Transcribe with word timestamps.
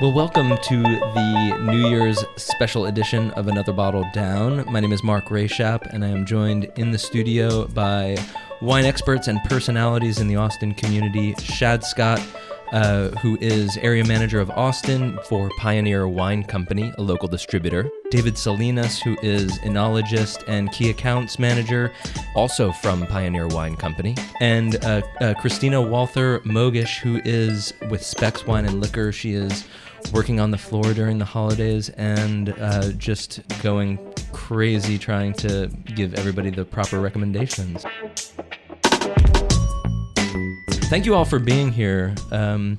Well, 0.00 0.12
welcome 0.12 0.56
to 0.56 0.82
the 0.82 1.58
New 1.60 1.90
Year's 1.90 2.24
special 2.36 2.86
edition 2.86 3.32
of 3.32 3.48
Another 3.48 3.74
Bottle 3.74 4.06
Down. 4.14 4.64
My 4.72 4.80
name 4.80 4.94
is 4.94 5.04
Mark 5.04 5.26
Rayshap, 5.26 5.92
and 5.92 6.02
I 6.02 6.08
am 6.08 6.24
joined 6.24 6.72
in 6.76 6.90
the 6.90 6.96
studio 6.96 7.66
by 7.66 8.16
wine 8.62 8.86
experts 8.86 9.28
and 9.28 9.38
personalities 9.44 10.18
in 10.18 10.26
the 10.26 10.36
Austin 10.36 10.72
community 10.72 11.34
Shadd 11.34 11.84
Scott, 11.84 12.18
uh, 12.72 13.08
who 13.18 13.36
is 13.42 13.76
area 13.76 14.02
manager 14.02 14.40
of 14.40 14.48
Austin 14.52 15.18
for 15.28 15.50
Pioneer 15.58 16.08
Wine 16.08 16.44
Company, 16.44 16.94
a 16.96 17.02
local 17.02 17.28
distributor. 17.28 17.90
David 18.10 18.38
Salinas, 18.38 19.02
who 19.02 19.18
is 19.22 19.58
enologist 19.58 20.44
and 20.48 20.72
key 20.72 20.88
accounts 20.88 21.38
manager, 21.38 21.92
also 22.34 22.72
from 22.72 23.06
Pioneer 23.06 23.48
Wine 23.48 23.76
Company. 23.76 24.16
And 24.40 24.82
uh, 24.82 25.02
uh, 25.20 25.34
Christina 25.34 25.82
Walther 25.82 26.40
Mogish, 26.40 27.00
who 27.00 27.20
is 27.26 27.74
with 27.90 28.02
Spec's 28.02 28.46
Wine 28.46 28.64
and 28.64 28.80
Liquor. 28.80 29.12
She 29.12 29.34
is 29.34 29.66
working 30.12 30.40
on 30.40 30.50
the 30.50 30.58
floor 30.58 30.92
during 30.94 31.18
the 31.18 31.24
holidays 31.24 31.88
and 31.90 32.54
uh, 32.58 32.92
just 32.92 33.40
going 33.62 33.98
crazy 34.32 34.98
trying 34.98 35.32
to 35.34 35.68
give 35.94 36.14
everybody 36.14 36.50
the 36.50 36.64
proper 36.64 37.00
recommendations. 37.00 37.84
Thank 40.90 41.06
you 41.06 41.14
all 41.14 41.24
for 41.24 41.38
being 41.38 41.70
here. 41.70 42.14
Um, 42.32 42.78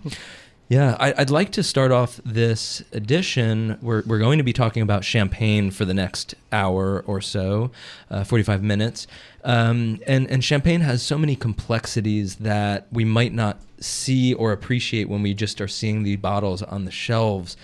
yeah, 0.72 0.96
I, 1.02 1.12
would 1.18 1.30
like 1.30 1.52
to 1.52 1.64
start 1.64 1.92
off 1.92 2.22
this 2.24 2.82
edition. 2.94 3.78
We're, 3.82 4.04
we're 4.06 4.20
going 4.20 4.38
to 4.38 4.44
be 4.46 4.54
talking 4.54 4.82
about 4.82 5.04
champagne 5.04 5.70
for 5.70 5.84
the 5.84 5.94
next 5.94 6.34
hour 6.50 7.04
or 7.06 7.20
so, 7.20 7.72
uh, 8.10 8.24
45 8.24 8.64
minutes. 8.64 9.06
Um, 9.44 10.00
and, 10.08 10.32
and 10.32 10.42
champagne 10.42 10.80
has 10.80 11.04
so 11.04 11.18
many 11.18 11.36
complexities 11.36 12.38
that 12.38 12.88
we 12.90 13.04
might 13.04 13.34
not 13.34 13.60
see 13.82 14.34
or 14.34 14.54
appreciate 14.54 15.10
when 15.10 15.22
we 15.22 15.34
just 15.34 15.60
are 15.60 15.68
seeing 15.68 16.04
the 16.04 16.16
bottles 16.16 16.62
on 16.64 16.86
the 16.86 16.92
shelves. 16.92 17.58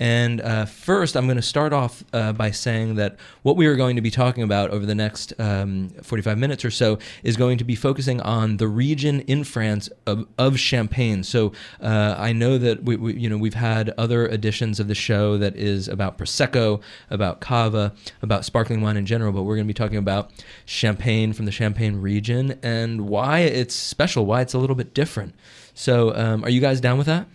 And 0.00 0.40
uh, 0.40 0.64
first, 0.66 1.16
I'm 1.16 1.26
going 1.26 1.36
to 1.36 1.42
start 1.42 1.72
off 1.72 2.04
uh, 2.12 2.32
by 2.32 2.50
saying 2.50 2.94
that 2.96 3.16
what 3.42 3.56
we 3.56 3.66
are 3.66 3.76
going 3.76 3.96
to 3.96 4.02
be 4.02 4.10
talking 4.10 4.42
about 4.42 4.70
over 4.70 4.86
the 4.86 4.94
next 4.94 5.32
um, 5.38 5.88
45 6.02 6.38
minutes 6.38 6.64
or 6.64 6.70
so 6.70 6.98
is 7.22 7.36
going 7.36 7.58
to 7.58 7.64
be 7.64 7.74
focusing 7.74 8.20
on 8.20 8.58
the 8.58 8.68
region 8.68 9.20
in 9.22 9.44
France 9.44 9.88
of, 10.06 10.26
of 10.38 10.58
Champagne. 10.58 11.24
So 11.24 11.52
uh, 11.80 12.14
I 12.16 12.32
know 12.32 12.58
that 12.58 12.84
we, 12.84 12.96
we, 12.96 13.14
you 13.14 13.28
know, 13.28 13.36
we've 13.36 13.54
had 13.54 13.92
other 13.98 14.28
editions 14.28 14.78
of 14.78 14.88
the 14.88 14.94
show 14.94 15.36
that 15.38 15.56
is 15.56 15.88
about 15.88 16.16
prosecco, 16.16 16.80
about 17.10 17.40
cava, 17.40 17.92
about 18.22 18.44
sparkling 18.44 18.80
wine 18.80 18.96
in 18.96 19.06
general, 19.06 19.32
but 19.32 19.42
we're 19.42 19.56
going 19.56 19.66
to 19.66 19.72
be 19.72 19.74
talking 19.74 19.98
about 19.98 20.30
Champagne 20.64 21.32
from 21.32 21.44
the 21.44 21.52
Champagne 21.52 21.96
region 21.96 22.58
and 22.62 23.08
why 23.08 23.40
it's 23.40 23.74
special, 23.74 24.26
why 24.26 24.42
it's 24.42 24.54
a 24.54 24.58
little 24.58 24.76
bit 24.76 24.94
different. 24.94 25.34
So, 25.74 26.14
um, 26.14 26.44
are 26.44 26.50
you 26.50 26.60
guys 26.60 26.80
down 26.80 26.98
with 26.98 27.06
that? 27.06 27.26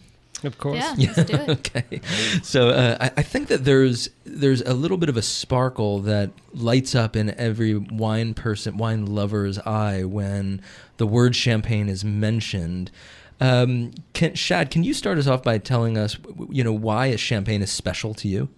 Of 0.43 0.57
course. 0.57 0.77
Yeah, 0.77 0.95
yeah. 0.97 1.13
let's 1.17 1.29
do 1.31 1.37
it. 1.37 1.49
okay. 1.49 2.01
So 2.43 2.69
uh, 2.69 2.97
I, 2.99 3.11
I, 3.17 3.23
think 3.23 3.47
that 3.47 3.63
there's 3.63 4.09
there's 4.25 4.61
a 4.61 4.73
little 4.73 4.97
bit 4.97 5.09
of 5.09 5.17
a 5.17 5.21
sparkle 5.21 5.99
that 6.01 6.31
lights 6.53 6.95
up 6.95 7.15
in 7.15 7.29
every 7.37 7.75
wine 7.75 8.33
person, 8.33 8.77
wine 8.77 9.05
lover's 9.05 9.57
eye 9.59 10.03
when 10.03 10.61
the 10.97 11.07
word 11.07 11.35
champagne 11.35 11.89
is 11.89 12.03
mentioned. 12.03 12.91
Um, 13.39 13.93
can, 14.13 14.35
Shadd, 14.35 14.69
can 14.71 14.83
you 14.83 14.93
start 14.93 15.17
us 15.17 15.27
off 15.27 15.43
by 15.43 15.57
telling 15.57 15.97
us, 15.97 16.17
you 16.49 16.63
know, 16.63 16.73
why 16.73 17.07
a 17.07 17.17
champagne 17.17 17.61
is 17.61 17.71
special 17.71 18.13
to 18.15 18.27
you? 18.27 18.49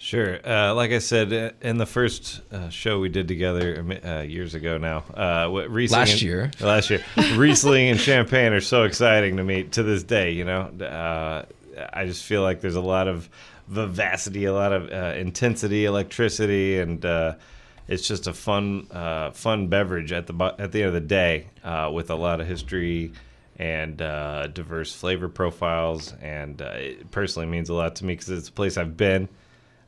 Sure. 0.00 0.38
Uh, 0.48 0.74
like 0.74 0.92
I 0.92 0.98
said 0.98 1.30
uh, 1.30 1.50
in 1.60 1.76
the 1.76 1.84
first 1.84 2.40
uh, 2.50 2.70
show 2.70 3.00
we 3.00 3.10
did 3.10 3.28
together 3.28 3.84
uh, 4.02 4.22
years 4.22 4.54
ago 4.54 4.78
now, 4.78 5.04
uh, 5.14 5.68
Riesling 5.68 6.00
last 6.00 6.12
and, 6.12 6.22
year, 6.22 6.50
last 6.60 6.88
year, 6.88 7.04
Riesling 7.34 7.90
and 7.90 8.00
Champagne 8.00 8.54
are 8.54 8.62
so 8.62 8.84
exciting 8.84 9.36
to 9.36 9.44
me 9.44 9.64
to 9.64 9.82
this 9.82 10.02
day. 10.02 10.30
You 10.30 10.46
know, 10.46 10.62
uh, 10.62 11.44
I 11.92 12.06
just 12.06 12.24
feel 12.24 12.40
like 12.40 12.62
there's 12.62 12.76
a 12.76 12.80
lot 12.80 13.08
of 13.08 13.28
vivacity, 13.68 14.46
a 14.46 14.54
lot 14.54 14.72
of 14.72 14.90
intensity, 15.18 15.84
electricity, 15.84 16.78
and 16.78 17.04
it's 17.86 18.08
just 18.08 18.26
a 18.26 18.32
fun, 18.32 18.86
fun 19.34 19.68
beverage 19.68 20.12
at 20.12 20.26
the 20.26 20.54
at 20.58 20.72
the 20.72 20.82
end 20.82 20.88
of 20.88 20.94
the 20.94 21.00
day 21.00 21.48
with 21.92 22.08
a 22.08 22.16
lot 22.16 22.40
of 22.40 22.46
history 22.46 23.12
and 23.58 23.98
diverse 23.98 24.94
flavor 24.94 25.28
profiles. 25.28 26.14
And 26.22 26.58
it 26.62 27.10
personally 27.10 27.48
means 27.48 27.68
a 27.68 27.74
lot 27.74 27.96
to 27.96 28.06
me 28.06 28.14
because 28.14 28.30
it's 28.30 28.48
a 28.48 28.52
place 28.52 28.78
I've 28.78 28.96
been 28.96 29.28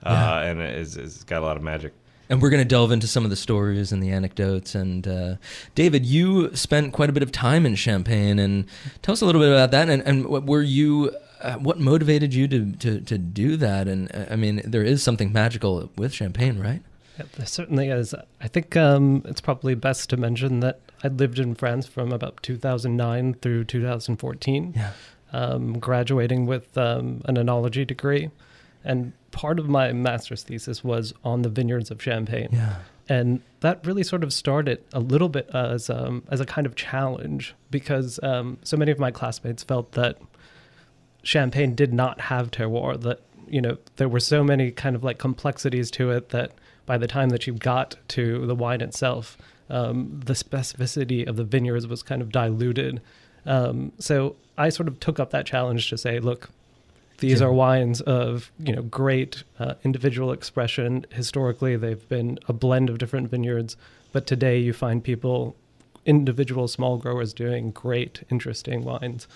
yeah. 0.05 0.35
uh, 0.35 0.43
and 0.43 0.61
it's, 0.61 0.97
it's 0.97 1.25
got 1.25 1.43
a 1.43 1.45
lot 1.45 1.57
of 1.57 1.63
magic. 1.63 1.93
And 2.29 2.41
we're 2.41 2.51
going 2.51 2.63
to 2.63 2.69
delve 2.69 2.93
into 2.93 3.07
some 3.07 3.25
of 3.25 3.31
the 3.31 3.37
stories 3.37 3.93
and 3.93 4.03
the 4.03 4.11
anecdotes. 4.11 4.75
And 4.75 5.07
uh, 5.07 5.35
David, 5.75 6.07
you 6.07 6.55
spent 6.57 6.93
quite 6.95 7.11
a 7.11 7.13
bit 7.13 7.23
of 7.23 7.31
time 7.31 7.67
in 7.67 7.75
Champagne, 7.75 8.39
and 8.39 8.65
tell 9.03 9.13
us 9.13 9.21
a 9.21 9.27
little 9.27 9.41
bit 9.41 9.51
about 9.51 9.71
that. 9.73 9.91
And, 9.91 10.03
and 10.03 10.27
what 10.27 10.45
were 10.45 10.63
you? 10.63 11.15
Uh, 11.43 11.55
what 11.55 11.81
motivated 11.81 12.33
you 12.33 12.47
to, 12.47 12.73
to 12.77 13.01
to 13.01 13.19
do 13.19 13.57
that? 13.57 13.89
And 13.89 14.15
uh, 14.15 14.27
I 14.31 14.37
mean, 14.37 14.63
there 14.65 14.85
is 14.85 15.03
something 15.03 15.33
magical 15.33 15.91
with 15.97 16.15
Champagne, 16.15 16.59
right? 16.59 16.81
Yeah, 17.19 17.27
there 17.37 17.47
certainly 17.47 17.89
is. 17.89 18.15
I 18.41 18.49
think 18.49 18.77
um, 18.77 19.23
it's 19.27 19.41
probably 19.41 19.75
best 19.75 20.09
to 20.11 20.17
mention 20.17 20.61
that 20.61 20.81
I 21.05 21.09
lived 21.09 21.39
in 21.39 21.55
France 21.55 21.87
from 21.87 22.13
about 22.13 22.43
2009 22.43 23.35
through 23.35 23.65
2014. 23.65 24.73
Yeah. 24.75 24.93
Um, 25.35 25.79
graduating 25.79 26.47
with 26.47 26.77
um, 26.79 27.23
an 27.25 27.37
enology 27.37 27.87
degree. 27.87 28.31
And 28.85 29.13
part 29.33 29.59
of 29.59 29.69
my 29.69 29.93
master's 29.93 30.43
thesis 30.43 30.85
was 30.85 31.13
on 31.25 31.43
the 31.43 31.49
vineyards 31.49 31.91
of 31.91 32.01
Champagne. 32.01 32.49
Yeah. 32.53 32.77
And 33.09 33.43
that 33.61 33.85
really 33.85 34.05
sort 34.05 34.23
of 34.23 34.33
started 34.33 34.83
a 34.93 35.01
little 35.01 35.29
bit 35.29 35.51
as 35.53 35.91
um, 35.91 36.23
as 36.31 36.41
a 36.41 36.47
kind 36.47 36.67
of 36.67 36.77
challenge 36.77 37.55
because 37.71 38.21
um, 38.23 38.59
so 38.63 38.77
many 38.77 38.93
of 38.93 38.99
my 38.99 39.11
classmates 39.11 39.65
felt 39.65 39.93
that 39.93 40.19
Champagne 41.25 41.75
did 41.75 41.93
not 41.93 42.21
have 42.23 42.53
terroir. 42.53 43.01
That 43.01 43.21
you 43.49 43.61
know 43.61 43.79
there 43.97 44.09
were 44.09 44.21
so 44.21 44.45
many 44.45 44.71
kind 44.71 44.95
of 44.95 45.03
like 45.03 45.19
complexities 45.19 45.91
to 45.93 46.11
it 46.11 46.29
that 46.29 46.53
by 46.87 46.97
the 46.97 47.09
time 47.09 47.31
that 47.31 47.47
you 47.47 47.55
got 47.55 47.97
to 48.09 48.47
the 48.47 48.55
wine 48.55 48.81
itself, 48.81 49.37
um, 49.69 50.21
the 50.25 50.35
specificity 50.35 51.27
of 51.27 51.37
the 51.37 51.45
vineyards 51.45 51.87
was 51.87 52.03
kind 52.03 52.23
of 52.23 52.31
diluted. 52.31 53.01
Um, 53.45 53.93
so 53.99 54.37
I 54.57 54.69
sort 54.69 54.89
of 54.89 55.01
took 55.01 55.19
up 55.19 55.31
that 55.31 55.47
challenge 55.47 55.91
to 55.91 55.99
say, 55.99 56.21
look, 56.21 56.51
these 57.19 57.41
yeah. 57.41 57.47
are 57.47 57.53
wines 57.53 58.01
of 58.01 58.51
you 58.59 58.75
know 58.75 58.83
great 58.83 59.45
uh, 59.59 59.75
individual 59.85 60.33
expression. 60.33 61.07
Historically, 61.11 61.77
they've 61.77 62.09
been 62.09 62.39
a 62.49 62.53
blend 62.53 62.91
of 62.91 62.99
different 62.99 63.31
vineyards, 63.31 63.77
but 64.13 64.27
today 64.27 64.59
you 64.59 64.73
find 64.73 65.03
people, 65.03 65.57
individual 66.05 66.69
small 66.69 66.99
growers, 66.99 67.33
doing 67.33 67.71
great, 67.71 68.23
interesting 68.31 68.85
wines. 68.85 69.27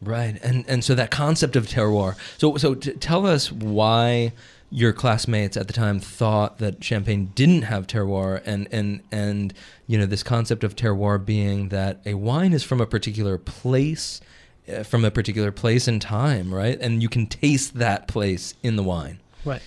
Right, 0.00 0.38
and 0.42 0.64
and 0.68 0.84
so 0.84 0.94
that 0.94 1.10
concept 1.10 1.56
of 1.56 1.66
terroir. 1.66 2.16
So 2.38 2.56
so 2.56 2.74
t- 2.74 2.92
tell 2.92 3.26
us 3.26 3.50
why 3.50 4.32
your 4.70 4.92
classmates 4.92 5.56
at 5.56 5.68
the 5.68 5.72
time 5.72 6.00
thought 6.00 6.58
that 6.58 6.82
champagne 6.82 7.30
didn't 7.34 7.62
have 7.62 7.86
terroir 7.86 8.42
and 8.44 8.68
and 8.72 9.00
and 9.12 9.54
you 9.86 9.96
know 9.98 10.06
this 10.06 10.22
concept 10.22 10.64
of 10.64 10.74
terroir 10.74 11.24
being 11.24 11.68
that 11.68 12.00
a 12.04 12.14
wine 12.14 12.52
is 12.52 12.64
from 12.64 12.80
a 12.80 12.86
particular 12.86 13.38
place 13.38 14.20
from 14.84 15.04
a 15.04 15.10
particular 15.10 15.52
place 15.52 15.86
and 15.88 16.00
time, 16.00 16.52
right? 16.52 16.78
And 16.80 17.02
you 17.02 17.08
can 17.08 17.26
taste 17.26 17.74
that 17.74 18.08
place 18.08 18.54
in 18.62 18.76
the 18.76 18.82
wine. 18.82 19.20
Right. 19.44 19.62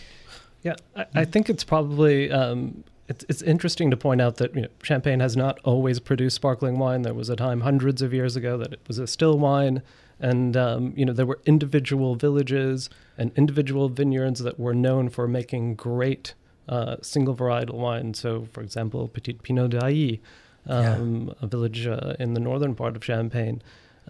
Yeah, 0.63 0.75
I, 0.95 1.05
I 1.15 1.25
think 1.25 1.49
it's 1.49 1.63
probably 1.63 2.31
um, 2.31 2.83
it's 3.07 3.25
it's 3.29 3.41
interesting 3.41 3.89
to 3.91 3.97
point 3.97 4.21
out 4.21 4.38
that 4.38 4.55
you 4.55 4.61
know, 4.61 4.67
Champagne 4.83 5.19
has 5.19 5.38
not 5.38 5.59
always 5.63 5.99
produced 5.99 6.35
sparkling 6.35 6.77
wine. 6.77 7.01
There 7.01 7.13
was 7.13 7.29
a 7.29 7.35
time 7.35 7.61
hundreds 7.61 8.01
of 8.01 8.13
years 8.13 8.35
ago 8.35 8.57
that 8.57 8.73
it 8.73 8.81
was 8.88 8.99
a 8.99 9.07
still 9.07 9.38
wine, 9.39 9.81
and 10.19 10.57
um, 10.57 10.93
you 10.95 11.05
know 11.05 11.13
there 11.13 11.25
were 11.25 11.39
individual 11.45 12.15
villages 12.15 12.89
and 13.17 13.31
individual 13.35 13.89
vineyards 13.89 14.41
that 14.41 14.59
were 14.59 14.75
known 14.75 15.09
for 15.09 15.27
making 15.27 15.75
great 15.75 16.33
uh, 16.67 16.97
single 17.01 17.35
varietal 17.35 17.75
wine. 17.75 18.13
So, 18.13 18.47
for 18.51 18.61
example, 18.61 19.07
Petit 19.07 19.33
Pinot 19.33 19.71
d'Ailly, 19.71 20.21
um, 20.67 21.27
yeah. 21.27 21.33
a 21.41 21.47
village 21.47 21.88
uh, 21.88 22.15
in 22.19 22.33
the 22.33 22.39
northern 22.39 22.75
part 22.75 22.95
of 22.95 23.03
Champagne. 23.03 23.61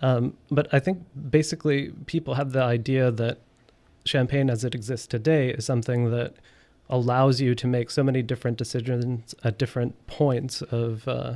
Um, 0.02 0.36
but 0.50 0.74
I 0.74 0.80
think 0.80 1.04
basically 1.30 1.92
people 2.06 2.36
have 2.36 2.52
the 2.52 2.64
idea 2.64 3.12
that 3.12 3.40
champagne 4.06 4.50
as 4.50 4.64
it 4.64 4.74
exists 4.74 5.08
today 5.08 5.50
is 5.50 5.66
something 5.66 6.10
that 6.12 6.36
allows 6.90 7.40
you 7.40 7.54
to 7.54 7.68
make 7.68 7.92
so 7.92 8.04
many 8.04 8.22
different 8.22 8.58
decisions 8.58 9.36
at 9.44 9.58
different 9.58 10.08
points 10.08 10.62
of 10.62 11.08
uh, 11.08 11.36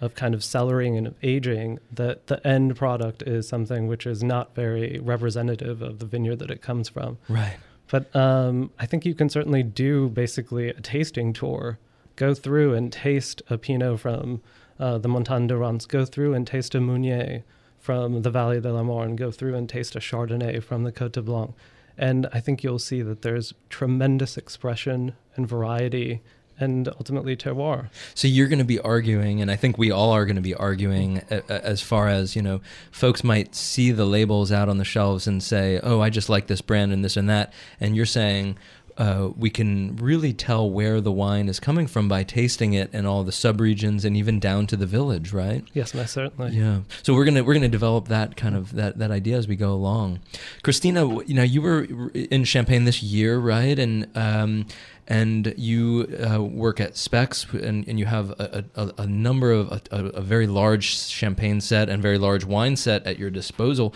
of 0.00 0.14
kind 0.14 0.34
of 0.34 0.40
cellaring 0.40 0.96
and 0.96 1.14
aging 1.22 1.78
that 1.90 2.28
the 2.28 2.46
end 2.46 2.76
product 2.76 3.22
is 3.22 3.48
something 3.48 3.88
which 3.88 4.06
is 4.06 4.22
not 4.22 4.54
very 4.54 5.00
representative 5.00 5.82
of 5.82 5.98
the 5.98 6.06
vineyard 6.06 6.38
that 6.38 6.50
it 6.50 6.62
comes 6.62 6.88
from. 6.88 7.18
Right. 7.28 7.56
But 7.90 8.14
um, 8.14 8.70
I 8.78 8.86
think 8.86 9.04
you 9.04 9.14
can 9.14 9.28
certainly 9.28 9.62
do 9.62 10.08
basically 10.08 10.68
a 10.68 10.80
tasting 10.80 11.32
tour, 11.32 11.78
go 12.16 12.34
through 12.34 12.74
and 12.74 12.92
taste 12.92 13.42
a 13.50 13.58
Pinot 13.58 13.98
from 13.98 14.40
uh, 14.78 14.98
the 14.98 15.08
Montagne 15.08 15.48
de 15.48 15.56
Reims, 15.56 15.86
go 15.86 16.04
through 16.04 16.34
and 16.34 16.46
taste 16.46 16.74
a 16.74 16.80
Meunier, 16.80 17.42
from 17.78 18.22
the 18.22 18.30
Vallée 18.30 18.60
de 18.60 18.72
la 18.72 18.82
Marne, 18.82 19.16
go 19.16 19.30
through 19.30 19.54
and 19.54 19.68
taste 19.68 19.96
a 19.96 20.00
Chardonnay 20.00 20.62
from 20.62 20.84
the 20.84 20.92
Côte 20.92 21.12
des 21.12 21.22
Blancs. 21.22 21.54
And 21.96 22.28
I 22.32 22.40
think 22.40 22.62
you'll 22.62 22.78
see 22.78 23.02
that 23.02 23.22
there's 23.22 23.54
tremendous 23.70 24.36
expression 24.36 25.14
and 25.34 25.48
variety 25.48 26.20
and 26.60 26.88
ultimately 26.88 27.36
terroir. 27.36 27.88
So 28.14 28.26
you're 28.26 28.48
going 28.48 28.58
to 28.58 28.64
be 28.64 28.80
arguing, 28.80 29.40
and 29.40 29.50
I 29.50 29.56
think 29.56 29.78
we 29.78 29.90
all 29.92 30.10
are 30.10 30.24
going 30.24 30.36
to 30.36 30.42
be 30.42 30.54
arguing 30.54 31.18
as 31.48 31.80
far 31.80 32.08
as, 32.08 32.34
you 32.34 32.42
know, 32.42 32.60
folks 32.90 33.22
might 33.22 33.54
see 33.54 33.92
the 33.92 34.04
labels 34.04 34.50
out 34.50 34.68
on 34.68 34.78
the 34.78 34.84
shelves 34.84 35.26
and 35.28 35.42
say, 35.42 35.78
oh, 35.82 36.00
I 36.00 36.10
just 36.10 36.28
like 36.28 36.48
this 36.48 36.60
brand 36.60 36.92
and 36.92 37.04
this 37.04 37.16
and 37.16 37.30
that. 37.30 37.52
And 37.78 37.94
you're 37.94 38.06
saying, 38.06 38.58
uh, 38.98 39.30
we 39.36 39.48
can 39.48 39.96
really 39.96 40.32
tell 40.32 40.68
where 40.68 41.00
the 41.00 41.12
wine 41.12 41.48
is 41.48 41.60
coming 41.60 41.86
from 41.86 42.08
by 42.08 42.24
tasting 42.24 42.72
it 42.72 42.90
and 42.92 43.06
all 43.06 43.22
the 43.22 43.30
subregions 43.30 44.04
and 44.04 44.16
even 44.16 44.40
down 44.40 44.66
to 44.66 44.76
the 44.76 44.86
village, 44.86 45.32
right? 45.32 45.64
Yes, 45.72 45.94
most 45.94 46.12
certainly. 46.12 46.50
Yeah. 46.50 46.80
So 47.04 47.14
we're 47.14 47.24
gonna 47.24 47.44
we're 47.44 47.54
gonna 47.54 47.68
develop 47.68 48.08
that 48.08 48.36
kind 48.36 48.56
of 48.56 48.74
that 48.74 48.98
that 48.98 49.12
idea 49.12 49.36
as 49.36 49.46
we 49.46 49.54
go 49.54 49.72
along. 49.72 50.18
Christina, 50.64 51.22
you 51.24 51.34
know, 51.34 51.44
you 51.44 51.62
were 51.62 51.84
in 52.12 52.42
Champagne 52.42 52.84
this 52.84 53.00
year, 53.00 53.38
right? 53.38 53.78
And 53.78 54.08
um, 54.16 54.66
and 55.06 55.54
you 55.56 56.06
uh, 56.30 56.42
work 56.42 56.80
at 56.80 56.96
Spec's, 56.96 57.46
and, 57.52 57.88
and 57.88 57.98
you 57.98 58.04
have 58.04 58.30
a, 58.32 58.64
a, 58.74 58.92
a 58.98 59.06
number 59.06 59.52
of 59.52 59.72
a, 59.72 59.80
a, 59.90 60.20
very 60.20 60.46
large 60.46 60.84
champagne 60.84 61.62
set 61.62 61.88
and 61.88 62.02
very 62.02 62.18
large 62.18 62.44
wine 62.44 62.76
set 62.76 63.06
at 63.06 63.18
your 63.18 63.30
disposal. 63.30 63.94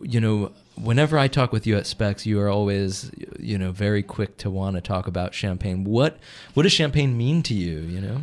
You 0.00 0.20
know, 0.20 0.52
whenever 0.76 1.18
I 1.18 1.28
talk 1.28 1.52
with 1.52 1.66
you 1.66 1.76
at 1.76 1.86
Spec's, 1.86 2.26
you 2.26 2.40
are 2.40 2.48
always, 2.48 3.10
you 3.38 3.58
know, 3.58 3.72
very 3.72 4.02
quick 4.02 4.36
to 4.38 4.50
want 4.50 4.76
to 4.76 4.80
talk 4.80 5.06
about 5.06 5.34
champagne. 5.34 5.84
What 5.84 6.18
what 6.54 6.64
does 6.64 6.72
champagne 6.72 7.16
mean 7.16 7.42
to 7.44 7.54
you? 7.54 7.80
You 7.80 8.00
know. 8.00 8.20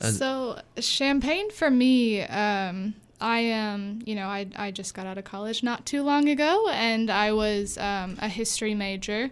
so 0.00 0.60
champagne 0.78 1.50
for 1.50 1.70
me, 1.70 2.22
um, 2.22 2.94
I 3.20 3.40
am, 3.40 4.00
you 4.04 4.14
know, 4.14 4.26
I 4.26 4.46
I 4.56 4.70
just 4.70 4.94
got 4.94 5.06
out 5.06 5.18
of 5.18 5.24
college 5.24 5.62
not 5.62 5.86
too 5.86 6.02
long 6.02 6.28
ago, 6.28 6.68
and 6.70 7.10
I 7.10 7.32
was 7.32 7.76
um, 7.78 8.16
a 8.20 8.28
history 8.28 8.74
major, 8.74 9.30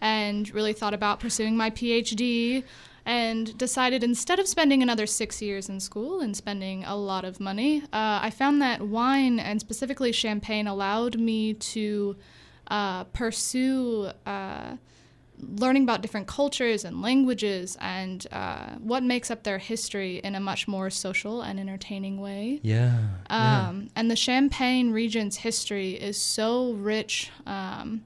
and 0.00 0.48
really 0.54 0.72
thought 0.72 0.94
about 0.94 1.20
pursuing 1.20 1.56
my 1.56 1.70
PhD 1.70 2.64
and 3.06 3.56
decided 3.56 4.02
instead 4.02 4.40
of 4.40 4.48
spending 4.48 4.82
another 4.82 5.06
six 5.06 5.40
years 5.40 5.68
in 5.68 5.78
school 5.78 6.20
and 6.20 6.36
spending 6.36 6.84
a 6.84 6.96
lot 6.96 7.24
of 7.24 7.38
money, 7.38 7.82
uh, 7.92 8.18
I 8.20 8.30
found 8.30 8.60
that 8.62 8.82
wine 8.82 9.38
and 9.38 9.60
specifically 9.60 10.10
champagne 10.10 10.66
allowed 10.66 11.16
me 11.16 11.54
to 11.54 12.16
uh, 12.66 13.04
pursue 13.04 14.10
uh, 14.26 14.76
learning 15.38 15.84
about 15.84 16.02
different 16.02 16.26
cultures 16.26 16.84
and 16.84 17.00
languages 17.00 17.76
and 17.80 18.26
uh, 18.32 18.70
what 18.80 19.04
makes 19.04 19.30
up 19.30 19.44
their 19.44 19.58
history 19.58 20.16
in 20.18 20.34
a 20.34 20.40
much 20.40 20.66
more 20.66 20.90
social 20.90 21.42
and 21.42 21.60
entertaining 21.60 22.20
way. 22.20 22.58
Yeah. 22.64 22.98
Um, 23.30 23.82
yeah. 23.82 23.88
And 23.94 24.10
the 24.10 24.16
Champagne 24.16 24.90
region's 24.90 25.36
history 25.36 25.92
is 25.92 26.20
so 26.20 26.72
rich 26.72 27.30
um, 27.46 28.02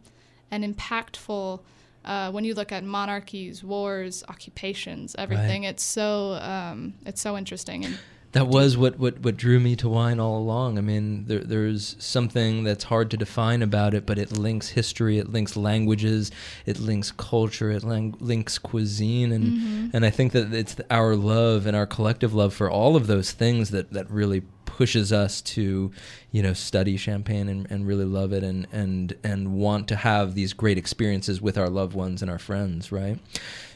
and 0.50 0.62
impactful 0.62 1.61
uh, 2.05 2.31
when 2.31 2.44
you 2.44 2.55
look 2.55 2.73
at 2.73 2.85
monarchies, 2.85 3.62
wars, 3.62 4.25
occupations, 4.29 5.14
everything, 5.19 5.62
right. 5.62 5.70
it's 5.70 5.82
so 5.82 6.38
um, 6.41 6.94
it's 7.05 7.20
so 7.20 7.37
interesting. 7.37 7.85
And 7.85 7.99
that 8.32 8.47
was 8.47 8.77
what, 8.77 8.99
what, 8.99 9.21
what 9.21 9.37
drew 9.37 9.59
me 9.59 9.75
to 9.77 9.88
wine 9.88 10.21
all 10.21 10.38
along. 10.38 10.79
I 10.79 10.82
mean, 10.82 11.25
there, 11.27 11.41
there's 11.41 11.97
something 11.99 12.62
that's 12.62 12.85
hard 12.85 13.11
to 13.11 13.17
define 13.17 13.61
about 13.61 13.93
it, 13.93 14.06
but 14.06 14.19
it 14.19 14.31
links 14.31 14.69
history, 14.69 15.19
it 15.19 15.32
links 15.32 15.56
languages, 15.56 16.31
it 16.65 16.79
links 16.79 17.12
culture, 17.12 17.71
it 17.71 17.82
lang- 17.82 18.17
links 18.21 18.59
cuisine, 18.59 19.32
and 19.32 19.44
mm-hmm. 19.44 19.87
and 19.93 20.06
I 20.06 20.11
think 20.11 20.32
that 20.32 20.55
it's 20.55 20.77
our 20.91 21.17
love 21.17 21.67
and 21.67 21.77
our 21.77 21.87
collective 21.87 22.32
love 22.32 22.55
for 22.55 22.71
all 22.71 22.94
of 22.94 23.09
those 23.09 23.32
things 23.32 23.71
that 23.71 23.93
that 23.93 24.09
really 24.11 24.43
pushes 24.81 25.12
us 25.12 25.43
to, 25.43 25.93
you 26.31 26.43
know, 26.43 26.55
study 26.55 26.97
champagne 26.97 27.50
and, 27.50 27.71
and 27.71 27.87
really 27.87 28.06
love 28.06 28.32
it 28.32 28.43
and, 28.43 28.67
and, 28.73 29.15
and 29.23 29.53
want 29.53 29.87
to 29.88 29.94
have 29.94 30.35
these 30.35 30.55
great 30.55 30.79
experiences 30.79 31.38
with 31.38 31.59
our 31.59 31.69
loved 31.69 31.93
ones 31.93 32.23
and 32.23 32.31
our 32.31 32.38
friends, 32.38 32.91
right? 32.91 33.19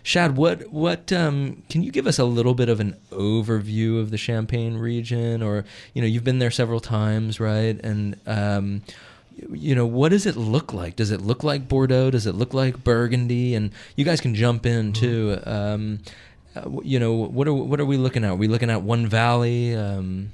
Shadd, 0.07 0.37
what 0.37 0.71
what 0.71 1.13
um, 1.15 1.63
can 1.71 1.83
you 1.83 1.91
give 1.91 2.07
us 2.07 2.19
a 2.19 2.25
little 2.25 2.55
bit 2.55 2.69
of 2.69 2.79
an 2.79 2.95
overview 3.11 3.99
of 3.99 4.11
the 4.11 4.19
Champagne 4.19 4.77
region, 4.77 5.43
or 5.43 5.65
you 5.95 6.03
know, 6.03 6.07
you've 6.07 6.25
been 6.25 6.41
there 6.41 6.51
several 6.51 6.79
times, 6.79 7.41
right? 7.41 7.81
And 7.83 8.21
um, 8.27 8.83
you 9.51 9.75
know, 9.75 9.87
what 9.87 10.11
does 10.11 10.27
it 10.27 10.37
look 10.37 10.75
like? 10.75 10.97
Does 10.97 11.11
it 11.11 11.23
look 11.23 11.43
like 11.43 11.69
Bordeaux? 11.69 12.11
Does 12.11 12.27
it 12.27 12.35
look 12.35 12.53
like 12.53 12.85
Burgundy? 12.85 13.55
And 13.55 13.71
you 13.97 14.05
guys 14.05 14.21
can 14.21 14.35
jump 14.35 14.67
in 14.67 14.93
mm-hmm. 14.93 15.01
too. 15.01 15.39
Um, 15.47 16.01
uh, 16.55 16.83
you 16.83 17.01
know, 17.01 17.15
what 17.15 17.49
are 17.49 17.55
what 17.55 17.81
are 17.81 17.87
we 17.87 17.97
looking 17.97 18.25
at? 18.25 18.33
Are 18.33 18.37
we 18.37 18.47
looking 18.47 18.69
at 18.69 18.83
one 18.83 19.07
valley? 19.07 19.75
Um, 19.75 20.33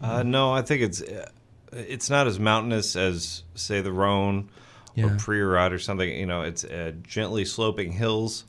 uh, 0.00 0.22
no, 0.22 0.52
I 0.52 0.62
think 0.62 0.80
it's 0.80 1.02
uh, 1.02 1.28
it's 1.72 2.08
not 2.08 2.28
as 2.28 2.38
mountainous 2.38 2.94
as 2.94 3.42
say 3.56 3.80
the 3.80 3.92
Rhone 3.92 4.48
yeah. 4.94 5.06
or 5.06 5.08
Priorat 5.16 5.72
or 5.72 5.80
something. 5.80 6.08
You 6.08 6.26
know, 6.26 6.42
it's 6.42 6.62
uh, 6.62 6.92
gently 7.02 7.44
sloping 7.44 7.90
hills. 7.90 8.44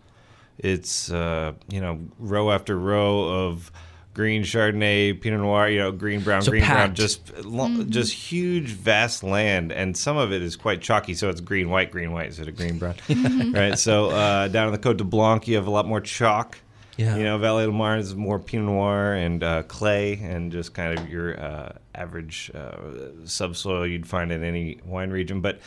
It's 0.57 1.11
uh, 1.11 1.53
you 1.69 1.81
know 1.81 2.00
row 2.19 2.51
after 2.51 2.77
row 2.77 3.47
of 3.47 3.71
green 4.13 4.44
Chardonnay, 4.44 5.19
Pinot 5.19 5.39
Noir, 5.39 5.69
you 5.69 5.79
know, 5.79 5.91
green 5.91 6.21
brown, 6.21 6.41
so 6.41 6.51
green 6.51 6.63
packed. 6.63 6.77
brown, 6.77 6.95
just 6.95 7.25
mm-hmm. 7.25 7.89
just 7.89 8.13
huge, 8.13 8.69
vast 8.71 9.23
land, 9.23 9.71
and 9.71 9.97
some 9.97 10.17
of 10.17 10.31
it 10.31 10.41
is 10.41 10.55
quite 10.55 10.81
chalky. 10.81 11.13
So 11.13 11.29
it's 11.29 11.41
green, 11.41 11.69
white, 11.69 11.91
green, 11.91 12.11
white 12.11 12.27
instead 12.27 12.47
of 12.47 12.55
green, 12.55 12.77
brown, 12.77 12.95
right? 13.53 13.77
So 13.77 14.09
uh, 14.09 14.47
down 14.47 14.67
in 14.67 14.73
the 14.73 14.79
Côte 14.79 14.97
des 14.97 15.03
Blancs, 15.03 15.47
you 15.47 15.55
have 15.55 15.67
a 15.67 15.71
lot 15.71 15.88
more 15.88 16.01
chalk. 16.01 16.59
Yeah. 16.97 17.15
You 17.15 17.23
know, 17.23 17.39
Vallée 17.39 17.65
de 17.65 17.71
Marne 17.71 18.00
is 18.00 18.13
more 18.13 18.38
Pinot 18.38 18.67
Noir 18.67 19.13
and 19.13 19.44
uh, 19.44 19.63
clay 19.63 20.19
and 20.21 20.51
just 20.51 20.75
kind 20.75 20.97
of 20.97 21.09
your 21.09 21.39
uh, 21.39 21.73
average 21.95 22.51
uh, 22.53 22.77
subsoil 23.25 23.88
you'd 23.88 24.07
find 24.07 24.31
in 24.31 24.44
any 24.44 24.79
wine 24.85 25.09
region. 25.09 25.41
But, 25.41 25.59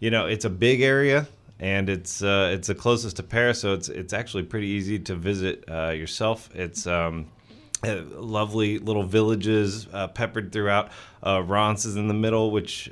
you 0.00 0.10
know, 0.10 0.26
it's 0.26 0.44
a 0.44 0.50
big 0.50 0.80
area 0.80 1.28
and 1.62 1.88
it's 1.88 2.22
uh, 2.22 2.50
it's 2.52 2.66
the 2.66 2.74
closest 2.74 3.16
to 3.16 3.22
Paris, 3.22 3.60
so 3.60 3.72
it's 3.72 3.88
it's 3.88 4.12
actually 4.12 4.42
pretty 4.42 4.66
easy 4.66 4.98
to 4.98 5.14
visit 5.14 5.64
uh, 5.70 5.90
yourself. 5.90 6.50
It's 6.56 6.88
um, 6.88 7.28
uh, 7.84 8.02
lovely 8.16 8.80
little 8.80 9.04
villages 9.04 9.86
peppered 10.14 10.50
throughout. 10.50 10.90
Reims 11.24 11.84
is 11.84 11.96
in 11.96 12.08
the 12.08 12.14
middle, 12.14 12.50
which 12.50 12.90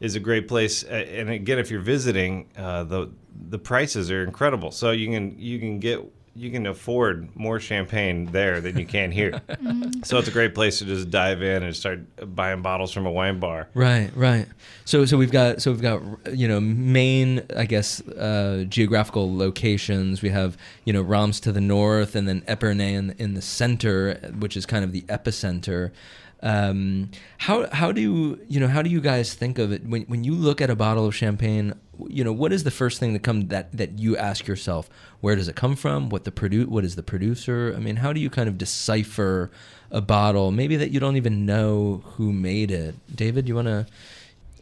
is 0.00 0.14
a 0.14 0.20
great 0.20 0.48
place. 0.48 0.82
And 0.82 1.30
again, 1.30 1.58
if 1.58 1.70
you're 1.70 1.80
visiting, 1.80 2.46
the 2.54 3.10
the 3.48 3.58
prices 3.58 4.10
are 4.10 4.22
incredible. 4.22 4.70
So 4.70 4.90
you 4.90 5.08
can 5.08 5.38
you 5.38 5.58
can 5.58 5.78
get 5.78 6.00
you 6.34 6.50
can 6.50 6.66
afford 6.66 7.34
more 7.36 7.60
champagne 7.60 8.26
there 8.26 8.60
than 8.60 8.78
you 8.78 8.86
can 8.86 9.10
here. 9.10 9.40
Mm-hmm. 9.62 10.02
so 10.02 10.18
it's 10.18 10.26
a 10.26 10.32
great 10.32 10.54
place 10.54 10.78
to 10.78 10.84
just 10.84 11.10
dive 11.10 11.40
in 11.40 11.62
and 11.62 11.74
start 11.76 12.00
buying 12.34 12.62
bottles 12.62 12.92
from 12.92 13.06
a 13.06 13.10
wine 13.10 13.38
bar. 13.38 13.68
Right, 13.74 14.10
right. 14.16 14.46
So 14.84 15.04
so 15.04 15.16
we've 15.16 15.30
got 15.30 15.62
so 15.62 15.70
we've 15.70 15.82
got 15.82 16.02
you 16.34 16.48
know 16.48 16.60
main 16.60 17.42
I 17.56 17.66
guess 17.66 18.00
uh, 18.08 18.64
geographical 18.68 19.36
locations. 19.36 20.20
We 20.20 20.30
have 20.30 20.56
you 20.84 20.92
know 20.92 21.02
Reims 21.02 21.38
to 21.40 21.52
the 21.52 21.60
north, 21.60 22.16
and 22.16 22.26
then 22.26 22.40
Epernay 22.42 22.94
in, 22.94 23.10
in 23.18 23.34
the 23.34 23.42
center, 23.42 24.14
which 24.38 24.56
is 24.56 24.66
kind 24.66 24.84
of 24.84 24.92
the 24.92 25.02
epicenter. 25.02 25.92
Um, 26.42 27.10
how 27.38 27.68
how 27.72 27.92
do 27.92 28.38
you 28.48 28.60
know 28.60 28.66
how 28.66 28.82
do 28.82 28.90
you 28.90 29.00
guys 29.00 29.34
think 29.34 29.58
of 29.58 29.72
it 29.72 29.86
when 29.86 30.02
when 30.02 30.24
you 30.24 30.34
look 30.34 30.60
at 30.60 30.70
a 30.70 30.76
bottle 30.76 31.06
of 31.06 31.14
champagne? 31.14 31.74
You 32.08 32.24
know, 32.24 32.32
what 32.32 32.52
is 32.52 32.64
the 32.64 32.70
first 32.70 32.98
thing 32.98 33.12
that 33.12 33.22
come 33.22 33.48
that 33.48 33.76
that 33.76 33.98
you 33.98 34.16
ask 34.16 34.46
yourself? 34.46 34.90
Where 35.20 35.36
does 35.36 35.46
it 35.48 35.54
come 35.54 35.76
from? 35.76 36.08
What 36.08 36.24
the 36.24 36.32
produ- 36.32 36.66
What 36.66 36.84
is 36.84 36.96
the 36.96 37.02
producer? 37.02 37.72
I 37.76 37.80
mean, 37.80 37.96
how 37.96 38.12
do 38.12 38.20
you 38.20 38.28
kind 38.28 38.48
of 38.48 38.58
decipher 38.58 39.50
a 39.90 40.00
bottle? 40.00 40.50
Maybe 40.50 40.76
that 40.76 40.90
you 40.90 40.98
don't 40.98 41.16
even 41.16 41.46
know 41.46 42.02
who 42.16 42.32
made 42.32 42.70
it. 42.70 42.96
David, 43.14 43.46
you 43.46 43.54
want 43.54 43.68
to? 43.68 43.86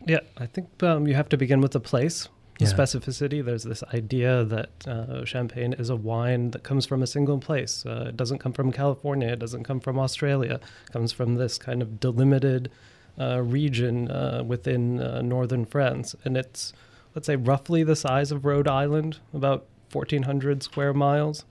Yeah, 0.07 0.21
I 0.37 0.47
think 0.47 0.83
um, 0.83 1.07
you 1.07 1.15
have 1.15 1.29
to 1.31 1.37
begin 1.37 1.61
with 1.61 1.73
the 1.73 1.81
place 1.81 2.29
yeah. 2.61 2.69
specificity. 2.69 3.45
There's 3.45 3.65
this 3.65 3.83
idea 3.95 4.45
that 4.45 4.71
uh, 4.87 5.25
champagne 5.25 5.73
is 5.73 5.91
a 5.91 5.97
wine 5.97 6.51
that 6.53 6.63
comes 6.63 6.87
from 6.87 7.03
a 7.03 7.07
single 7.07 7.39
place. 7.39 7.85
Uh, 7.87 8.07
it 8.09 8.17
doesn't 8.17 8.39
come 8.39 8.53
from 8.53 8.73
California. 8.73 9.29
It 9.29 9.39
doesn't 9.39 9.65
come 9.65 9.81
from 9.81 9.99
Australia. 9.99 10.61
It 10.87 10.93
comes 10.93 11.13
from 11.13 11.37
this 11.37 11.59
kind 11.59 11.83
of 11.83 12.01
delimited 12.01 12.71
uh, 13.19 13.43
region 13.43 14.11
uh, 14.11 14.43
within 14.47 15.01
uh, 15.01 15.21
northern 15.23 15.65
France, 15.65 16.15
and 16.25 16.37
it's 16.37 16.73
let's 17.15 17.27
say 17.27 17.37
roughly 17.37 17.83
the 17.83 17.97
size 17.97 18.31
of 18.31 18.45
Rhode 18.45 18.69
Island, 18.69 19.19
about 19.35 19.67
1,400 19.93 20.63
square 20.63 20.95
miles. 20.95 21.45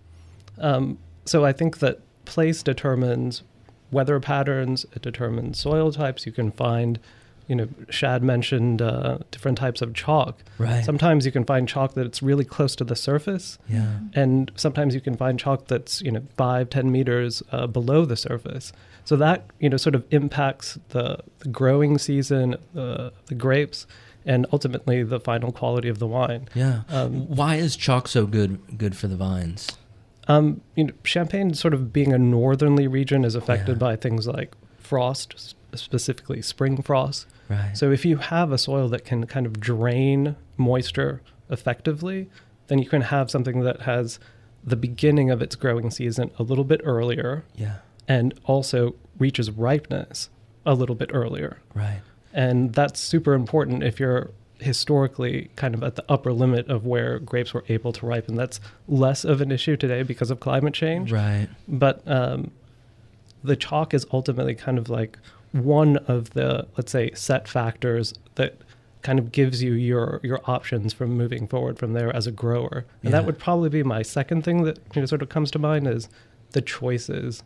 Um, 0.57 0.97
so 1.25 1.45
I 1.45 1.51
think 1.51 1.79
that 1.79 1.99
place 2.25 2.63
determines 2.63 3.43
weather 3.91 4.19
patterns. 4.19 4.85
It 4.93 5.01
determines 5.01 5.59
soil 5.59 5.91
types. 5.91 6.25
You 6.25 6.31
can 6.31 6.51
find 6.51 6.99
you 7.49 7.55
know, 7.55 7.67
Shadd 7.89 8.23
mentioned 8.23 8.81
uh, 8.81 9.17
different 9.31 9.57
types 9.57 9.81
of 9.81 9.93
chalk. 9.93 10.43
Right. 10.59 10.85
Sometimes 10.85 11.25
you 11.25 11.31
can 11.31 11.43
find 11.43 11.67
chalk 11.67 11.95
that's 11.95 12.21
really 12.21 12.45
close 12.45 12.75
to 12.75 12.83
the 12.83 12.95
surface. 12.95 13.57
Yeah. 13.67 13.99
And 14.13 14.51
sometimes 14.55 14.93
you 14.93 15.01
can 15.01 15.17
find 15.17 15.39
chalk 15.39 15.67
that's, 15.67 16.01
you 16.01 16.11
know, 16.11 16.21
five, 16.37 16.69
ten 16.69 16.91
meters 16.91 17.41
uh, 17.51 17.65
below 17.65 18.05
the 18.05 18.15
surface. 18.15 18.71
So 19.03 19.15
that, 19.15 19.45
you 19.59 19.67
know, 19.67 19.77
sort 19.77 19.95
of 19.95 20.05
impacts 20.11 20.77
the, 20.89 21.19
the 21.39 21.49
growing 21.49 21.97
season, 21.97 22.55
uh, 22.77 23.09
the 23.25 23.35
grapes, 23.35 23.87
and 24.25 24.45
ultimately 24.53 25.01
the 25.01 25.19
final 25.19 25.51
quality 25.51 25.89
of 25.89 25.97
the 25.97 26.05
wine. 26.05 26.47
Yeah. 26.53 26.81
Um, 26.89 27.27
Why 27.27 27.55
is 27.55 27.75
chalk 27.75 28.07
so 28.07 28.27
good 28.27 28.77
good 28.77 28.95
for 28.95 29.07
the 29.07 29.15
vines? 29.15 29.75
Um, 30.27 30.61
you 30.75 30.83
know, 30.83 30.93
Champagne, 31.03 31.55
sort 31.55 31.73
of 31.73 31.91
being 31.91 32.13
a 32.13 32.19
northerly 32.19 32.85
region, 32.85 33.25
is 33.25 33.33
affected 33.33 33.77
yeah. 33.77 33.79
by 33.79 33.95
things 33.95 34.27
like 34.27 34.53
frost, 34.77 35.55
specifically 35.75 36.41
spring 36.41 36.81
frost. 36.81 37.27
Right. 37.49 37.71
So 37.75 37.91
if 37.91 38.05
you 38.05 38.17
have 38.17 38.51
a 38.51 38.57
soil 38.57 38.87
that 38.89 39.05
can 39.05 39.25
kind 39.25 39.45
of 39.45 39.59
drain 39.59 40.35
moisture 40.57 41.21
effectively, 41.49 42.29
then 42.67 42.79
you 42.79 42.87
can 42.87 43.01
have 43.01 43.31
something 43.31 43.61
that 43.61 43.81
has 43.81 44.19
the 44.63 44.75
beginning 44.75 45.31
of 45.31 45.41
its 45.41 45.55
growing 45.55 45.89
season 45.89 46.31
a 46.37 46.43
little 46.43 46.63
bit 46.65 46.81
earlier 46.83 47.43
Yeah. 47.55 47.77
and 48.07 48.33
also 48.45 48.95
reaches 49.17 49.49
ripeness 49.51 50.29
a 50.65 50.73
little 50.75 50.95
bit 50.95 51.09
earlier. 51.13 51.57
Right. 51.73 52.01
And 52.33 52.73
that's 52.73 52.99
super 52.99 53.33
important 53.33 53.83
if 53.83 53.99
you're 53.99 54.31
historically 54.59 55.49
kind 55.55 55.73
of 55.73 55.81
at 55.83 55.95
the 55.95 56.03
upper 56.09 56.33
limit 56.33 56.67
of 56.67 56.85
where 56.85 57.17
grapes 57.17 57.53
were 57.53 57.63
able 57.69 57.93
to 57.93 58.05
ripen. 58.05 58.35
That's 58.35 58.59
less 58.87 59.23
of 59.23 59.39
an 59.41 59.51
issue 59.51 59.77
today 59.77 60.03
because 60.03 60.29
of 60.29 60.39
climate 60.41 60.73
change. 60.73 61.11
Right. 61.11 61.47
But 61.67 62.03
um, 62.05 62.51
the 63.43 63.55
chalk 63.55 63.93
is 63.93 64.05
ultimately 64.11 64.53
kind 64.55 64.77
of 64.77 64.89
like 64.89 65.17
one 65.51 65.97
of 66.07 66.31
the, 66.31 66.67
let's 66.77 66.91
say, 66.91 67.11
set 67.13 67.47
factors 67.47 68.13
that 68.35 68.55
kind 69.01 69.17
of 69.17 69.31
gives 69.31 69.63
you 69.63 69.73
your 69.73 70.19
your 70.23 70.41
options 70.45 70.91
from 70.93 71.11
moving 71.11 71.47
forward 71.47 71.79
from 71.79 71.93
there 71.93 72.13
as 72.15 72.27
a 72.27 72.31
grower. 72.31 72.85
And 73.01 73.11
Yeah. 73.11 73.19
that 73.19 73.25
would 73.25 73.39
probably 73.39 73.69
be 73.69 73.81
my 73.83 74.01
second 74.01 74.43
thing 74.43 74.63
that 74.63 74.77
you 74.93 75.01
know, 75.01 75.05
sort 75.05 75.21
of 75.21 75.29
comes 75.29 75.51
to 75.51 75.59
mind 75.59 75.87
is 75.87 76.09
the 76.51 76.61
choices 76.61 77.43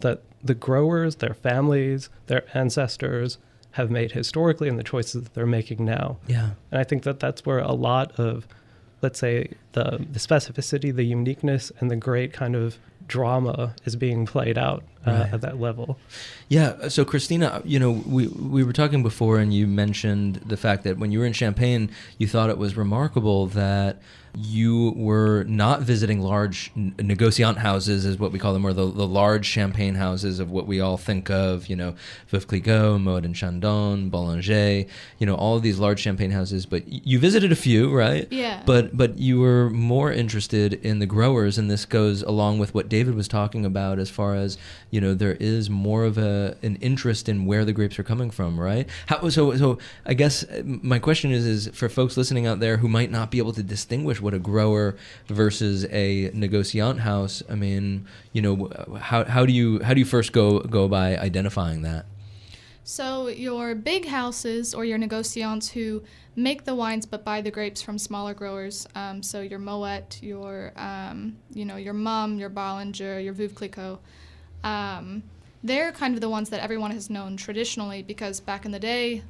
that 0.00 0.22
the 0.42 0.54
growers, 0.54 1.16
their 1.16 1.34
families, 1.34 2.08
their 2.26 2.44
ancestors 2.56 3.38
have 3.72 3.90
made 3.90 4.12
historically 4.12 4.68
and 4.68 4.78
the 4.78 4.82
choices 4.84 5.24
that 5.24 5.34
they're 5.34 5.46
making 5.46 5.84
now. 5.84 6.16
Yeah. 6.26 6.50
And 6.70 6.80
I 6.80 6.84
think 6.84 7.02
that 7.02 7.20
that's 7.20 7.44
where 7.44 7.58
a 7.58 7.72
lot 7.72 8.12
of, 8.18 8.46
let's 9.02 9.18
say, 9.18 9.50
the, 9.72 10.04
the 10.12 10.18
specificity, 10.18 10.94
the 10.94 11.04
uniqueness, 11.04 11.70
and 11.80 11.90
the 11.90 11.96
great 11.96 12.32
kind 12.32 12.54
of 12.56 12.78
drama 13.08 13.74
is 13.84 13.96
being 13.96 14.26
played 14.26 14.56
out 14.56 14.82
uh, 15.06 15.10
Right. 15.10 15.32
at 15.34 15.40
that 15.42 15.60
level. 15.60 15.98
Yeah. 16.48 16.88
So, 16.88 17.04
Christina, 17.04 17.62
you 17.64 17.78
know, 17.78 17.90
we 17.90 18.26
we 18.28 18.62
were 18.64 18.72
talking 18.72 19.02
before, 19.02 19.38
and 19.38 19.52
you 19.52 19.66
mentioned 19.66 20.36
the 20.46 20.56
fact 20.56 20.84
that 20.84 20.98
when 20.98 21.10
you 21.12 21.18
were 21.20 21.26
in 21.26 21.32
Champagne, 21.32 21.90
you 22.18 22.26
thought 22.26 22.50
it 22.50 22.58
was 22.58 22.76
remarkable 22.76 23.46
that 23.48 24.00
you 24.36 24.92
were 24.96 25.44
not 25.44 25.82
visiting 25.82 26.20
large 26.20 26.72
negociant 26.74 27.56
houses, 27.58 28.04
is 28.04 28.18
what 28.18 28.32
we 28.32 28.38
call 28.40 28.52
them, 28.52 28.64
or 28.66 28.72
the, 28.72 28.84
the 28.90 29.06
large 29.06 29.46
champagne 29.46 29.94
houses 29.94 30.40
of 30.40 30.50
what 30.50 30.66
we 30.66 30.80
all 30.80 30.96
think 30.96 31.30
of, 31.30 31.68
you 31.68 31.76
know, 31.76 31.94
Veuve 32.32 32.44
Clicquot, 32.48 32.98
Moët 32.98 33.24
and 33.24 33.36
Chandon, 33.36 34.10
Bollinger, 34.10 34.88
you 35.20 35.26
know, 35.26 35.36
all 35.36 35.56
of 35.56 35.62
these 35.62 35.78
large 35.78 36.00
champagne 36.00 36.32
houses. 36.32 36.66
But 36.66 36.82
you 36.88 37.20
visited 37.20 37.52
a 37.52 37.56
few, 37.56 37.96
right? 37.96 38.26
Yeah. 38.32 38.60
But 38.66 38.96
but 38.96 39.18
you 39.18 39.38
were 39.38 39.70
more 39.70 40.12
interested 40.12 40.74
in 40.84 40.98
the 40.98 41.06
growers, 41.06 41.56
and 41.56 41.70
this 41.70 41.84
goes 41.84 42.22
along 42.22 42.58
with 42.58 42.74
what 42.74 42.88
David 42.88 43.14
was 43.14 43.28
talking 43.28 43.64
about, 43.64 44.00
as 44.00 44.10
far 44.10 44.34
as 44.34 44.58
you 44.94 45.00
know, 45.00 45.12
there 45.12 45.36
is 45.40 45.68
more 45.68 46.04
of 46.04 46.18
a 46.18 46.56
an 46.62 46.76
interest 46.76 47.28
in 47.28 47.46
where 47.46 47.64
the 47.64 47.72
grapes 47.72 47.98
are 47.98 48.04
coming 48.04 48.30
from, 48.30 48.60
right? 48.60 48.88
How 49.06 49.28
so? 49.28 49.56
So 49.56 49.78
I 50.06 50.14
guess 50.14 50.44
uh, 50.44 50.62
my 50.64 51.00
question 51.00 51.32
is 51.32 51.44
is 51.44 51.66
for 51.74 51.88
folks 51.88 52.16
listening 52.16 52.46
out 52.46 52.60
there 52.60 52.76
who 52.76 52.86
might 52.86 53.10
not 53.10 53.32
be 53.32 53.38
able 53.38 53.52
to 53.54 53.62
distinguish 53.64 54.20
what 54.20 54.34
a 54.34 54.38
grower 54.38 54.94
versus 55.26 55.84
a 55.86 56.30
negociant 56.30 57.00
house. 57.00 57.42
I 57.50 57.56
mean, 57.56 58.06
you 58.32 58.40
know, 58.40 58.70
how 59.00 59.24
how 59.24 59.44
do 59.44 59.52
you 59.52 59.82
how 59.82 59.94
do 59.94 59.98
you 59.98 60.06
first 60.06 60.32
go 60.32 60.60
go 60.60 60.86
by 60.86 61.18
identifying 61.18 61.82
that? 61.82 62.06
So 62.84 63.26
your 63.26 63.74
big 63.74 64.06
houses 64.06 64.74
or 64.74 64.84
your 64.84 64.98
negociants 64.98 65.72
who 65.72 66.04
make 66.36 66.66
the 66.66 66.74
wines 66.76 67.04
but 67.04 67.24
buy 67.24 67.40
the 67.40 67.50
grapes 67.50 67.82
from 67.82 67.98
smaller 67.98 68.32
growers. 68.32 68.86
Um, 68.94 69.24
so 69.24 69.40
your 69.40 69.58
Moet, 69.58 70.22
your 70.22 70.72
um, 70.76 71.36
you 71.52 71.64
know 71.64 71.78
your 71.78 71.94
Mumm, 71.94 72.38
your 72.38 72.50
Bollinger, 72.50 73.24
your 73.24 73.34
Veuve 73.34 73.56
Clicquot. 73.56 73.98
Um, 74.64 75.22
they're 75.62 75.92
kind 75.92 76.14
of 76.14 76.20
the 76.20 76.28
ones 76.28 76.50
that 76.50 76.60
everyone 76.60 76.90
has 76.90 77.08
known 77.08 77.36
traditionally 77.36 78.02
because 78.02 78.40
back 78.40 78.64
in 78.64 78.72
the 78.72 78.80
day, 78.80 79.22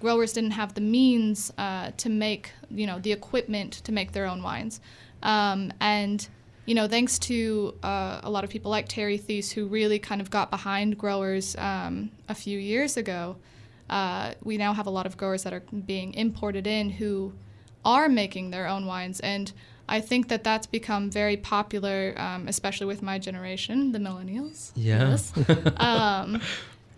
growers 0.00 0.32
didn't 0.32 0.52
have 0.52 0.74
the 0.74 0.80
means 0.80 1.52
uh, 1.58 1.92
to 1.96 2.08
make 2.08 2.52
you 2.70 2.86
know 2.86 2.98
the 2.98 3.12
equipment 3.12 3.72
to 3.84 3.92
make 3.92 4.12
their 4.12 4.26
own 4.26 4.42
wines, 4.42 4.80
um, 5.22 5.72
and 5.80 6.28
you 6.66 6.74
know 6.74 6.86
thanks 6.86 7.18
to 7.18 7.74
uh, 7.82 8.20
a 8.22 8.30
lot 8.30 8.44
of 8.44 8.50
people 8.50 8.70
like 8.70 8.88
Terry 8.88 9.16
Theise 9.16 9.52
who 9.52 9.66
really 9.66 9.98
kind 9.98 10.20
of 10.20 10.30
got 10.30 10.50
behind 10.50 10.98
growers 10.98 11.56
um, 11.56 12.10
a 12.28 12.34
few 12.34 12.58
years 12.58 12.96
ago. 12.96 13.36
Uh, 13.88 14.34
we 14.44 14.56
now 14.56 14.72
have 14.72 14.86
a 14.86 14.90
lot 14.90 15.06
of 15.06 15.16
growers 15.16 15.42
that 15.42 15.52
are 15.52 15.64
being 15.86 16.14
imported 16.14 16.66
in 16.66 16.90
who 16.90 17.32
are 17.84 18.08
making 18.08 18.50
their 18.50 18.68
own 18.68 18.86
wines 18.86 19.18
and 19.20 19.52
I 19.90 20.00
think 20.00 20.28
that 20.28 20.44
that's 20.44 20.68
become 20.68 21.10
very 21.10 21.36
popular, 21.36 22.14
um, 22.16 22.46
especially 22.46 22.86
with 22.86 23.02
my 23.02 23.18
generation, 23.18 23.90
the 23.90 23.98
millennials. 23.98 24.70
Yeah. 24.76 25.10
Yes. 25.10 25.32
um, 25.76 26.40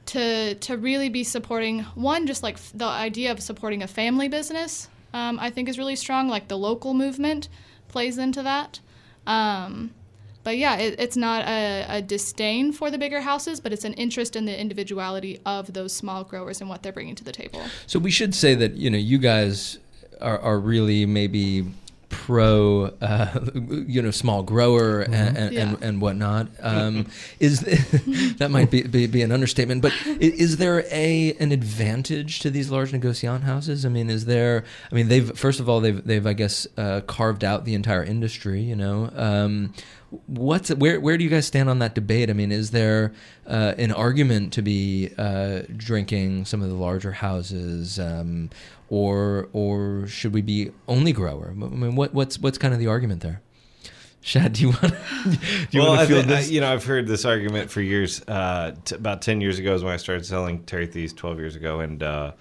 to 0.07 0.55
to 0.57 0.77
really 0.77 1.09
be 1.09 1.25
supporting 1.25 1.81
one, 1.95 2.27
just 2.27 2.43
like 2.43 2.57
f- 2.57 2.73
the 2.75 2.85
idea 2.85 3.33
of 3.33 3.41
supporting 3.41 3.83
a 3.83 3.87
family 3.87 4.29
business, 4.29 4.89
um, 5.15 5.39
I 5.41 5.49
think 5.49 5.71
is 5.71 5.79
really 5.79 5.97
strong. 5.97 6.29
Like 6.29 6.49
the 6.49 6.59
local 6.59 6.93
movement 6.93 7.49
plays 7.89 8.19
into 8.19 8.43
that. 8.43 8.81
Um, 9.27 9.93
but 10.45 10.59
yeah, 10.59 10.77
it, 10.77 10.97
it's 10.99 11.17
not 11.17 11.47
a, 11.47 11.87
a 11.89 12.03
disdain 12.03 12.73
for 12.73 12.91
the 12.91 12.99
bigger 12.99 13.21
houses, 13.21 13.61
but 13.61 13.73
it's 13.73 13.85
an 13.85 13.95
interest 13.95 14.37
in 14.37 14.45
the 14.45 14.61
individuality 14.61 15.41
of 15.47 15.73
those 15.73 15.93
small 15.95 16.25
growers 16.25 16.61
and 16.61 16.69
what 16.69 16.83
they're 16.83 16.93
bringing 16.93 17.15
to 17.15 17.25
the 17.25 17.33
table. 17.33 17.63
So 17.87 17.99
we 17.99 18.11
should 18.11 18.35
say 18.35 18.55
that 18.57 18.75
you 18.75 18.91
know 18.91 18.99
you 18.99 19.17
guys 19.17 19.79
are, 20.21 20.39
are 20.41 20.59
really 20.59 21.07
maybe 21.07 21.73
pro 22.13 22.85
uh, 23.01 23.41
you 23.87 24.01
know 24.01 24.13
small 24.13 24.45
grower 24.45 25.01
and, 25.01 25.37
and, 25.37 25.53
Yeah. 25.53 25.61
and, 25.63 25.83
and 25.83 26.01
whatnot. 26.01 26.49
Um, 26.63 27.07
is 27.41 27.61
that 28.39 28.51
might 28.51 28.71
be, 28.71 28.83
be, 28.83 29.07
be 29.09 29.23
an 29.23 29.33
understatement 29.33 29.83
but 29.83 29.93
is 30.21 30.59
there 30.59 30.85
a 30.93 31.33
an 31.41 31.51
advantage 31.51 32.39
to 32.41 32.51
these 32.51 32.71
large 32.71 32.93
negociant 32.93 33.43
houses? 33.43 33.85
I 33.85 33.89
mean 33.89 34.09
is 34.11 34.27
there 34.27 34.65
I 34.91 34.95
mean 34.95 35.09
they've 35.09 35.37
first 35.37 35.59
of 35.59 35.69
all 35.69 35.81
they've 35.81 36.03
they've 36.05 36.27
I 36.27 36.35
guess 36.35 36.67
uh, 36.77 37.01
carved 37.07 37.43
out 37.43 37.65
the 37.65 37.75
entire 37.75 38.05
industry 38.05 38.61
you 38.63 38.77
know. 38.77 39.11
Um, 39.17 39.75
what's 40.27 40.71
where 40.75 41.01
where 41.01 41.17
do 41.17 41.25
you 41.25 41.31
guys 41.31 41.47
stand 41.47 41.69
on 41.71 41.79
that 41.81 41.95
debate? 41.95 42.31
I 42.31 42.35
mean, 42.35 42.53
is 42.53 42.71
there 42.71 43.13
uh, 43.47 43.75
an 43.79 43.93
argument 43.93 44.53
to 44.55 44.63
be 44.63 45.11
uh, 45.19 45.63
drinking 45.77 46.45
some 46.45 46.63
of 46.63 46.69
the 46.69 46.75
larger 46.75 47.13
houses, 47.13 47.99
um, 47.99 48.51
or 48.93 49.49
or 49.55 50.07
should 50.07 50.35
we 50.35 50.43
be 50.43 50.71
only 50.87 51.13
grower? 51.15 51.49
I 51.51 51.55
mean, 51.55 51.95
what 51.97 52.13
what's 52.13 52.39
what's 52.39 52.59
kind 52.59 52.75
of 52.75 52.79
the 52.81 52.89
argument 52.89 53.23
there? 53.23 53.41
Shadd, 54.21 54.53
do 54.53 54.61
you 54.63 54.69
want 54.69 54.83
do 55.25 55.39
you 55.71 55.81
well, 55.81 55.89
want 55.97 56.01
I 56.03 56.07
to 56.07 56.13
feel 56.13 56.23
thi- 56.25 56.35
I- 56.35 56.41
you 56.41 56.61
know, 56.61 56.71
I've 56.71 56.85
heard 56.85 57.07
this 57.07 57.25
argument 57.25 57.71
for 57.71 57.81
years. 57.81 58.21
Uh, 58.29 58.75
t- 58.85 58.95
about 58.95 59.23
ten 59.23 59.41
years 59.41 59.59
ago 59.59 59.75
is 59.75 59.83
when 59.83 59.95
I 59.95 59.97
started 59.97 60.27
selling 60.27 60.63
Terry 60.65 60.87
Theise. 60.87 61.15
Twelve 61.15 61.39
years 61.39 61.57
ago, 61.57 61.81
and 61.81 62.03
uh, 62.03 62.33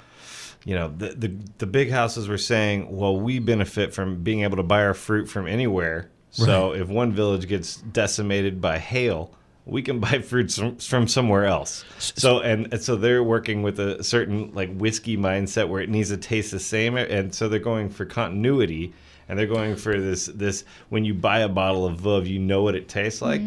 you 0.65 0.75
know, 0.75 0.93
the, 0.95 1.09
the 1.15 1.35
the 1.59 1.65
big 1.67 1.89
houses 1.89 2.27
were 2.27 2.37
saying, 2.37 2.95
"Well, 2.95 3.15
we 3.17 3.39
benefit 3.39 3.93
from 3.93 4.21
being 4.21 4.41
able 4.43 4.57
to 4.57 4.63
buy 4.63 4.83
our 4.83 4.93
fruit 4.93 5.27
from 5.29 5.47
anywhere. 5.47 6.11
So 6.31 6.73
if 6.73 6.87
one 6.89 7.13
village 7.13 7.47
gets 7.47 7.77
decimated 7.77 8.59
by 8.59 8.77
hail." 8.77 9.33
We 9.65 9.81
can 9.81 9.99
buy 10.01 10.19
fruits 10.19 10.57
from, 10.57 10.77
from 10.77 11.07
somewhere 11.07 11.45
else. 11.45 11.85
So 11.97 12.39
and, 12.39 12.71
and 12.73 12.81
so 12.81 12.95
they're 12.95 13.23
working 13.23 13.63
with 13.63 13.79
a 13.79 14.03
certain 14.03 14.53
like 14.53 14.75
whiskey 14.75 15.17
mindset 15.17 15.69
where 15.69 15.81
it 15.81 15.89
needs 15.89 16.09
to 16.09 16.17
taste 16.17 16.51
the 16.51 16.59
same, 16.59 16.97
and 16.97 17.33
so 17.33 17.49
they're 17.49 17.59
going 17.59 17.89
for 17.89 18.05
continuity, 18.05 18.93
and 19.31 19.39
they're 19.39 19.47
going 19.47 19.77
for 19.77 19.97
this 19.97 20.25
this 20.25 20.65
when 20.89 21.05
you 21.05 21.13
buy 21.13 21.39
a 21.39 21.47
bottle 21.47 21.85
of 21.85 22.01
Veuve, 22.01 22.27
you 22.27 22.37
know 22.37 22.61
what 22.63 22.75
it 22.75 22.89
tastes 22.89 23.21
like. 23.21 23.41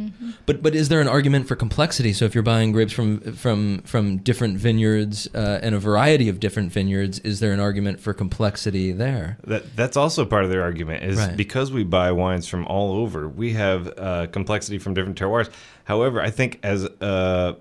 But 0.47 0.63
but 0.63 0.75
is 0.75 0.89
there 0.89 1.03
an 1.03 1.09
argument 1.09 1.47
for 1.47 1.57
complexity? 1.57 2.15
So 2.15 2.25
if 2.25 2.35
you're 2.35 2.43
buying 2.43 2.73
grapes 2.73 2.93
from 2.95 3.21
from 3.35 3.83
from 3.83 4.17
different 4.17 4.57
vineyards 4.57 5.29
uh, 5.35 5.61
and 5.63 5.75
a 5.75 5.79
variety 5.79 6.31
of 6.31 6.41
different 6.41 6.73
vineyards, 6.73 7.19
is 7.19 7.41
there 7.41 7.53
an 7.53 7.61
argument 7.61 8.01
for 8.01 8.15
complexity 8.15 8.93
there? 8.93 9.37
That 9.47 9.77
that's 9.77 9.99
also 9.99 10.25
part 10.25 10.45
of 10.45 10.51
their 10.51 10.63
argument 10.63 11.05
is 11.05 11.19
Right. 11.19 11.37
because 11.37 11.71
we 11.71 11.85
buy 11.85 12.13
wines 12.13 12.49
from 12.49 12.67
all 12.67 12.97
over, 12.97 13.29
we 13.29 13.53
have 13.53 13.93
uh, 13.99 14.27
complexity 14.29 14.79
from 14.79 14.95
different 14.95 15.19
terroirs. 15.19 15.51
However, 15.85 16.23
I 16.23 16.31
think 16.31 16.61
as 16.63 16.85
uh, 17.03 17.53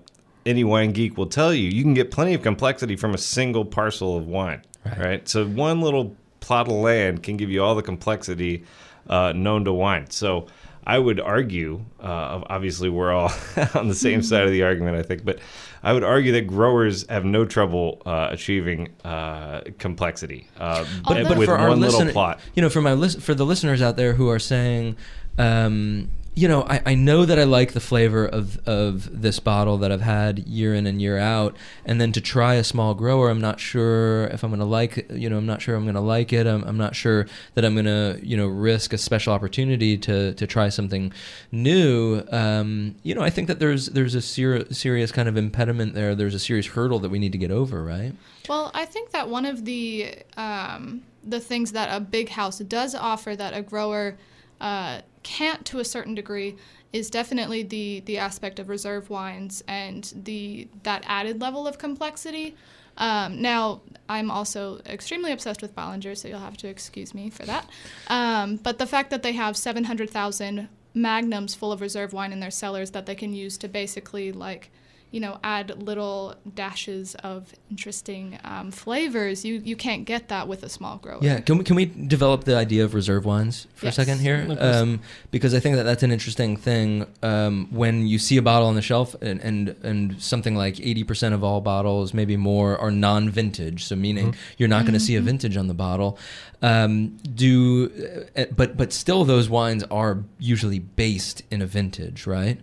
any 0.46 0.64
wine 0.64 0.92
geek 0.92 1.18
will 1.18 1.26
tell 1.26 1.52
you, 1.52 1.68
you 1.68 1.82
can 1.82 1.92
get 1.92 2.10
plenty 2.10 2.32
of 2.32 2.40
complexity 2.42 2.96
from 2.96 3.12
a 3.12 3.18
single 3.18 3.66
parcel 3.66 4.16
of 4.16 4.26
wine. 4.26 4.62
Right. 4.86 4.98
Right. 4.98 5.28
So 5.28 5.46
one 5.46 5.82
little 5.82 6.16
plot 6.44 6.66
of 6.68 6.74
land 6.74 7.22
can 7.22 7.36
give 7.36 7.50
you 7.50 7.62
all 7.64 7.74
the 7.74 7.82
complexity 7.82 8.64
uh, 9.08 9.32
known 9.34 9.64
to 9.64 9.72
wine. 9.72 10.10
So 10.10 10.46
I 10.86 10.98
would 10.98 11.18
argue, 11.20 11.84
uh, 12.00 12.42
obviously 12.46 12.88
we're 12.90 13.12
all 13.12 13.32
on 13.74 13.88
the 13.88 13.94
same 13.94 14.22
side 14.22 14.44
of 14.44 14.50
the 14.50 14.62
argument, 14.62 14.96
I 14.98 15.02
think, 15.02 15.24
but 15.24 15.38
I 15.82 15.92
would 15.92 16.04
argue 16.04 16.32
that 16.32 16.46
growers 16.46 17.06
have 17.08 17.24
no 17.24 17.44
trouble 17.44 18.02
uh, 18.06 18.28
achieving 18.30 18.88
uh, 19.04 19.62
complexity 19.78 20.48
uh, 20.58 20.84
But- 21.08 21.28
but 21.28 21.38
with 21.38 21.48
for 21.48 21.56
our 21.56 21.68
one 21.70 21.80
little 21.80 22.06
plot. 22.12 22.40
you 22.54 22.62
know, 22.62 22.68
for 22.70 22.80
my 22.82 22.92
lis- 22.94 23.16
for 23.16 23.34
the 23.34 23.46
listeners 23.46 23.80
out 23.82 23.96
there 23.96 24.12
who 24.14 24.28
are 24.28 24.38
saying, 24.38 24.96
um, 25.38 26.08
you 26.36 26.48
know, 26.48 26.62
I, 26.64 26.82
I 26.84 26.94
know 26.96 27.24
that 27.24 27.38
I 27.38 27.44
like 27.44 27.72
the 27.72 27.80
flavor 27.80 28.26
of 28.26 28.58
of 28.66 29.22
this 29.22 29.38
bottle 29.38 29.78
that 29.78 29.92
I've 29.92 30.00
had 30.00 30.40
year 30.40 30.74
in 30.74 30.86
and 30.86 31.00
year 31.00 31.16
out, 31.16 31.56
and 31.84 32.00
then 32.00 32.10
to 32.12 32.20
try 32.20 32.54
a 32.54 32.64
small 32.64 32.94
grower, 32.94 33.30
I'm 33.30 33.40
not 33.40 33.60
sure 33.60 34.24
if 34.26 34.42
I'm 34.42 34.50
gonna 34.50 34.64
like, 34.64 34.98
it, 34.98 35.10
you 35.12 35.30
know, 35.30 35.38
I'm 35.38 35.46
not 35.46 35.62
sure 35.62 35.76
I'm 35.76 35.86
gonna 35.86 36.00
like 36.00 36.32
it. 36.32 36.46
I'm, 36.46 36.64
I'm 36.64 36.76
not 36.76 36.96
sure 36.96 37.26
that 37.54 37.64
I'm 37.64 37.76
gonna, 37.76 38.18
you 38.20 38.36
know, 38.36 38.48
risk 38.48 38.92
a 38.92 38.98
special 38.98 39.32
opportunity 39.32 39.96
to 39.98 40.34
to 40.34 40.46
try 40.46 40.70
something 40.70 41.12
new. 41.52 42.24
Um, 42.32 42.96
you 43.04 43.14
know, 43.14 43.22
I 43.22 43.30
think 43.30 43.46
that 43.46 43.60
there's 43.60 43.86
there's 43.86 44.16
a 44.16 44.22
ser- 44.22 44.72
serious 44.72 45.12
kind 45.12 45.28
of 45.28 45.36
impediment 45.36 45.94
there. 45.94 46.16
There's 46.16 46.34
a 46.34 46.40
serious 46.40 46.66
hurdle 46.66 46.98
that 47.00 47.10
we 47.10 47.20
need 47.20 47.32
to 47.32 47.38
get 47.38 47.52
over, 47.52 47.84
right? 47.84 48.12
Well, 48.48 48.72
I 48.74 48.86
think 48.86 49.12
that 49.12 49.28
one 49.28 49.46
of 49.46 49.64
the 49.64 50.16
um, 50.36 51.02
the 51.22 51.38
things 51.38 51.72
that 51.72 51.94
a 51.94 52.00
big 52.00 52.30
house 52.30 52.58
does 52.58 52.96
offer 52.96 53.36
that 53.36 53.54
a 53.54 53.62
grower 53.62 54.16
uh, 54.60 55.02
can't 55.24 55.64
to 55.66 55.80
a 55.80 55.84
certain 55.84 56.14
degree 56.14 56.56
is 56.92 57.10
definitely 57.10 57.64
the 57.64 58.00
the 58.06 58.18
aspect 58.18 58.60
of 58.60 58.68
reserve 58.68 59.10
wines 59.10 59.64
and 59.66 60.12
the 60.14 60.68
that 60.84 61.02
added 61.06 61.40
level 61.40 61.66
of 61.66 61.76
complexity. 61.78 62.54
Um, 62.96 63.42
now, 63.42 63.80
I'm 64.08 64.30
also 64.30 64.80
extremely 64.86 65.32
obsessed 65.32 65.60
with 65.60 65.74
Bollinger, 65.74 66.16
so 66.16 66.28
you'll 66.28 66.38
have 66.38 66.56
to 66.58 66.68
excuse 66.68 67.12
me 67.12 67.28
for 67.28 67.44
that. 67.44 67.68
Um, 68.06 68.54
but 68.54 68.78
the 68.78 68.86
fact 68.86 69.10
that 69.10 69.24
they 69.24 69.32
have 69.32 69.56
700,000 69.56 70.68
magnums 70.94 71.56
full 71.56 71.72
of 71.72 71.80
reserve 71.80 72.12
wine 72.12 72.32
in 72.32 72.38
their 72.38 72.52
cellars 72.52 72.92
that 72.92 73.06
they 73.06 73.16
can 73.16 73.32
use 73.34 73.58
to 73.58 73.68
basically 73.68 74.30
like 74.30 74.70
you 75.14 75.20
know, 75.20 75.38
add 75.44 75.80
little 75.80 76.34
dashes 76.56 77.14
of 77.22 77.54
interesting 77.70 78.36
um, 78.42 78.72
flavors. 78.72 79.44
You 79.44 79.62
you 79.64 79.76
can't 79.76 80.04
get 80.04 80.26
that 80.26 80.48
with 80.48 80.64
a 80.64 80.68
small 80.68 80.96
grower. 80.96 81.20
Yeah, 81.22 81.38
can 81.38 81.56
we 81.58 81.62
can 81.62 81.76
we 81.76 81.84
develop 81.84 82.42
the 82.42 82.56
idea 82.56 82.82
of 82.84 82.94
reserve 82.94 83.24
wines 83.24 83.68
for 83.76 83.86
Yes. 83.86 83.94
a 83.96 84.00
second 84.02 84.18
here? 84.18 84.44
Um, 84.58 85.00
because 85.30 85.54
I 85.54 85.60
think 85.60 85.76
that 85.76 85.84
that's 85.84 86.02
an 86.02 86.10
interesting 86.10 86.56
thing. 86.56 87.06
Um, 87.22 87.68
when 87.70 88.08
you 88.08 88.18
see 88.18 88.36
a 88.38 88.42
bottle 88.42 88.66
on 88.66 88.74
the 88.74 88.82
shelf, 88.82 89.14
and 89.22 89.40
and, 89.40 89.68
and 89.84 90.20
something 90.20 90.56
like 90.56 90.80
eighty 90.80 91.04
percent 91.04 91.32
of 91.32 91.44
all 91.44 91.60
bottles, 91.60 92.12
maybe 92.12 92.36
more, 92.36 92.76
are 92.76 92.90
non-vintage. 92.90 93.84
So 93.84 93.94
meaning 93.94 94.34
you're 94.58 94.68
not 94.68 94.82
going 94.82 94.94
to 94.94 95.00
see 95.08 95.14
a 95.14 95.20
vintage 95.20 95.56
on 95.56 95.68
the 95.68 95.74
bottle. 95.74 96.18
Um, 96.60 97.18
do, 97.34 97.90
uh, 98.36 98.46
but 98.56 98.76
but 98.76 98.92
still, 98.92 99.24
those 99.24 99.48
wines 99.48 99.84
are 99.92 100.24
usually 100.40 100.80
based 100.80 101.42
in 101.52 101.62
a 101.62 101.66
vintage, 101.66 102.26
right? 102.26 102.58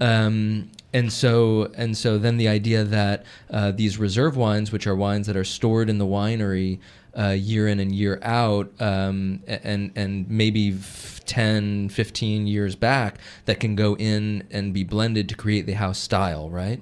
Um, 0.00 0.68
and 0.96 1.12
so 1.12 1.70
and 1.74 1.96
so 1.96 2.16
then 2.16 2.38
the 2.38 2.48
idea 2.48 2.82
that 2.84 3.24
uh, 3.50 3.70
these 3.70 3.98
reserve 3.98 4.36
wines, 4.36 4.72
which 4.72 4.86
are 4.86 4.96
wines 4.96 5.26
that 5.26 5.36
are 5.36 5.44
stored 5.44 5.90
in 5.90 5.98
the 5.98 6.06
winery 6.06 6.78
uh, 7.18 7.28
year 7.28 7.68
in 7.68 7.80
and 7.80 7.94
year 7.94 8.18
out, 8.22 8.70
um, 8.80 9.42
and 9.46 9.92
and 9.94 10.28
maybe 10.30 10.72
f- 10.72 11.20
10, 11.26 11.88
15 11.90 12.46
years 12.46 12.76
back, 12.76 13.18
that 13.44 13.60
can 13.60 13.74
go 13.74 13.96
in 13.96 14.46
and 14.50 14.72
be 14.72 14.84
blended 14.84 15.28
to 15.28 15.34
create 15.34 15.66
the 15.66 15.72
house 15.74 15.98
style, 15.98 16.48
right? 16.48 16.80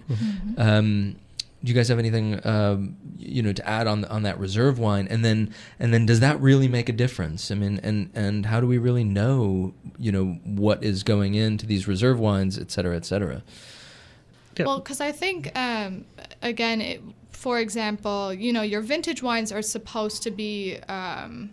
Um, 0.59 1.17
do 1.65 1.71
you 1.73 1.75
guys 1.75 1.89
have 1.89 1.99
anything 1.99 2.47
um, 2.47 2.95
you 3.19 3.43
know 3.43 3.53
to 3.53 3.67
add 3.69 3.87
on 3.89 4.05
on 4.05 4.23
that 4.23 4.39
reserve 4.39 4.79
wine? 4.79 5.09
And 5.11 5.25
then 5.25 5.53
and 5.81 5.93
then 5.93 6.07
does 6.07 6.21
that 6.21 6.41
really 6.41 6.69
make 6.69 6.89
a 6.89 6.93
difference? 6.93 7.51
I 7.51 7.55
mean 7.57 7.81
and 7.83 8.11
and 8.15 8.47
how 8.47 8.61
do 8.61 8.67
we 8.69 8.79
really 8.79 9.03
know 9.05 9.75
you 9.99 10.13
know 10.13 10.39
what 10.45 10.85
is 10.85 11.03
going 11.03 11.35
into 11.35 11.67
these 11.67 11.89
reserve 11.89 12.21
wines 12.21 12.59
et 12.59 12.71
cetera 12.71 12.97
et 12.97 13.07
cetera 13.07 13.43
Well, 14.63 14.79
because 14.79 15.01
I 15.01 15.13
think, 15.13 15.57
um, 15.59 16.05
again, 16.43 16.81
it, 16.81 17.01
for 17.31 17.59
example, 17.59 18.33
you 18.33 18.53
know, 18.53 18.63
your 18.63 18.81
vintage 18.81 19.23
wines 19.23 19.53
are 19.53 19.63
supposed 19.63 20.23
to 20.23 20.31
be 20.31 20.79
um, 20.89 21.51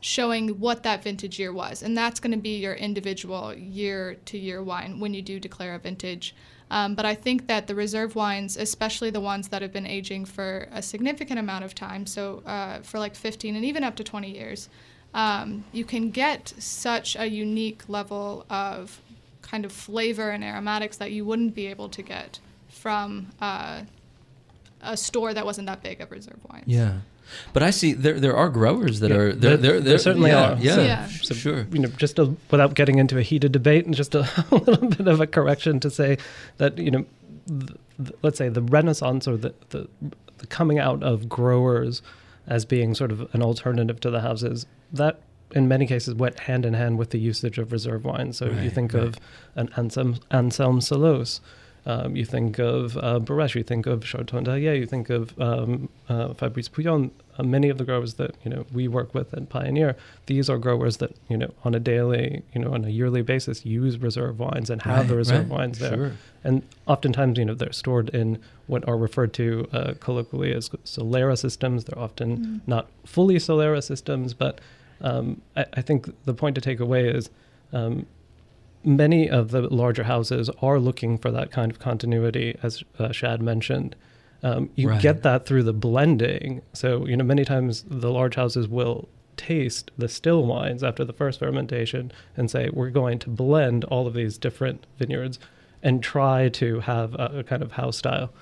showing 0.00 0.48
what 0.58 0.82
that 0.82 1.02
vintage 1.04 1.38
year 1.38 1.52
was, 1.52 1.82
and 1.82 1.96
that's 1.96 2.18
going 2.18 2.32
to 2.32 2.38
be 2.38 2.58
your 2.58 2.74
individual 2.74 3.54
year 3.54 4.16
to 4.24 4.38
year 4.38 4.62
wine 4.62 4.98
when 4.98 5.14
you 5.14 5.22
do 5.22 5.38
declare 5.38 5.74
a 5.74 5.78
vintage. 5.78 6.34
Um, 6.70 6.94
but 6.94 7.04
I 7.04 7.14
think 7.14 7.48
that 7.48 7.66
the 7.66 7.74
reserve 7.74 8.16
wines, 8.16 8.56
especially 8.56 9.10
the 9.10 9.20
ones 9.20 9.48
that 9.48 9.60
have 9.60 9.72
been 9.72 9.86
aging 9.86 10.24
for 10.24 10.68
a 10.72 10.80
significant 10.80 11.38
amount 11.38 11.64
of 11.64 11.74
time, 11.74 12.06
so 12.06 12.42
uh, 12.46 12.80
for 12.80 12.98
like 12.98 13.14
15 13.14 13.54
and 13.54 13.64
even 13.64 13.84
up 13.84 13.94
to 13.96 14.04
20 14.04 14.30
years, 14.30 14.70
um, 15.12 15.64
you 15.72 15.84
can 15.84 16.10
get 16.10 16.54
such 16.58 17.14
a 17.14 17.26
unique 17.26 17.82
level 17.88 18.46
of 18.48 19.01
kind 19.52 19.64
of 19.66 19.70
flavor 19.72 20.30
and 20.30 20.42
aromatics 20.42 20.96
that 20.96 21.12
you 21.12 21.24
wouldn't 21.26 21.54
be 21.54 21.66
able 21.66 21.88
to 21.90 22.02
get 22.02 22.40
from 22.68 23.28
uh, 23.40 23.82
a 24.80 24.96
store 24.96 25.32
that 25.34 25.44
wasn't 25.44 25.66
that 25.66 25.82
big 25.82 26.00
of 26.00 26.10
reserve 26.10 26.40
wines. 26.50 26.64
yeah 26.66 26.94
but 27.52 27.62
i 27.62 27.70
see 27.70 27.92
there 28.04 28.18
there 28.18 28.36
are 28.36 28.48
growers 28.48 29.00
that 29.00 29.10
Yeah, 29.10 29.16
are 29.16 29.32
there- 29.32 29.56
there 29.56 29.56
there, 29.72 29.80
there 29.80 29.98
certainly 29.98 30.30
yeah, 30.30 30.52
are. 30.52 30.56
yeah, 30.58 30.74
So- 30.74 30.82
Yeah. 30.82 31.06
sh- 31.08 31.36
sure 31.44 31.66
you 31.70 31.78
know, 31.80 31.88
just 32.04 32.18
a, 32.18 32.24
without 32.50 32.72
getting 32.74 32.98
into 32.98 33.16
a 33.18 33.22
heated 33.30 33.52
debate, 33.52 33.84
and 33.86 33.94
just 33.94 34.14
a, 34.14 34.22
little 34.50 34.88
bit 34.88 35.06
of 35.06 35.20
a 35.20 35.26
correction 35.26 35.80
to 35.80 35.90
say 35.90 36.16
that 36.56 36.78
you 36.78 36.90
know, 36.94 37.04
th 37.48 37.70
th 38.04 38.10
let's 38.24 38.38
say 38.42 38.48
the 38.58 38.62
renaissance 38.76 39.24
or 39.30 39.36
the, 39.44 39.52
the 39.74 39.80
the 40.40 40.46
coming 40.58 40.78
out 40.88 41.00
of 41.02 41.16
growers 41.38 42.02
as 42.56 42.64
being 42.74 42.94
sort 42.94 43.12
of 43.14 43.18
an 43.34 43.42
alternative 43.48 43.98
to 44.00 44.10
the 44.10 44.20
houses 44.28 44.66
that 45.00 45.14
in 45.54 45.68
many 45.68 45.86
cases 45.86 46.14
went 46.14 46.40
hand 46.40 46.64
in 46.64 46.74
hand 46.74 46.98
with 46.98 47.10
the 47.10 47.18
usage 47.18 47.58
of 47.58 47.72
reserve 47.72 48.04
wine. 48.04 48.32
So 48.32 48.46
you 48.46 48.70
think 48.70 48.92
right. 48.92 49.04
of 49.04 49.16
an 49.54 49.68
Anselme, 49.76 50.18
Anselme 50.30 50.80
Selosse. 50.80 51.40
Um, 51.84 52.14
you 52.14 52.24
think 52.24 52.60
of 52.60 52.96
uh, 52.98 53.18
Bérêche, 53.18 53.56
you 53.56 53.64
think 53.64 53.86
of 53.86 54.04
Chartogne-Taillet, 54.04 54.78
you 54.78 54.86
think 54.86 55.10
of 55.10 55.38
um, 55.40 55.88
uh, 56.08 56.32
Fabrice 56.32 56.68
Pouillon. 56.68 57.10
Uh, 57.36 57.42
many 57.42 57.68
of 57.70 57.78
the 57.78 57.84
growers 57.84 58.14
that 58.14 58.36
you 58.44 58.50
know 58.50 58.64
we 58.72 58.86
work 58.86 59.14
with 59.14 59.34
at 59.34 59.48
Pioneer, 59.48 59.96
these 60.26 60.48
are 60.48 60.58
growers 60.58 60.98
that 60.98 61.16
you 61.28 61.36
know 61.36 61.50
on 61.64 61.74
a 61.74 61.80
daily, 61.80 62.42
you 62.54 62.60
know, 62.60 62.72
on 62.72 62.84
a 62.84 62.88
yearly 62.88 63.22
basis 63.22 63.66
use 63.66 63.98
reserve 63.98 64.38
wines 64.38 64.70
and 64.70 64.82
have 64.82 65.08
the 65.08 65.16
reserve 65.16 65.50
right, 65.50 65.58
wines 65.58 65.78
there. 65.80 65.96
sure. 65.96 66.12
And 66.44 66.62
oftentimes, 66.86 67.38
you 67.38 67.44
know, 67.46 67.54
they're 67.54 67.72
stored 67.72 68.10
in 68.10 68.38
what 68.68 68.86
are 68.86 68.96
referred 68.96 69.32
to 69.34 69.66
uh, 69.72 69.94
colloquially 69.98 70.52
as 70.52 70.68
Solera 70.84 71.36
systems. 71.36 71.84
They're 71.84 71.98
often 71.98 72.60
not 72.66 72.88
fully 73.04 73.36
Solera 73.36 73.82
systems, 73.82 74.34
but 74.34 74.60
um, 75.02 75.42
I, 75.56 75.66
I 75.74 75.82
think 75.82 76.08
the 76.24 76.34
point 76.34 76.54
to 76.54 76.60
take 76.60 76.80
away 76.80 77.08
is 77.08 77.28
um, 77.72 78.06
many 78.84 79.28
of 79.28 79.50
the 79.50 79.62
larger 79.62 80.04
houses 80.04 80.50
are 80.60 80.78
looking 80.78 81.18
for 81.18 81.30
that 81.30 81.50
kind 81.50 81.70
of 81.70 81.78
continuity, 81.78 82.56
as 82.62 82.82
uh, 82.98 83.12
Shadd 83.12 83.40
mentioned. 83.42 83.94
Um, 84.42 84.70
you 84.74 84.88
Right. 84.88 85.00
get 85.00 85.22
that 85.22 85.46
through 85.46 85.62
the 85.62 85.72
blending. 85.72 86.62
So, 86.72 87.06
you 87.06 87.16
know, 87.16 87.24
many 87.24 87.44
times 87.44 87.84
the 87.88 88.10
large 88.10 88.34
houses 88.34 88.66
will 88.66 89.08
taste 89.36 89.90
the 89.96 90.08
still 90.08 90.44
wines 90.44 90.82
after 90.82 91.04
the 91.04 91.12
first 91.12 91.38
fermentation 91.38 92.10
and 92.36 92.50
say, 92.50 92.68
we're 92.72 92.90
going 92.90 93.18
to 93.20 93.30
blend 93.30 93.84
all 93.84 94.06
of 94.06 94.14
these 94.14 94.36
different 94.38 94.84
vineyards 94.98 95.38
and 95.82 96.02
try 96.02 96.48
to 96.48 96.80
have 96.80 97.14
a, 97.14 97.38
a 97.38 97.44
kind 97.44 97.62
of 97.62 97.72
house 97.72 97.96
style. 97.96 98.32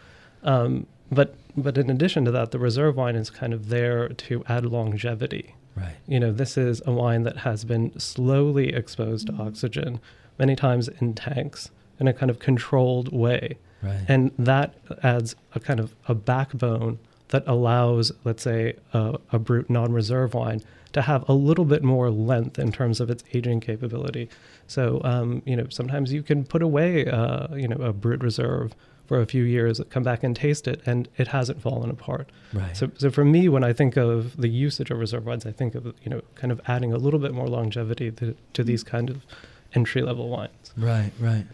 Um, 0.43 0.87
but, 1.13 1.35
but 1.57 1.77
in 1.77 1.91
addition 1.91 2.25
to 2.25 2.31
that, 2.31 2.51
the 2.51 2.59
reserve 2.59 2.97
wine 2.97 3.15
is 3.17 3.29
kind 3.31 3.53
of 3.53 3.69
there 3.69 4.09
to 4.09 4.43
add 4.49 4.65
longevity 4.65 5.55
right 5.77 5.97
you 6.11 6.19
know, 6.19 6.33
this 6.33 6.59
is 6.59 6.83
a 6.87 6.93
wine 6.93 7.23
that 7.23 7.39
has 7.39 7.65
been 7.65 7.97
slowly 7.99 8.75
exposed 8.75 9.29
to 9.29 9.33
oxygen, 9.35 10.01
many 10.39 10.57
times 10.57 10.89
in 10.89 11.15
tanks 11.15 11.71
in 12.01 12.09
a 12.09 12.13
kind 12.13 12.31
of 12.31 12.41
controlled 12.41 13.13
way. 13.13 13.57
right 13.81 14.01
And 14.09 14.33
that 14.39 14.75
adds 15.05 15.37
a 15.55 15.61
kind 15.61 15.79
of 15.79 15.95
a 16.09 16.15
backbone 16.15 16.99
that 17.29 17.45
allows, 17.47 18.11
let's 18.25 18.43
say, 18.43 18.75
a, 18.93 19.19
a 19.31 19.39
brut 19.39 19.71
non 19.71 19.93
reserve 19.93 20.35
wine 20.35 20.63
to 20.93 21.03
have 21.03 21.29
a 21.29 21.33
little 21.33 21.65
bit 21.65 21.85
more 21.85 22.11
length 22.11 22.59
in 22.59 22.73
terms 22.73 22.99
of 22.99 23.09
its 23.09 23.23
aging 23.33 23.61
capability. 23.61 24.29
So, 24.67 25.01
um, 25.05 25.43
you 25.47 25.55
know, 25.55 25.69
sometimes 25.69 26.13
you 26.13 26.25
can 26.25 26.45
put 26.45 26.63
away, 26.63 27.07
uh, 27.07 27.55
you 27.55 27.69
know, 27.69 27.77
a 27.77 27.93
brut 27.93 28.21
reserve 28.21 28.75
for 29.11 29.21
a 29.21 29.27
few 29.27 29.43
years, 29.43 29.81
come 29.91 30.05
back 30.05 30.23
and 30.23 30.37
taste 30.37 30.69
it, 30.69 30.81
and 30.87 31.09
it 31.17 31.27
hasn't 31.27 31.61
fallen 31.61 31.91
apart. 31.91 32.31
right 32.53 32.77
So, 32.77 32.93
so 32.97 33.11
for 33.11 33.25
me, 33.25 33.49
when 33.49 33.65
I 33.65 33.73
think 33.73 33.97
of 33.97 34.37
the 34.37 34.47
usage 34.47 34.93
of 34.93 35.01
reserve 35.01 35.27
wines, 35.27 35.45
I 35.45 35.51
think 35.51 35.75
of 35.75 35.85
you 35.85 36.11
know 36.11 36.23
kind 36.37 36.53
of 36.53 36.61
adding 36.69 36.93
a 36.93 36.97
little 36.97 37.19
bit 37.19 37.35
more 37.35 37.49
longevity 37.49 38.13
to, 38.13 38.37
to 38.53 38.63
these 38.63 38.85
mm. 38.85 38.87
kind 38.87 39.11
of 39.11 39.27
entry 39.75 40.03
level 40.03 40.29
wines. 40.29 40.73
Right, 40.77 41.11
right. 41.19 41.45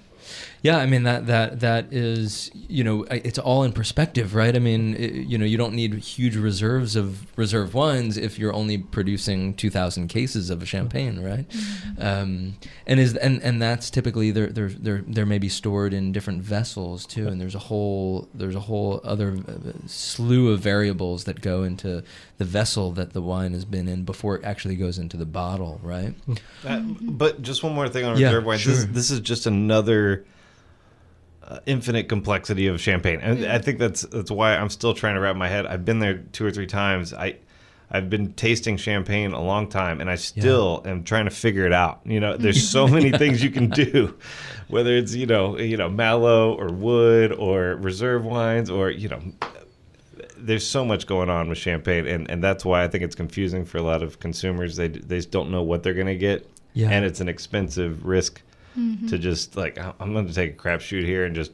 Yeah, 0.62 0.78
I 0.78 0.86
mean 0.86 1.04
that 1.04 1.26
that 1.26 1.60
that 1.60 1.92
is 1.92 2.50
you 2.54 2.82
know 2.82 3.04
it's 3.04 3.38
all 3.38 3.62
in 3.62 3.72
perspective, 3.72 4.34
right? 4.34 4.54
I 4.54 4.58
mean 4.58 4.94
it, 4.94 5.12
you 5.12 5.38
know 5.38 5.44
you 5.44 5.56
don't 5.56 5.74
need 5.74 5.94
huge 5.94 6.36
reserves 6.36 6.96
of 6.96 7.26
reserve 7.38 7.74
wines 7.74 8.16
if 8.16 8.38
you're 8.38 8.52
only 8.52 8.78
producing 8.78 9.54
two 9.54 9.70
thousand 9.70 10.08
cases 10.08 10.50
of 10.50 10.62
a 10.62 10.66
champagne, 10.66 11.22
right? 11.22 11.46
Um, 11.98 12.56
and 12.86 12.98
is 12.98 13.16
and 13.16 13.40
and 13.42 13.60
that's 13.60 13.90
typically 13.90 14.30
they're 14.30 14.48
they're 14.48 14.70
they're 14.70 15.04
they're 15.06 15.26
maybe 15.26 15.48
stored 15.48 15.92
in 15.92 16.12
different 16.12 16.42
vessels 16.42 17.06
too, 17.06 17.28
and 17.28 17.40
there's 17.40 17.54
a 17.54 17.60
whole 17.60 18.28
there's 18.34 18.56
a 18.56 18.60
whole 18.60 19.00
other 19.04 19.36
uh, 19.48 19.72
slew 19.86 20.52
of 20.52 20.60
variables 20.60 21.24
that 21.24 21.40
go 21.40 21.62
into 21.62 22.02
the 22.38 22.44
vessel 22.44 22.92
that 22.92 23.12
the 23.12 23.22
wine 23.22 23.52
has 23.52 23.64
been 23.64 23.88
in 23.88 24.04
before 24.04 24.36
it 24.36 24.44
actually 24.44 24.76
goes 24.76 24.98
into 24.98 25.16
the 25.16 25.26
bottle, 25.26 25.80
right? 25.82 26.14
Uh, 26.66 26.80
but 27.00 27.42
just 27.42 27.62
one 27.62 27.74
more 27.74 27.88
thing 27.88 28.04
on 28.04 28.18
Yeah, 28.18 28.28
reserve 28.28 28.44
wines. 28.44 28.64
This, 28.64 28.84
this 28.86 29.10
is 29.10 29.20
just 29.20 29.46
another 29.46 30.24
uh, 31.48 31.60
infinite 31.66 32.08
complexity 32.08 32.66
of 32.66 32.80
champagne, 32.80 33.20
and 33.20 33.44
I 33.46 33.58
think 33.58 33.78
that's 33.78 34.02
that's 34.02 34.30
why 34.30 34.56
I'm 34.56 34.70
still 34.70 34.94
trying 34.94 35.14
to 35.14 35.20
wrap 35.20 35.36
my 35.36 35.48
head. 35.48 35.66
I've 35.66 35.84
been 35.84 35.98
there 36.00 36.18
two 36.32 36.44
or 36.44 36.50
three 36.50 36.66
times. 36.66 37.12
I 37.14 37.36
I've 37.88 38.10
been 38.10 38.32
tasting 38.32 38.76
champagne 38.76 39.32
a 39.32 39.40
long 39.40 39.68
time, 39.68 40.00
and 40.00 40.10
I 40.10 40.16
still 40.16 40.82
am 40.84 41.04
trying 41.04 41.26
to 41.26 41.30
figure 41.30 41.64
it 41.66 41.72
out. 41.72 42.00
You 42.04 42.18
know, 42.18 42.36
there's 42.36 42.68
so 42.68 42.88
many 42.98 43.12
things 43.12 43.44
you 43.44 43.50
can 43.50 43.70
do, 43.70 44.16
whether 44.68 44.96
it's 44.96 45.14
you 45.14 45.26
know 45.26 45.56
you 45.58 45.76
know 45.76 45.88
malo 45.88 46.54
or 46.54 46.66
wood 46.72 47.32
or 47.32 47.76
reserve 47.76 48.24
wines 48.24 48.68
or 48.70 48.90
you 48.90 49.08
know 49.08 49.20
there's 50.38 50.66
so 50.66 50.84
much 50.84 51.06
going 51.06 51.30
on 51.30 51.48
with 51.48 51.58
champagne, 51.58 52.06
and, 52.06 52.30
and 52.30 52.42
that's 52.42 52.64
why 52.64 52.82
I 52.84 52.88
think 52.88 53.04
it's 53.04 53.14
confusing 53.14 53.64
for 53.64 53.78
a 53.78 53.82
lot 53.82 54.02
of 54.02 54.18
consumers. 54.20 54.76
They 54.76 54.88
they 54.88 55.16
just 55.18 55.30
don't 55.30 55.50
know 55.50 55.62
what 55.62 55.82
they're 55.82 55.94
gonna 55.94 56.14
get, 56.16 56.48
Yeah. 56.74 56.90
and 56.90 57.04
it's 57.04 57.20
an 57.20 57.28
expensive 57.28 58.04
risk 58.04 58.42
to 59.08 59.18
just 59.18 59.56
like 59.56 59.78
I'm 59.78 60.12
going 60.12 60.26
to 60.26 60.34
take 60.34 60.52
a 60.52 60.56
crapshoot 60.56 61.04
here 61.04 61.24
and 61.24 61.34
just 61.34 61.52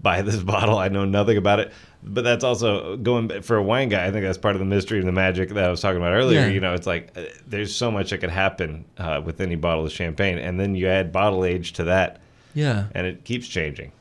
buy 0.00 0.22
this 0.22 0.36
bottle. 0.42 0.78
I 0.78 0.88
know 0.88 1.04
nothing 1.04 1.36
about 1.36 1.60
it. 1.60 1.72
But 2.02 2.24
that's 2.24 2.44
also 2.44 2.96
going 2.96 3.42
for 3.42 3.56
a 3.56 3.62
wine 3.62 3.90
guy. 3.90 4.06
I 4.06 4.10
think 4.10 4.24
that's 4.24 4.38
part 4.38 4.54
of 4.56 4.58
the 4.60 4.64
mystery 4.64 4.98
and 5.00 5.06
the 5.06 5.12
magic 5.12 5.50
that 5.50 5.64
I 5.64 5.68
was 5.70 5.82
talking 5.82 5.98
about 5.98 6.12
earlier. 6.14 6.40
Yeah. 6.40 6.46
You 6.46 6.60
know, 6.60 6.72
it's 6.72 6.86
like 6.86 7.12
uh, 7.16 7.24
there's 7.46 7.74
so 7.76 7.90
much 7.90 8.08
that 8.10 8.18
could 8.18 8.30
happen 8.30 8.86
uh, 8.96 9.20
with 9.22 9.40
any 9.42 9.54
bottle 9.56 9.84
of 9.84 9.92
champagne, 9.92 10.38
and 10.38 10.58
then 10.58 10.74
you 10.74 10.86
add 10.88 11.12
bottle 11.12 11.44
age 11.44 11.74
to 11.74 11.84
that, 11.84 12.22
Yeah. 12.54 12.86
and 12.94 13.06
it 13.06 13.24
keeps 13.24 13.46
changing. 13.48 13.92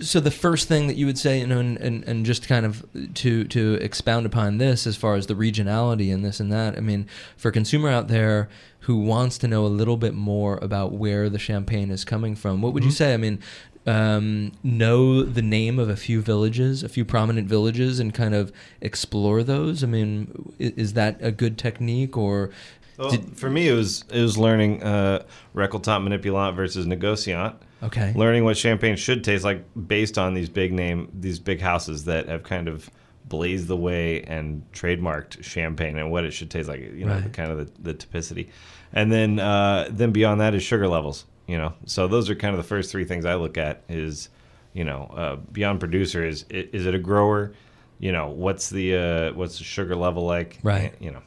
So 0.00 0.18
the 0.20 0.30
first 0.32 0.66
thing 0.68 0.86
that 0.88 0.96
you 0.96 1.06
would 1.06 1.18
say, 1.18 1.38
you 1.40 1.46
know, 1.46 1.58
and, 1.60 1.76
and, 1.78 2.02
and 2.04 2.26
just 2.26 2.46
kind 2.48 2.64
of 2.66 2.84
to 3.14 3.44
to 3.44 3.74
expound 3.74 4.26
upon 4.26 4.58
this 4.58 4.86
as 4.86 4.96
far 4.96 5.14
as 5.14 5.26
the 5.28 5.34
regionality 5.34 6.12
and 6.12 6.24
this 6.24 6.40
and 6.40 6.50
that. 6.52 6.76
I 6.76 6.80
mean, 6.80 7.06
for 7.36 7.48
a 7.48 7.52
consumer 7.52 7.88
out 7.88 8.08
there 8.08 8.48
who 8.88 8.96
wants 8.98 9.36
to 9.36 9.46
know 9.46 9.66
a 9.66 9.68
little 9.68 9.98
bit 9.98 10.14
more 10.14 10.58
about 10.62 10.92
where 10.92 11.28
the 11.28 11.38
champagne 11.38 11.90
is 11.90 12.04
coming 12.06 12.34
from, 12.34 12.62
what 12.62 12.72
would 12.72 12.82
you 12.84 12.90
say? 12.90 13.12
I 13.12 13.18
mean, 13.18 13.38
um, 13.86 14.52
know 14.62 15.22
the 15.22 15.42
name 15.42 15.78
of 15.78 15.90
a 15.90 15.96
few 15.96 16.22
villages, 16.22 16.82
a 16.82 16.88
few 16.88 17.04
prominent 17.04 17.48
villages, 17.48 18.00
and 18.00 18.14
kind 18.14 18.34
of 18.34 18.50
explore 18.80 19.42
those. 19.42 19.84
I 19.84 19.86
mean, 19.86 20.54
is 20.58 20.94
that 20.94 21.18
a 21.20 21.30
good 21.30 21.58
technique 21.58 22.16
or? 22.16 22.50
Well, 22.96 23.10
Did- 23.10 23.36
for 23.36 23.50
me, 23.50 23.68
it 23.68 23.74
was 23.74 24.04
it 24.10 24.22
was 24.22 24.38
learning 24.38 24.82
uh, 24.82 25.22
Recoltant 25.54 26.02
Manipulant 26.08 26.56
versus 26.56 26.86
Negociant. 26.86 27.54
Okay. 27.82 28.12
learning 28.16 28.42
what 28.42 28.56
champagne 28.56 28.96
should 28.96 29.22
taste 29.22 29.44
like 29.44 29.64
based 29.86 30.18
on 30.18 30.34
these 30.34 30.48
big 30.48 30.72
name 30.72 31.08
these 31.14 31.38
big 31.38 31.60
houses 31.60 32.06
that 32.06 32.26
have 32.28 32.42
kind 32.42 32.66
of 32.66 32.90
blazed 33.28 33.68
the 33.68 33.76
way 33.76 34.22
and 34.22 34.64
trademarked 34.72 35.44
champagne 35.44 35.96
and 35.96 36.10
what 36.10 36.24
it 36.24 36.32
should 36.32 36.50
taste 36.50 36.68
like 36.68 36.80
you 36.80 37.04
know 37.04 37.14
the 37.14 37.22
Right. 37.26 37.32
kind 37.32 37.52
of 37.52 37.58
the, 37.58 37.92
the 37.92 37.94
typicity 37.94 38.48
and 38.92 39.12
then 39.12 39.38
uh, 39.38 39.88
then 39.90 40.12
beyond 40.12 40.40
that 40.40 40.54
is 40.54 40.62
sugar 40.62 40.88
levels 40.88 41.24
you 41.48 41.56
know? 41.56 41.72
So 41.86 42.06
those 42.06 42.30
are 42.30 42.36
kind 42.36 42.54
of 42.54 42.58
the 42.58 42.68
first 42.68 42.92
three 42.92 43.04
things 43.04 43.24
i 43.24 43.34
look 43.34 43.58
at 43.58 43.82
is 43.88 44.28
you 44.74 44.84
know 44.84 45.04
uh, 45.16 45.36
beyond 45.50 45.80
producer 45.80 46.24
is 46.24 46.44
is 46.50 46.86
it 46.86 46.94
a 46.94 46.98
grower? 47.00 47.52
You 47.98 48.12
know 48.12 48.28
what's 48.28 48.70
the 48.70 48.94
uh, 48.94 49.32
what's 49.32 49.58
the 49.58 49.64
sugar 49.64 49.96
level 49.96 50.24
like? 50.24 50.60
Right. 50.62 50.94
you 51.00 51.10
know 51.10 51.22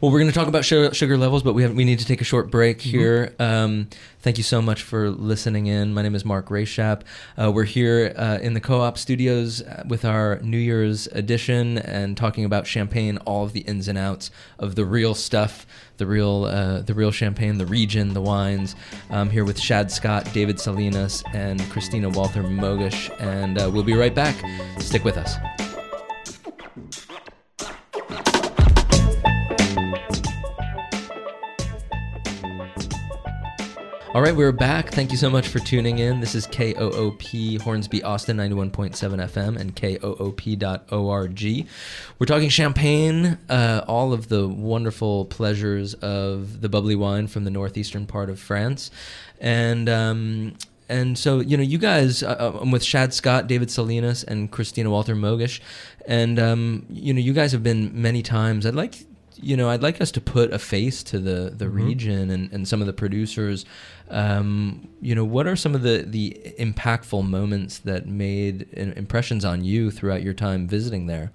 Well, 0.00 0.10
we're 0.10 0.18
going 0.18 0.30
to 0.30 0.34
talk 0.34 0.48
about 0.48 0.64
sugar, 0.64 1.16
levels, 1.16 1.42
but 1.42 1.54
we 1.54 1.62
have 1.62 1.74
we 1.74 1.84
need 1.84 1.98
to 1.98 2.04
take 2.04 2.20
a 2.20 2.24
short 2.24 2.50
break 2.50 2.80
here. 2.80 3.34
Um, 3.38 3.88
thank 4.20 4.38
you 4.38 4.44
so 4.44 4.62
much 4.62 4.82
for 4.82 5.10
listening 5.10 5.66
in. 5.66 5.94
My 5.94 6.02
name 6.02 6.14
is 6.14 6.24
Mark 6.24 6.48
Rayshap. 6.48 7.02
Uh, 7.40 7.50
we're 7.52 7.64
here 7.64 8.12
uh, 8.16 8.38
in 8.40 8.54
the 8.54 8.60
KOOP 8.60 8.98
Studios 8.98 9.62
uh, 9.62 9.84
with 9.86 10.04
our 10.04 10.38
New 10.40 10.58
Year's 10.58 11.06
edition 11.08 11.78
and 11.78 12.16
talking 12.16 12.44
about 12.44 12.66
champagne, 12.66 13.18
all 13.18 13.44
of 13.44 13.52
the 13.52 13.60
ins 13.60 13.88
and 13.88 13.98
outs 13.98 14.30
of 14.58 14.74
the 14.74 14.84
real 14.84 15.14
stuff, 15.14 15.66
the 15.96 16.06
real 16.06 16.44
uh, 16.44 16.80
the 16.80 16.94
real 16.94 17.10
champagne, 17.10 17.58
the 17.58 17.66
region, 17.66 18.14
the 18.14 18.22
wines. 18.22 18.74
I'm 19.10 19.30
here 19.30 19.44
with 19.44 19.58
Shadd 19.60 19.90
Scott, 19.90 20.28
David 20.32 20.58
Salinas, 20.58 21.22
and 21.32 21.60
Christina 21.70 22.08
Walther 22.08 22.42
Mogish, 22.42 23.14
and 23.20 23.60
uh, 23.60 23.70
we'll 23.72 23.82
be 23.82 23.94
right 23.94 24.14
back. 24.14 24.36
Stick 24.78 25.04
with 25.04 25.16
us. 25.16 25.36
All 34.14 34.20
right, 34.20 34.36
we're 34.36 34.52
back. 34.52 34.90
Thank 34.90 35.10
you 35.10 35.16
so 35.16 35.30
much 35.30 35.48
for 35.48 35.58
tuning 35.58 35.98
in. 35.98 36.20
This 36.20 36.34
is 36.34 36.46
KOOP 36.46 37.58
Hornsby 37.62 38.02
Austin 38.02 38.36
91.7 38.36 38.90
FM 38.92 39.56
and 39.56 39.74
KOOP.org. 39.74 41.66
We're 42.18 42.26
talking 42.26 42.50
champagne, 42.50 43.38
uh, 43.48 43.86
all 43.88 44.12
of 44.12 44.28
the 44.28 44.46
wonderful 44.46 45.24
pleasures 45.24 45.94
of 45.94 46.60
the 46.60 46.68
bubbly 46.68 46.94
wine 46.94 47.26
from 47.26 47.44
the 47.44 47.50
northeastern 47.50 48.04
part 48.04 48.28
of 48.28 48.38
France. 48.38 48.90
And 49.40 49.88
um, 49.88 50.56
and 50.90 51.16
so, 51.16 51.40
you 51.40 51.56
know, 51.56 51.62
you 51.62 51.78
guys, 51.78 52.22
uh, 52.22 52.58
I'm 52.60 52.70
with 52.70 52.84
Shadd 52.84 53.14
Scott, 53.14 53.46
David 53.46 53.70
Salinas, 53.70 54.24
and 54.24 54.50
Christina 54.50 54.90
Walther 54.90 55.14
Mogish. 55.16 55.60
And, 56.06 56.38
um, 56.38 56.84
you 56.90 57.14
know, 57.14 57.20
you 57.20 57.32
guys 57.32 57.52
have 57.52 57.62
been 57.62 58.02
many 58.02 58.22
times. 58.22 58.66
I'd 58.66 58.74
like 58.74 59.06
you 59.42 59.56
know, 59.56 59.68
I'd 59.68 59.82
like 59.82 60.00
us 60.00 60.10
to 60.12 60.20
put 60.20 60.52
a 60.52 60.58
face 60.58 61.02
to 61.04 61.18
the 61.18 61.50
the 61.54 61.68
region 61.68 62.30
and, 62.30 62.50
and 62.52 62.66
some 62.66 62.80
of 62.80 62.86
the 62.86 62.92
producers. 62.92 63.64
Um, 64.10 64.88
you 65.00 65.14
know, 65.14 65.24
what 65.24 65.46
are 65.46 65.56
some 65.56 65.74
of 65.74 65.82
the 65.82 66.04
the 66.06 66.36
impactful 66.58 67.26
moments 67.28 67.78
that 67.80 68.06
made 68.06 68.66
im- 68.74 68.92
impressions 68.92 69.44
on 69.44 69.64
you 69.64 69.90
throughout 69.90 70.22
your 70.22 70.34
time 70.34 70.66
visiting 70.68 71.06
there? 71.06 71.32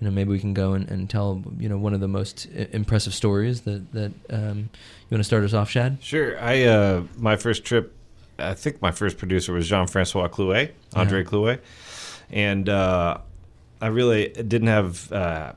You 0.00 0.04
know, 0.06 0.10
maybe 0.10 0.28
we 0.30 0.38
can 0.38 0.52
go 0.52 0.74
and, 0.74 0.88
and 0.90 1.08
tell 1.08 1.42
you 1.58 1.68
know 1.68 1.78
one 1.78 1.94
of 1.94 2.00
the 2.00 2.08
most 2.08 2.46
i- 2.54 2.68
impressive 2.72 3.14
stories 3.14 3.62
that 3.62 3.92
that 3.92 4.12
um, 4.30 4.58
you 5.08 5.10
want 5.10 5.20
to 5.20 5.24
start 5.24 5.42
us 5.44 5.54
off, 5.54 5.70
Shadd. 5.70 5.98
Sure. 6.02 6.38
I 6.40 6.64
uh, 6.64 7.02
my 7.16 7.36
first 7.36 7.64
trip, 7.64 7.94
I 8.38 8.54
think 8.54 8.82
my 8.82 8.90
first 8.90 9.16
producer 9.18 9.52
was 9.52 9.66
Jean 9.68 9.86
Francois 9.86 10.28
Clouet, 10.28 10.72
Andre 10.94 11.20
Yeah. 11.20 11.24
Clouet, 11.24 11.60
and 12.30 12.68
uh, 12.68 13.18
I 13.80 13.86
really 13.86 14.28
didn't 14.28 14.68
have 14.68 15.10
uh, 15.12 15.52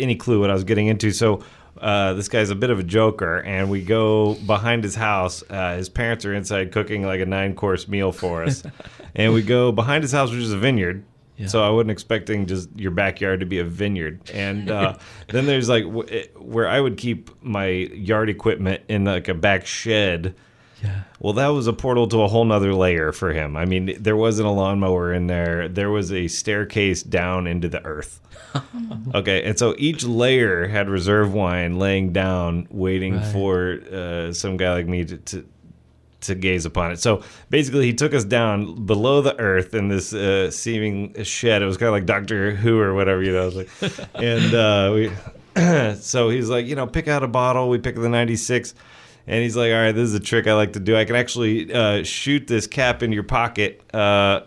any 0.00 0.16
clue 0.16 0.40
what 0.40 0.50
I 0.50 0.54
was 0.54 0.64
getting 0.64 0.86
into. 0.86 1.10
So. 1.12 1.42
Uh, 1.80 2.12
this 2.14 2.28
guy's 2.28 2.50
a 2.50 2.54
bit 2.54 2.68
of 2.68 2.78
a 2.78 2.82
joker, 2.82 3.38
and 3.38 3.70
we 3.70 3.80
go 3.80 4.34
behind 4.44 4.84
his 4.84 4.96
house. 4.96 5.42
Uh, 5.48 5.76
his 5.76 5.88
parents 5.88 6.26
are 6.26 6.34
inside 6.34 6.72
cooking 6.72 7.04
like 7.04 7.20
a 7.20 7.24
nine-course 7.24 7.88
meal 7.88 8.12
for 8.12 8.42
us, 8.42 8.62
and 9.14 9.32
we 9.32 9.40
go 9.40 9.72
behind 9.72 10.02
his 10.02 10.12
house, 10.12 10.30
which 10.30 10.40
is 10.40 10.52
a 10.52 10.58
vineyard. 10.58 11.04
Yeah. 11.38 11.46
So 11.46 11.64
I 11.64 11.70
wasn't 11.70 11.92
expecting 11.92 12.44
just 12.44 12.68
your 12.76 12.90
backyard 12.90 13.40
to 13.40 13.46
be 13.46 13.60
a 13.60 13.64
vineyard. 13.64 14.20
And 14.34 14.70
uh, 14.70 14.98
then 15.28 15.46
there's 15.46 15.70
like 15.70 15.84
w- 15.84 16.06
it- 16.08 16.34
where 16.38 16.68
I 16.68 16.78
would 16.80 16.98
keep 16.98 17.30
my 17.42 17.68
yard 17.68 18.28
equipment 18.28 18.82
in 18.88 19.04
like 19.06 19.28
a 19.28 19.34
back 19.34 19.64
shed. 19.64 20.34
Yeah. 20.82 21.02
Well, 21.18 21.34
that 21.34 21.48
was 21.48 21.66
a 21.66 21.72
portal 21.72 22.06
to 22.08 22.22
a 22.22 22.28
whole 22.28 22.44
nother 22.44 22.72
layer 22.74 23.12
for 23.12 23.32
him. 23.32 23.56
I 23.56 23.66
mean, 23.66 23.96
there 24.00 24.16
wasn't 24.16 24.48
a 24.48 24.50
lawnmower 24.50 25.12
in 25.12 25.26
there. 25.26 25.68
There 25.68 25.90
was 25.90 26.10
a 26.12 26.26
staircase 26.28 27.02
down 27.02 27.46
into 27.46 27.68
the 27.68 27.84
earth. 27.84 28.20
okay, 29.14 29.42
and 29.44 29.58
so 29.58 29.74
each 29.78 30.04
layer 30.04 30.66
had 30.66 30.88
reserve 30.88 31.32
wine 31.34 31.78
laying 31.78 32.12
down, 32.12 32.66
waiting 32.70 33.16
Right. 33.16 33.26
for 33.26 33.80
uh, 33.92 34.32
some 34.32 34.56
guy 34.56 34.72
like 34.72 34.86
me 34.86 35.04
to, 35.04 35.16
to 35.18 35.46
to 36.22 36.34
gaze 36.34 36.66
upon 36.66 36.92
it. 36.92 36.98
So 37.00 37.22
basically, 37.48 37.86
he 37.86 37.94
took 37.94 38.12
us 38.12 38.24
down 38.24 38.84
below 38.86 39.22
the 39.22 39.38
earth 39.38 39.72
in 39.74 39.88
this 39.88 40.12
uh, 40.12 40.50
seeming 40.50 41.22
shed. 41.22 41.62
It 41.62 41.66
was 41.66 41.76
kind 41.78 41.88
of 41.88 41.92
like 41.94 42.06
Doctor 42.06 42.54
Who 42.54 42.78
or 42.78 42.94
whatever, 42.94 43.22
you 43.22 43.32
know. 43.32 43.46
Was 43.46 43.56
like, 43.56 43.70
and 44.14 44.54
uh, 44.54 44.90
we, 44.94 45.10
so 45.96 46.28
he's 46.28 46.48
like, 46.50 46.66
you 46.66 46.74
know, 46.74 46.86
pick 46.86 47.08
out 47.08 47.22
a 47.22 47.28
bottle. 47.28 47.68
We 47.68 47.78
pick 47.78 47.94
the 47.94 48.08
'96, 48.08 48.74
and 49.26 49.42
he's 49.42 49.56
like, 49.56 49.72
all 49.72 49.78
right, 49.78 49.92
this 49.92 50.08
is 50.08 50.14
a 50.14 50.20
trick 50.20 50.46
I 50.46 50.54
like 50.54 50.72
to 50.74 50.80
do. 50.80 50.96
I 50.96 51.04
can 51.04 51.16
actually 51.16 51.72
uh, 51.72 52.02
shoot 52.02 52.46
this 52.46 52.66
cap 52.66 53.02
in 53.02 53.12
your 53.12 53.22
pocket 53.22 53.82
uh, 53.94 54.40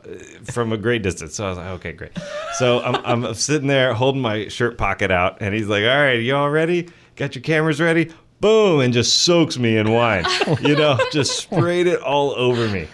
from 0.46 0.74
a 0.74 0.78
great 0.78 1.04
distance. 1.04 1.36
So 1.36 1.46
I 1.46 1.50
was 1.50 1.58
like, 1.58 1.68
okay, 1.68 1.92
great. 1.94 2.12
So 2.58 2.82
I'm, 2.82 3.24
I'm 3.26 3.34
sitting 3.34 3.68
there 3.68 3.94
holding 3.94 4.22
my 4.22 4.48
shirt 4.48 4.78
pocket 4.78 5.12
out, 5.12 5.38
and 5.42 5.54
he's 5.54 5.68
like, 5.68 5.84
all 5.84 5.90
right, 6.02 6.20
you 6.20 6.36
all 6.36 6.50
ready? 6.50 6.90
Got 7.16 7.36
your 7.36 7.44
cameras 7.44 7.80
ready? 7.80 8.12
Boom, 8.42 8.82
and 8.82 8.94
just 8.94 9.24
soaks 9.24 9.58
me 9.58 9.78
in 9.78 9.92
wine. 9.92 10.26
You 10.62 10.76
know, 10.76 11.00
just 11.12 11.38
sprayed 11.38 11.88
it 11.88 12.02
all 12.02 12.32
over 12.32 12.68
me. 12.68 12.88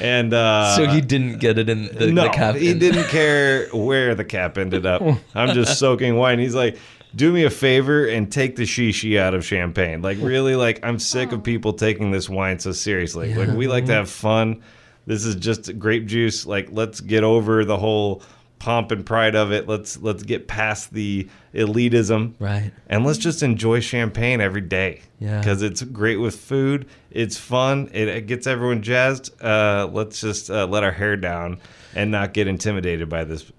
And 0.00 0.34
uh, 0.34 0.74
so 0.76 0.86
he 0.86 1.00
didn't 1.00 1.38
get 1.38 1.56
it 1.56 1.68
in 1.68 1.86
the, 1.86 2.10
no, 2.10 2.24
the 2.24 2.28
cap. 2.30 2.56
he 2.56 2.70
in- 2.70 2.78
didn't 2.80 3.04
care 3.04 3.68
where 3.68 4.14
the 4.16 4.24
cap 4.24 4.58
ended 4.58 4.86
up. 4.86 5.02
I'm 5.34 5.54
just 5.54 5.78
soaking 5.78 6.16
wine. 6.16 6.40
He's 6.40 6.54
like, 6.54 6.78
do 7.14 7.32
me 7.32 7.44
a 7.44 7.50
favor 7.50 8.06
and 8.06 8.30
take 8.30 8.56
the 8.56 8.64
shishi 8.64 9.18
out 9.18 9.34
of 9.34 9.44
champagne. 9.44 10.02
Like, 10.02 10.18
really, 10.20 10.56
like, 10.56 10.80
I'm 10.82 10.98
sick 10.98 11.32
of 11.32 11.42
people 11.42 11.72
taking 11.72 12.10
this 12.10 12.28
wine 12.28 12.58
so 12.58 12.72
seriously. 12.72 13.34
Like, 13.34 13.56
we 13.56 13.68
like 13.68 13.86
to 13.86 13.92
have 13.92 14.10
fun. 14.10 14.62
This 15.06 15.24
is 15.24 15.36
just 15.36 15.78
grape 15.78 16.06
juice. 16.06 16.46
Like, 16.46 16.68
let's 16.72 17.00
get 17.00 17.24
over 17.24 17.64
the 17.64 17.76
whole 17.76 18.22
pomp 18.58 18.90
and 18.92 19.04
pride 19.04 19.34
of 19.34 19.52
it. 19.52 19.68
Let's 19.68 19.98
let's 19.98 20.22
get 20.22 20.48
past 20.48 20.92
the 20.94 21.28
elitism 21.52 22.32
Right. 22.38 22.72
and 22.88 23.04
let's 23.04 23.18
just 23.18 23.42
enjoy 23.42 23.80
champagne 23.80 24.40
every 24.40 24.62
day. 24.62 25.02
Yeah. 25.20 25.38
Because 25.38 25.60
it's 25.62 25.82
great 25.82 26.16
with 26.16 26.34
food. 26.36 26.86
It's 27.10 27.36
fun. 27.36 27.90
It, 27.92 28.08
it 28.08 28.26
gets 28.26 28.46
everyone 28.46 28.82
jazzed. 28.82 29.30
Uh, 29.42 29.88
let's 29.92 30.20
just 30.20 30.50
uh, 30.50 30.66
let 30.66 30.82
our 30.84 30.92
hair 30.92 31.16
down 31.16 31.60
and 31.94 32.10
not 32.10 32.32
get 32.32 32.48
intimidated 32.48 33.08
by 33.08 33.24
this. 33.24 33.50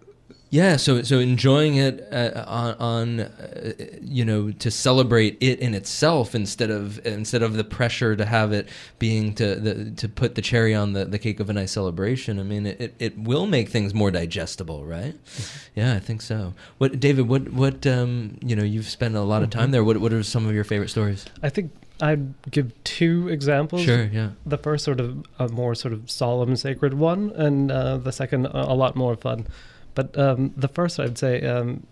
Yeah, 0.51 0.77
so 0.77 1.01
so 1.01 1.19
enjoying 1.19 1.75
it 1.75 2.07
uh, 2.11 2.45
on, 2.47 2.75
on 2.75 3.19
uh, 3.19 3.73
you 4.01 4.23
know 4.23 4.51
to 4.51 4.71
celebrate 4.71 5.37
it 5.41 5.59
in 5.59 5.73
itself 5.73 6.35
instead 6.35 6.69
of 6.69 7.05
instead 7.05 7.41
of 7.43 7.53
the 7.53 7.63
pressure 7.63 8.15
to 8.15 8.25
have 8.25 8.53
it 8.53 8.69
being 8.99 9.33
to 9.35 9.55
the, 9.55 9.91
to 9.91 10.07
put 10.07 10.35
the 10.35 10.41
cherry 10.41 10.73
on 10.73 10.93
the, 10.93 11.05
the 11.05 11.19
cake 11.19 11.39
of 11.39 11.49
a 11.49 11.53
nice 11.53 11.71
celebration. 11.71 12.39
I 12.39 12.43
mean, 12.43 12.67
it, 12.67 12.93
it 12.99 13.17
will 13.17 13.47
make 13.47 13.69
things 13.69 13.93
more 13.93 14.11
digestible, 14.11 14.85
right? 14.85 15.15
Yeah, 15.73 15.95
I 15.95 15.99
think 15.99 16.21
so. 16.21 16.53
What 16.77 16.99
David? 16.99 17.27
What 17.27 17.51
what 17.51 17.85
um 17.87 18.37
you 18.41 18.55
know 18.55 18.63
you've 18.63 18.87
spent 18.87 19.15
a 19.15 19.21
lot 19.21 19.43
of 19.43 19.49
time 19.49 19.71
there. 19.71 19.83
What 19.83 19.97
what 19.97 20.13
are 20.13 20.23
some 20.23 20.47
of 20.47 20.53
your 20.53 20.63
favorite 20.63 20.89
stories? 20.89 21.25
I 21.41 21.49
think 21.49 21.71
I'd 22.01 22.33
give 22.51 22.71
two 22.83 23.29
examples. 23.29 23.81
Sure, 23.81 24.05
yeah. 24.05 24.31
The 24.45 24.57
first 24.57 24.85
sort 24.85 24.99
of 24.99 25.25
a 25.39 25.49
more 25.49 25.75
sort 25.75 25.93
of 25.93 26.09
solemn, 26.09 26.55
sacred 26.55 26.93
one, 26.93 27.31
and 27.31 27.71
uh, 27.71 27.97
the 27.97 28.11
second 28.11 28.45
a, 28.45 28.71
a 28.71 28.75
lot 28.75 28.95
more 28.95 29.15
fun. 29.15 29.47
But 29.95 30.17
um, 30.17 30.53
the 30.55 30.67
first, 30.67 30.99
I'd 30.99 31.17
say, 31.17 31.41
um, 31.41 31.87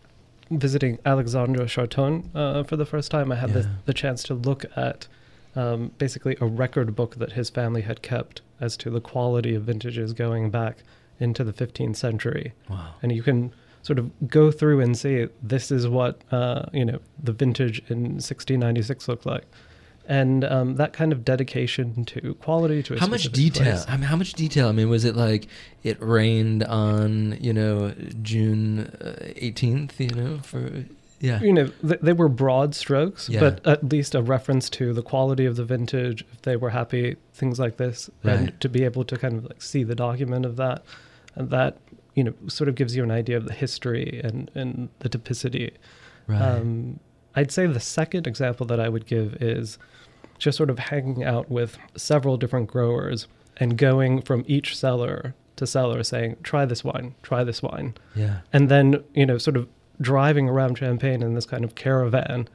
visiting 0.52 1.00
Alexandre 1.06 1.66
Chartogne 1.68 2.30
uh, 2.36 2.64
for 2.64 2.76
the 2.76 2.86
first 2.86 3.10
time, 3.10 3.32
I 3.32 3.36
had 3.36 3.50
Yeah. 3.50 3.62
the, 3.62 3.70
the 3.86 3.94
chance 3.94 4.22
to 4.24 4.34
look 4.34 4.66
at 4.76 5.08
um, 5.56 5.92
basically 5.98 6.36
a 6.42 6.46
record 6.46 6.96
book 6.96 7.16
that 7.16 7.34
his 7.34 7.50
family 7.50 7.82
had 7.82 8.02
kept 8.02 8.42
as 8.60 8.76
to 8.78 8.90
the 8.90 9.02
quality 9.02 9.56
of 9.56 9.64
vintages 9.64 10.14
going 10.14 10.50
back 10.50 10.78
into 11.20 11.44
the 11.44 11.54
15th 11.54 11.96
century. 11.96 12.54
Wow. 12.70 12.96
And 13.02 13.12
you 13.12 13.24
can 13.24 13.54
sort 13.84 14.00
of 14.00 14.12
go 14.28 14.50
through 14.52 14.80
and 14.80 14.98
see 14.98 15.28
this 15.42 15.70
is 15.72 15.88
what 15.88 16.22
uh, 16.32 16.66
you 16.74 16.86
know 16.86 17.00
the 17.22 17.34
vintage 17.34 17.80
in 17.90 18.14
1696 18.20 19.08
looked 19.08 19.26
like, 19.26 19.44
and 20.08 20.44
um, 20.44 20.76
that 20.76 20.92
kind 20.94 21.12
of 21.14 21.24
dedication 21.24 22.04
to 22.06 22.34
quality 22.36 22.84
to 22.84 22.96
a 22.96 23.00
How 23.00 23.08
much 23.08 23.32
detail? 23.32 23.64
place. 23.74 23.86
I 23.88 23.94
mean, 23.98 24.04
how 24.08 24.16
much 24.18 24.34
detail? 24.34 24.68
I 24.68 24.72
mean, 24.74 24.90
was 24.90 25.06
it 25.06 25.16
like 25.16 25.48
it 25.84 25.98
rained 26.02 26.64
on 26.64 27.38
you 27.40 27.54
know 27.54 27.94
June 28.22 28.92
eighteenth? 29.38 30.00
you 30.00 30.10
know, 30.10 30.40
for 30.40 30.86
yeah, 31.20 31.40
You 31.42 31.54
know, 31.54 31.68
th- 31.88 32.02
they 32.02 32.12
were 32.12 32.28
broad 32.28 32.76
strokes, 32.76 33.30
Yeah. 33.30 33.40
but 33.40 33.66
at 33.66 33.90
least 33.90 34.14
a 34.14 34.22
reference 34.22 34.70
to 34.72 34.92
the 34.94 35.02
quality 35.02 35.46
of 35.46 35.56
the 35.56 35.64
vintage, 35.64 36.26
if 36.34 36.42
they 36.42 36.58
were 36.58 36.72
happy, 36.72 37.16
things 37.34 37.60
like 37.60 37.78
this, 37.78 38.10
Right. 38.26 38.36
and 38.40 38.60
to 38.60 38.68
be 38.68 38.84
able 38.84 39.06
to 39.06 39.16
kind 39.18 39.38
of 39.38 39.44
like 39.46 39.62
see 39.62 39.84
the 39.86 39.96
document 39.96 40.46
of 40.46 40.58
that, 40.58 40.84
and 41.36 41.50
that 41.50 41.78
you 42.14 42.26
know 42.26 42.34
sort 42.48 42.68
of 42.68 42.76
gives 42.76 42.96
you 42.98 43.04
an 43.04 43.12
idea 43.12 43.38
of 43.38 43.46
the 43.48 43.54
history 43.54 44.20
and 44.24 44.52
and 44.54 44.90
the 45.00 45.08
typicity. 45.10 45.72
right. 46.28 46.42
Um, 46.42 47.00
I'd 47.36 47.52
say 47.52 47.66
the 47.68 47.80
second 47.80 48.28
example 48.28 48.66
that 48.68 48.80
I 48.80 48.90
would 48.90 49.06
give 49.06 49.42
is 49.42 49.78
just 50.38 50.58
sort 50.58 50.70
of 50.70 50.80
hanging 50.80 51.24
out 51.24 51.50
with 51.50 51.78
several 51.96 52.38
different 52.38 52.68
growers 52.68 53.28
and 53.58 53.78
going 53.78 54.22
from 54.22 54.44
each 54.48 54.78
cellar 54.78 55.36
to 55.56 55.68
cellar 55.68 56.04
saying, 56.04 56.38
try 56.44 56.66
this 56.66 56.84
wine, 56.84 57.16
try 57.22 57.44
this 57.44 57.62
wine. 57.62 57.94
yeah, 58.16 58.40
And 58.52 58.70
then, 58.70 59.04
you 59.14 59.26
know, 59.26 59.38
sort 59.38 59.56
of 59.58 59.68
driving 60.02 60.50
around 60.50 60.78
Champagne 60.78 61.22
in 61.22 61.36
this 61.36 61.46
kind 61.46 61.64
of 61.64 61.76
caravan 61.76 62.48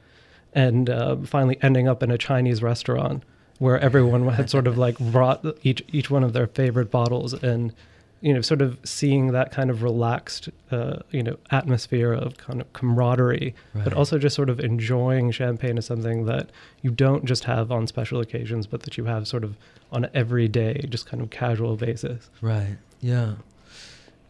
and 0.53 0.89
uh, 0.89 1.15
finally 1.17 1.57
ending 1.61 1.87
up 1.87 2.03
in 2.03 2.11
a 2.11 2.17
Chinese 2.17 2.61
restaurant 2.61 3.23
where 3.59 3.79
everyone 3.79 4.27
had 4.27 4.49
sort 4.49 4.67
of 4.67 4.77
like 4.77 4.97
brought 4.99 5.45
each 5.63 5.83
each 5.91 6.09
one 6.09 6.23
of 6.23 6.33
their 6.33 6.47
favorite 6.47 6.89
bottles 6.89 7.33
and 7.33 7.73
you 8.21 8.33
know 8.33 8.41
sort 8.41 8.61
of 8.61 8.77
seeing 8.83 9.27
that 9.31 9.51
kind 9.51 9.69
of 9.69 9.81
relaxed 9.81 10.49
uh, 10.71 10.97
you 11.11 11.23
know 11.23 11.37
atmosphere 11.51 12.11
of 12.13 12.37
kind 12.37 12.59
of 12.61 12.71
camaraderie 12.73 13.55
Right. 13.73 13.83
but 13.85 13.93
also 13.93 14.17
just 14.17 14.35
sort 14.35 14.49
of 14.49 14.59
enjoying 14.59 15.31
champagne 15.31 15.77
as 15.77 15.85
something 15.85 16.25
that 16.25 16.49
you 16.81 16.91
don't 16.91 17.23
just 17.25 17.45
have 17.45 17.71
on 17.71 17.87
special 17.87 18.19
occasions 18.19 18.67
but 18.67 18.83
that 18.83 18.97
you 18.97 19.05
have 19.05 19.27
sort 19.27 19.43
of 19.43 19.55
on 19.91 20.03
an 20.05 20.11
everyday 20.13 20.81
just 20.89 21.05
kind 21.05 21.21
of 21.23 21.29
casual 21.29 21.75
basis 21.77 22.29
right, 22.41 22.77
yeah. 23.01 23.35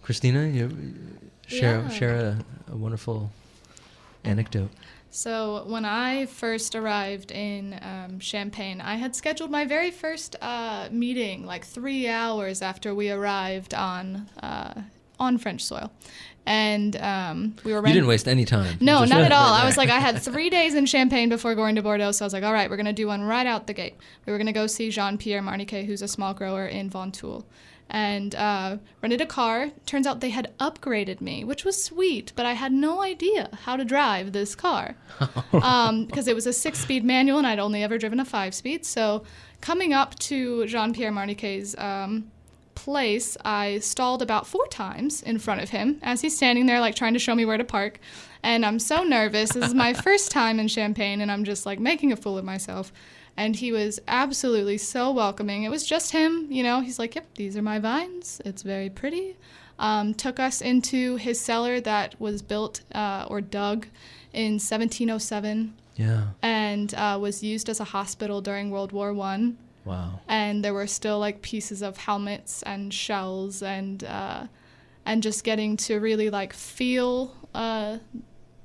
Christina, 0.03 0.47
you 0.47 0.93
share 1.47 1.79
Yeah. 1.81 1.89
share 1.89 2.15
a, 2.67 2.71
a 2.73 2.75
wonderful 2.75 3.31
anecdote. 4.23 4.69
So 5.11 5.63
when 5.65 5.85
I 5.85 6.27
first 6.27 6.75
arrived 6.75 7.31
in 7.31 7.79
um, 7.81 8.19
Champagne, 8.19 8.79
I 8.79 8.95
had 8.95 9.15
scheduled 9.15 9.49
my 9.49 9.65
very 9.65 9.91
first 9.91 10.35
uh, 10.41 10.87
meeting 10.91 11.45
like 11.45 11.65
three 11.65 12.07
hours 12.07 12.61
after 12.61 12.93
we 12.93 13.09
arrived 13.09 13.73
on 13.73 14.29
uh, 14.41 14.81
on 15.19 15.37
French 15.37 15.63
soil, 15.63 15.91
and 16.45 16.95
um, 16.97 17.55
we 17.63 17.73
were. 17.73 17.85
You 17.85 17.93
didn't 17.93 18.07
waste 18.07 18.27
any 18.27 18.45
time. 18.45 18.77
No, 18.79 19.03
not 19.03 19.21
at 19.21 19.31
all. 19.31 19.53
I 19.53 19.65
was 19.65 19.77
like, 19.77 19.89
I 19.89 19.99
had 19.99 20.21
three 20.21 20.49
days 20.49 20.75
in 20.75 20.85
Champagne 20.85 21.27
before 21.27 21.55
going 21.55 21.75
to 21.75 21.81
Bordeaux, 21.81 22.11
so 22.11 22.23
I 22.23 22.27
was 22.27 22.33
like, 22.33 22.43
all 22.43 22.53
right, 22.53 22.69
we're 22.69 22.77
gonna 22.77 22.93
do 22.93 23.07
one 23.07 23.23
right 23.23 23.47
out 23.47 23.65
the 23.65 23.73
gate. 23.73 23.95
We 24.27 24.31
were 24.31 24.37
gonna 24.37 24.53
go 24.53 24.67
see 24.67 24.91
Jean 24.91 25.17
Pierre 25.17 25.41
Marniquet, 25.41 25.85
who's 25.85 26.03
a 26.03 26.07
small 26.07 26.35
grower 26.35 26.67
in 26.67 26.89
Venteuil, 26.89 27.45
and 27.89 28.35
uh, 28.35 28.77
rented 29.01 29.21
a 29.21 29.25
car. 29.25 29.71
Turns 29.85 30.05
out 30.05 30.21
they 30.21 30.29
had 30.29 30.53
upgraded 30.59 31.21
me, 31.21 31.43
which 31.43 31.65
was 31.65 31.83
sweet, 31.83 32.31
but 32.35 32.45
I 32.45 32.53
had 32.53 32.71
no 32.71 33.01
idea 33.01 33.49
how 33.63 33.75
to 33.75 33.83
drive 33.83 34.31
this 34.31 34.55
car 34.55 34.95
because 35.51 36.27
it 36.27 36.35
was 36.35 36.45
a 36.45 36.53
six-speed 36.53 37.03
manual 37.03 37.37
and 37.37 37.47
I'd 37.47 37.59
only 37.59 37.83
ever 37.83 37.97
driven 37.97 38.19
a 38.19 38.25
five-speed. 38.25 38.85
So 38.85 39.23
coming 39.61 39.93
up 39.93 40.17
to 40.19 40.65
Jean 40.67 40.93
Pierre 40.93 41.11
Marniquet's. 41.11 41.75
Um, 41.77 42.31
place, 42.75 43.35
I 43.43 43.79
stalled 43.79 44.21
about 44.21 44.47
four 44.47 44.65
times 44.67 45.21
in 45.21 45.37
front 45.37 45.61
of 45.61 45.69
him 45.69 45.99
as 46.01 46.21
he's 46.21 46.35
standing 46.35 46.65
there, 46.65 46.79
like 46.79 46.95
trying 46.95 47.11
to 47.11 47.19
show 47.19 47.35
me 47.35 47.43
where 47.43 47.57
to 47.57 47.63
park. 47.65 47.99
And 48.41 48.65
I'm 48.65 48.79
so 48.79 49.03
nervous. 49.03 49.51
This 49.51 49.67
is 49.67 49.73
my 49.73 49.93
first 50.05 50.31
time 50.31 50.59
in 50.59 50.69
Champagne, 50.69 51.19
and 51.19 51.29
I'm 51.29 51.43
just 51.43 51.65
like 51.65 51.79
making 51.79 52.13
a 52.13 52.15
fool 52.15 52.37
of 52.37 52.45
myself. 52.45 52.93
And 53.39 53.55
he 53.55 53.71
was 53.71 54.01
absolutely 54.07 54.77
so 54.77 55.11
welcoming. 55.11 55.63
It 55.63 55.71
was 55.71 55.85
just 55.85 56.11
him, 56.11 56.47
you 56.51 56.61
know. 56.61 56.81
He's 56.81 56.99
like, 56.99 57.15
"Yep, 57.15 57.25
these 57.35 57.55
are 57.55 57.61
my 57.61 57.79
vines. 57.79 58.41
It's 58.43 58.63
very 58.63 58.89
pretty." 58.89 59.37
Um, 59.79 60.13
took 60.13 60.41
us 60.41 60.59
into 60.61 61.15
his 61.15 61.39
cellar 61.39 61.79
that 61.79 62.19
was 62.19 62.41
built 62.41 62.81
uh, 62.93 63.25
or 63.29 63.39
dug 63.39 63.87
in 64.33 64.59
1707 64.59 65.73
yeah. 65.95 66.23
and 66.41 66.93
uh, 66.93 67.17
was 67.19 67.41
used 67.41 67.69
as 67.69 67.79
a 67.79 67.85
hospital 67.85 68.41
during 68.41 68.71
World 68.71 68.91
War 68.91 69.13
One 69.13 69.57
Wow. 69.85 70.19
and 70.27 70.63
there 70.65 70.73
were 70.73 70.85
still 70.85 71.17
like 71.17 71.41
pieces 71.41 71.81
of 71.81 71.95
helmets 71.95 72.61
and 72.63 72.93
shells 72.93 73.63
and 73.63 74.03
uh, 74.03 74.47
and 75.05 75.23
just 75.23 75.45
getting 75.45 75.77
to 75.77 75.99
really 75.99 76.29
like 76.29 76.51
feel 76.53 77.33
uh, 77.55 77.97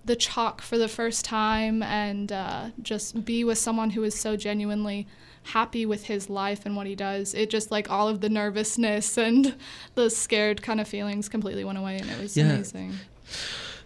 the 0.05 0.17
chalk 0.17 0.61
for 0.61 0.77
the 0.79 0.89
first 0.89 1.25
time 1.25 1.83
and 1.83 2.31
uh, 2.33 2.71
just 2.83 3.25
be 3.25 3.43
with 3.45 3.59
someone 3.59 3.91
who 3.91 4.03
is 4.05 4.15
so 4.19 4.37
genuinely 4.37 5.07
happy 5.49 5.85
with 5.87 6.05
his 6.07 6.31
life 6.31 6.65
and 6.65 6.75
what 6.77 6.87
he 6.87 6.95
does 6.95 7.35
it 7.35 7.51
just 7.51 7.71
like 7.71 7.91
all 7.91 8.09
of 8.09 8.21
the 8.21 8.29
nervousness 8.31 9.19
and 9.19 9.55
the 9.95 10.09
scared 10.09 10.63
kind 10.63 10.81
of 10.81 10.89
feelings 10.89 11.29
completely 11.29 11.65
went 11.65 11.77
away 11.79 11.99
and 11.99 12.09
it 12.11 12.19
was 12.19 12.37
Yeah. 12.37 12.51
amazing 12.53 12.95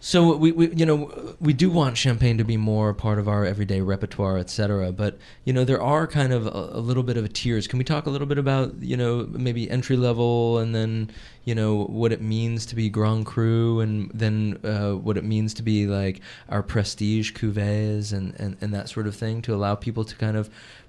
So 0.08 0.34
we, 0.34 0.52
we 0.52 0.74
you 0.74 0.86
know 0.86 1.36
we 1.38 1.52
do 1.52 1.68
want 1.68 1.98
champagne 1.98 2.38
to 2.38 2.44
be 2.44 2.56
more 2.56 2.94
part 2.94 3.18
of 3.18 3.28
our 3.28 3.44
everyday 3.44 3.82
repertoire, 3.82 4.38
etc. 4.38 4.90
But 4.90 5.18
you 5.44 5.52
know 5.52 5.66
there 5.66 5.82
are 5.82 6.06
kind 6.06 6.32
of 6.32 6.46
a, 6.46 6.78
a 6.78 6.80
little 6.80 7.02
bit 7.02 7.18
of 7.18 7.30
tiers. 7.34 7.66
Can 7.66 7.78
we 7.78 7.84
talk 7.84 8.06
a 8.06 8.10
little 8.10 8.26
bit 8.26 8.38
about 8.38 8.82
you 8.82 8.96
know 8.96 9.26
maybe 9.28 9.70
entry 9.70 9.98
level 9.98 10.56
and 10.56 10.74
then 10.74 11.10
you 11.44 11.54
know 11.54 11.84
what 11.84 12.10
it 12.10 12.22
means 12.22 12.64
to 12.66 12.74
be 12.74 12.88
Grand 12.88 13.26
Cru 13.26 13.80
and 13.80 14.10
then 14.14 14.58
uh, 14.64 14.92
what 14.92 15.18
it 15.18 15.24
means 15.24 15.52
to 15.52 15.62
be 15.62 15.86
like 15.86 16.22
our 16.48 16.62
prestige 16.62 17.34
cuvées 17.34 18.10
and, 18.10 18.34
and 18.40 18.56
and 18.62 18.72
that 18.72 18.88
sort 18.88 19.06
of 19.06 19.14
thing 19.14 19.42
to 19.42 19.54
allow 19.54 19.74
people 19.74 20.04
to 20.04 20.16
kind 20.16 20.38
of 20.38 20.48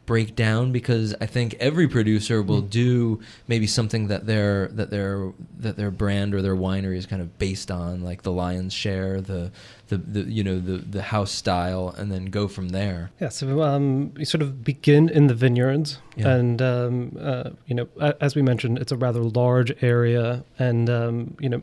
break 0.10 0.36
down 0.36 0.72
because 0.72 1.13
I 1.22 1.28
think 1.28 1.54
every 1.60 1.88
producer 1.88 2.41
will 2.41 2.62
do 2.62 3.22
maybe 3.48 3.67
something 3.67 4.08
that 4.08 4.26
their 4.26 4.67
that 4.69 4.89
their 4.89 5.32
that 5.60 5.78
their 5.78 5.91
brand 5.91 6.34
or 6.34 6.41
their 6.41 6.56
winery 6.56 6.98
is 6.98 7.06
kind 7.06 7.22
of 7.22 7.38
based 7.38 7.69
on, 7.69 8.02
like 8.04 8.24
the 8.24 8.32
lion's 8.32 8.74
share, 8.74 9.22
the 9.22 9.52
the, 9.89 9.98
the 9.98 10.22
you 10.22 10.43
know 10.43 10.58
the 10.60 10.78
the 10.80 11.04
house 11.04 11.32
style, 11.32 11.93
and 11.95 12.12
then 12.12 12.26
go 12.26 12.48
from 12.48 12.69
there. 12.69 13.12
Yeah, 13.22 13.30
so 13.30 13.62
um, 13.62 14.12
you 14.17 14.26
sort 14.26 14.41
of 14.41 14.63
begin 14.63 15.10
in 15.10 15.28
the 15.28 15.36
vineyards, 15.36 16.00
Yeah. 16.15 16.36
and 16.38 16.60
um, 16.60 17.15
uh, 17.22 17.52
you 17.67 17.76
know, 17.76 17.88
as 18.19 18.34
we 18.36 18.41
mentioned, 18.41 18.80
it's 18.80 18.91
a 18.91 18.98
rather 18.98 19.22
large 19.22 19.72
area, 19.84 20.43
and 20.58 20.89
um, 20.89 21.38
you 21.39 21.50
know, 21.50 21.62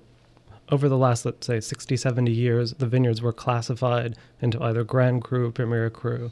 over 0.70 0.88
the 0.88 0.96
last 0.96 1.24
let's 1.26 1.44
say 1.48 1.58
60, 1.58 1.96
70 1.96 2.30
years, 2.30 2.74
the 2.74 2.86
vineyards 2.86 3.20
were 3.20 3.32
classified 3.32 4.16
into 4.40 4.62
either 4.62 4.84
Grand 4.84 5.24
Cru, 5.24 5.50
Premier 5.50 5.90
Cru, 5.90 6.30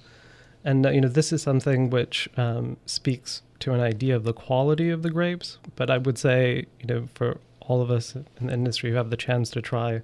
and 0.64 0.86
uh, 0.86 0.90
you 0.90 1.00
know, 1.00 1.08
this 1.08 1.32
is 1.32 1.42
something 1.42 1.90
which 1.90 2.28
um, 2.36 2.76
speaks 2.86 3.42
to 3.60 3.72
an 3.72 3.80
idea 3.80 4.16
of 4.16 4.24
the 4.24 4.32
quality 4.32 4.90
of 4.90 5.02
the 5.02 5.10
grapes. 5.10 5.58
But 5.76 5.90
I 5.90 5.98
would 5.98 6.18
say, 6.18 6.66
you 6.80 6.86
know, 6.86 7.08
for 7.14 7.38
all 7.60 7.80
of 7.80 7.90
us 7.90 8.14
in 8.14 8.46
the 8.46 8.52
industry 8.52 8.90
who 8.90 8.96
have 8.96 9.10
the 9.10 9.16
chance 9.16 9.50
to 9.50 9.62
try 9.62 10.02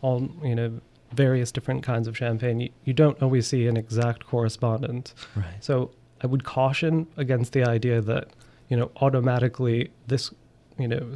all, 0.00 0.30
you 0.42 0.54
know, 0.54 0.80
various 1.12 1.52
different 1.52 1.82
kinds 1.82 2.08
of 2.08 2.16
champagne, 2.16 2.60
you, 2.60 2.70
you 2.84 2.92
don't 2.92 3.20
always 3.22 3.46
see 3.46 3.66
an 3.66 3.76
exact 3.76 4.26
correspondence. 4.26 5.14
Right. 5.36 5.46
So 5.60 5.90
I 6.22 6.26
would 6.26 6.44
caution 6.44 7.06
against 7.16 7.52
the 7.52 7.64
idea 7.64 8.00
that, 8.00 8.28
you 8.68 8.76
know, 8.76 8.90
automatically 8.96 9.90
this, 10.06 10.32
you 10.78 10.88
know, 10.88 11.14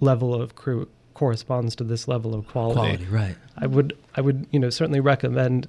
level 0.00 0.34
of 0.34 0.54
cru 0.54 0.88
corresponds 1.14 1.76
to 1.76 1.84
this 1.84 2.08
level 2.08 2.34
of 2.34 2.46
quality. 2.48 2.80
Quality, 2.80 3.04
right? 3.06 3.36
I 3.58 3.66
would, 3.66 3.96
I 4.14 4.20
would, 4.20 4.46
you 4.50 4.58
know, 4.58 4.70
certainly 4.70 5.00
recommend 5.00 5.68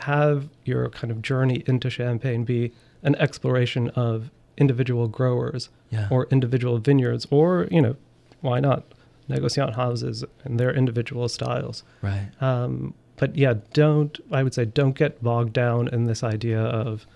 have 0.00 0.48
your 0.64 0.88
kind 0.90 1.10
of 1.10 1.22
journey 1.22 1.62
into 1.66 1.90
Champagne 1.90 2.44
be 2.44 2.72
an 3.02 3.14
exploration 3.16 3.90
of 3.90 4.30
individual 4.56 5.08
growers 5.08 5.68
Yeah. 5.90 6.08
or 6.10 6.26
individual 6.30 6.78
vineyards, 6.78 7.26
or 7.30 7.68
you 7.70 7.80
know, 7.80 7.96
why 8.40 8.60
not 8.60 8.84
negociant 9.28 9.74
houses 9.74 10.24
and 10.44 10.58
their 10.58 10.72
individual 10.74 11.28
styles. 11.28 11.82
right. 12.02 12.28
Um, 12.40 12.94
but 13.16 13.34
yeah, 13.36 13.54
don't 13.72 14.18
I 14.32 14.42
would 14.44 14.54
say 14.54 14.64
don't 14.64 14.96
get 14.96 15.22
bogged 15.22 15.52
down 15.52 15.88
in 15.88 16.06
this 16.06 16.22
idea 16.22 16.60
of 16.60 17.06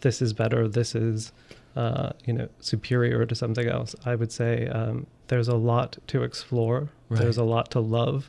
this 0.00 0.20
is 0.20 0.32
better, 0.32 0.66
this 0.68 0.94
is 0.94 1.32
uh, 1.76 2.10
you 2.26 2.32
know 2.32 2.48
superior 2.60 3.24
to 3.26 3.34
something 3.34 3.66
else. 3.68 3.94
I 4.04 4.14
would 4.16 4.32
say 4.32 4.68
um, 4.68 5.06
there's 5.28 5.48
a 5.48 5.56
lot 5.56 5.96
to 6.08 6.22
explore. 6.24 6.90
There's 7.10 7.36
a 7.38 7.44
lot 7.44 7.70
to 7.70 7.80
love, 7.80 8.28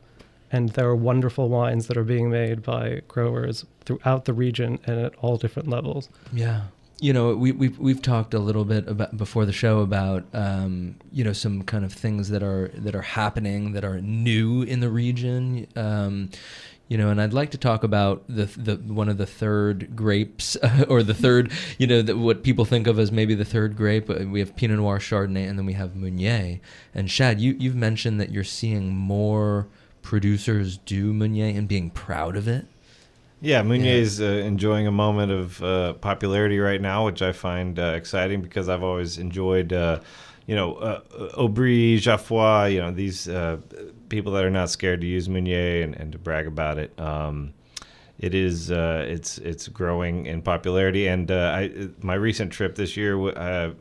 and 0.56 0.70
there 0.70 0.88
are 0.88 0.96
wonderful 0.96 1.50
wines 1.50 1.88
that 1.88 1.98
are 1.98 2.04
being 2.06 2.30
made 2.30 2.64
by 2.64 3.02
growers 3.10 3.66
throughout 3.84 4.24
the 4.24 4.34
region 4.34 4.80
and 4.86 5.00
at 5.02 5.14
all 5.18 5.36
different 5.36 5.70
levels. 5.70 6.08
Yeah. 6.32 6.62
You 7.02 7.12
know, 7.12 7.36
we, 7.36 7.52
we've, 7.52 7.78
we've 7.78 8.02
talked 8.02 8.34
a 8.34 8.40
little 8.40 8.64
bit 8.64 8.88
about 8.88 9.18
before 9.18 9.46
the 9.46 9.52
show 9.52 9.80
about, 9.80 10.24
um, 10.34 10.96
you 11.12 11.26
know, 11.26 11.34
some 11.34 11.64
kind 11.64 11.84
of 11.84 11.92
things 11.92 12.30
that 12.30 12.42
are, 12.42 12.70
that 12.74 12.96
are 12.96 13.02
happening 13.02 13.74
that 13.74 13.84
are 13.84 14.00
new 14.00 14.62
in 14.62 14.80
the 14.80 14.90
region. 14.90 15.68
Um, 15.76 16.30
you 16.88 16.98
know, 16.98 17.10
and 17.10 17.20
I'd 17.20 17.34
like 17.34 17.50
to 17.52 17.58
talk 17.58 17.84
about 17.84 18.24
the 18.30 18.46
the 18.46 18.76
one 18.76 19.10
of 19.10 19.18
the 19.18 19.26
third 19.26 19.96
grapes 19.96 20.56
or 20.88 21.02
the 21.02 21.16
third, 21.16 21.52
you 21.80 21.88
know, 21.88 22.04
the, 22.04 22.16
what 22.16 22.44
people 22.44 22.64
think 22.64 22.86
of 22.86 23.00
as 23.00 23.12
maybe 23.12 23.34
the 23.34 23.44
third 23.44 23.76
grape. 23.76 24.08
Uh, 24.08 24.28
We 24.28 24.40
have 24.40 24.56
Pinot 24.56 24.78
Noir, 24.78 25.00
Chardonnay, 25.00 25.50
and 25.50 25.58
then 25.58 25.66
we 25.66 25.74
have 25.74 25.96
Meunier. 25.96 26.60
And 26.94 27.10
Shadd, 27.10 27.42
you 27.42 27.56
you've 27.60 27.76
mentioned 27.76 28.22
that 28.22 28.30
you're 28.30 28.44
seeing 28.44 28.96
more 28.96 29.68
producers 30.06 30.78
do 30.78 31.12
Meunier 31.14 31.58
and 31.58 31.68
being 31.68 31.90
proud 31.90 32.38
of 32.38 32.48
it. 32.48 32.66
Yeah, 33.42 33.62
Meunier 33.64 33.96
is 33.96 34.22
uh, 34.22 34.26
enjoying 34.26 34.88
a 34.88 34.92
moment 34.92 35.32
of 35.32 35.62
uh, 35.62 35.94
popularity 35.94 36.60
right 36.60 36.80
now, 36.80 37.06
which 37.06 37.22
I 37.22 37.32
find 37.32 37.78
uh, 37.78 37.94
exciting 37.96 38.42
because 38.42 38.70
I've 38.70 38.84
always 38.84 39.18
enjoyed, 39.18 39.74
uh, 39.74 40.00
you 40.46 40.56
know, 40.56 40.76
uh, 40.76 41.02
Aubry, 41.38 42.00
Geoffroy, 42.00 42.68
you 42.68 42.80
know, 42.80 42.92
these 42.92 43.28
uh, 43.28 43.58
people 44.08 44.32
that 44.34 44.46
are 44.46 44.52
not 44.52 44.70
scared 44.70 45.02
to 45.02 45.08
use 45.08 45.28
Meunier 45.28 45.84
and, 45.84 45.96
and 45.96 46.12
to 46.14 46.18
brag 46.18 46.48
about 46.48 46.78
it. 46.78 46.98
Um, 47.00 47.54
it 48.18 48.34
is 48.34 48.72
uh, 48.72 49.06
it's 49.08 49.40
it's 49.40 49.68
growing 49.68 50.26
in 50.26 50.42
popularity, 50.42 51.08
and 51.08 51.30
uh, 51.30 51.54
I 51.54 51.90
my 52.02 52.14
recent 52.14 52.54
trip 52.54 52.76
this 52.76 52.96
year, 52.96 53.20
I 53.38 53.74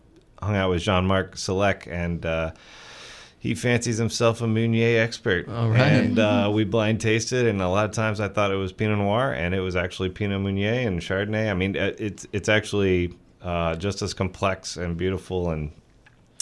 hung 0.43 0.57
out 0.57 0.71
with 0.71 0.83
Jean 0.83 1.07
Marc 1.07 1.37
Sélèque 1.37 1.87
and. 1.87 2.27
He 3.45 3.55
fancies 3.55 3.99
himself 3.99 4.41
a 4.41 4.47
Meunier 4.47 5.03
expert, 5.03 5.51
All 5.51 5.69
right. 5.69 5.81
and 5.81 6.19
uh, 6.19 6.51
we 6.51 6.65
blind 6.65 7.03
tasted. 7.03 7.47
And 7.47 7.61
a 7.61 7.69
lot 7.69 7.85
of 7.85 7.91
times, 7.91 8.19
I 8.19 8.29
thought 8.29 8.51
it 8.51 8.57
was 8.57 8.73
Pinot 8.73 8.97
Noir, 8.97 9.35
and 9.35 9.55
it 9.55 9.61
was 9.61 9.77
actually 9.77 10.09
Pinot 10.09 10.41
Meunier 10.41 10.89
and 10.89 10.99
Chardonnay. 10.99 11.51
I 11.51 11.53
mean, 11.53 11.77
uh, 11.77 11.93
it's 11.99 12.27
it's 12.33 12.49
actually 12.49 13.13
uh, 13.43 13.75
just 13.77 14.01
as 14.01 14.15
complex 14.15 14.79
and 14.79 14.97
beautiful 14.97 15.51
and 15.51 15.73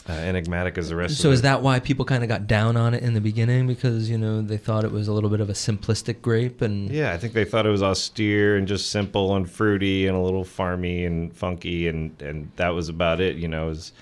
uh, 0.09 0.13
enigmatic 0.13 0.79
as 0.79 0.91
the 0.91 0.95
rest. 0.95 1.17
So 1.17 1.33
is 1.33 1.43
that 1.43 1.61
why 1.61 1.81
people 1.81 2.05
kind 2.05 2.23
of 2.23 2.29
got 2.29 2.47
down 2.47 2.77
on 2.77 2.95
it 2.95 3.03
in 3.03 3.15
the 3.15 3.21
beginning 3.21 3.67
because 3.67 4.09
you 4.09 4.17
know 4.17 4.41
they 4.41 4.57
thought 4.57 4.85
it 4.85 4.93
was 4.93 5.09
a 5.09 5.13
little 5.13 5.31
bit 5.31 5.41
of 5.41 5.51
a 5.51 5.55
simplistic 5.55 6.23
grape 6.23 6.63
and 6.63 6.89
Yeah, 6.89 7.13
I 7.13 7.19
think 7.19 7.33
they 7.33 7.45
thought 7.45 7.67
it 7.67 7.71
was 7.71 7.83
austere 7.83 8.57
and 8.57 8.69
just 8.69 8.93
simple 8.93 9.35
and 9.35 9.51
fruity 9.51 10.07
and 10.07 10.17
a 10.17 10.21
little 10.21 10.45
farmy 10.45 11.05
and 11.05 11.35
funky, 11.35 11.89
and 11.89 12.23
and 12.23 12.53
that 12.57 12.69
was 12.69 12.89
about 12.89 13.21
it. 13.21 13.35
You 13.39 13.49
know, 13.49 13.67
it 13.67 13.71
was, 13.71 13.93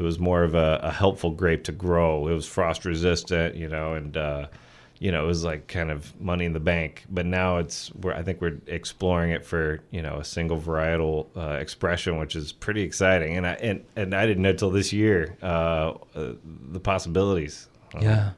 it 0.00 0.02
was 0.02 0.18
more 0.18 0.42
of 0.42 0.54
a, 0.54 0.80
a 0.82 0.90
helpful 0.90 1.30
grape 1.30 1.62
to 1.64 1.72
grow. 1.72 2.26
It 2.26 2.32
was 2.32 2.46
frost 2.46 2.84
resistant, 2.86 3.54
you 3.54 3.68
know, 3.68 3.92
and 3.92 4.16
uh, 4.16 4.46
you 4.98 5.12
know 5.12 5.22
it 5.24 5.26
was 5.26 5.44
like 5.44 5.66
kind 5.68 5.90
of 5.90 6.18
money 6.20 6.44
in 6.46 6.52
the 6.54 6.60
bank. 6.74 7.04
But 7.10 7.26
now 7.26 7.58
it's 7.58 7.92
we're 7.94 8.14
I 8.14 8.22
think 8.22 8.40
we're 8.40 8.58
exploring 8.66 9.30
it 9.32 9.44
for 9.44 9.80
you 9.90 10.00
know 10.02 10.16
a 10.16 10.24
single 10.24 10.58
varietal 10.58 11.26
uh, 11.36 11.58
expression, 11.60 12.18
which 12.18 12.34
is 12.34 12.50
pretty 12.52 12.82
exciting. 12.82 13.36
And 13.36 13.46
I 13.46 13.52
and 13.68 13.84
and 13.94 14.14
I 14.14 14.26
didn't 14.26 14.42
know 14.42 14.54
till 14.54 14.70
this 14.70 14.92
year 14.92 15.36
uh, 15.42 15.92
uh, 16.14 16.32
the 16.72 16.80
possibilities. 16.80 17.68
Yeah. 18.00 18.30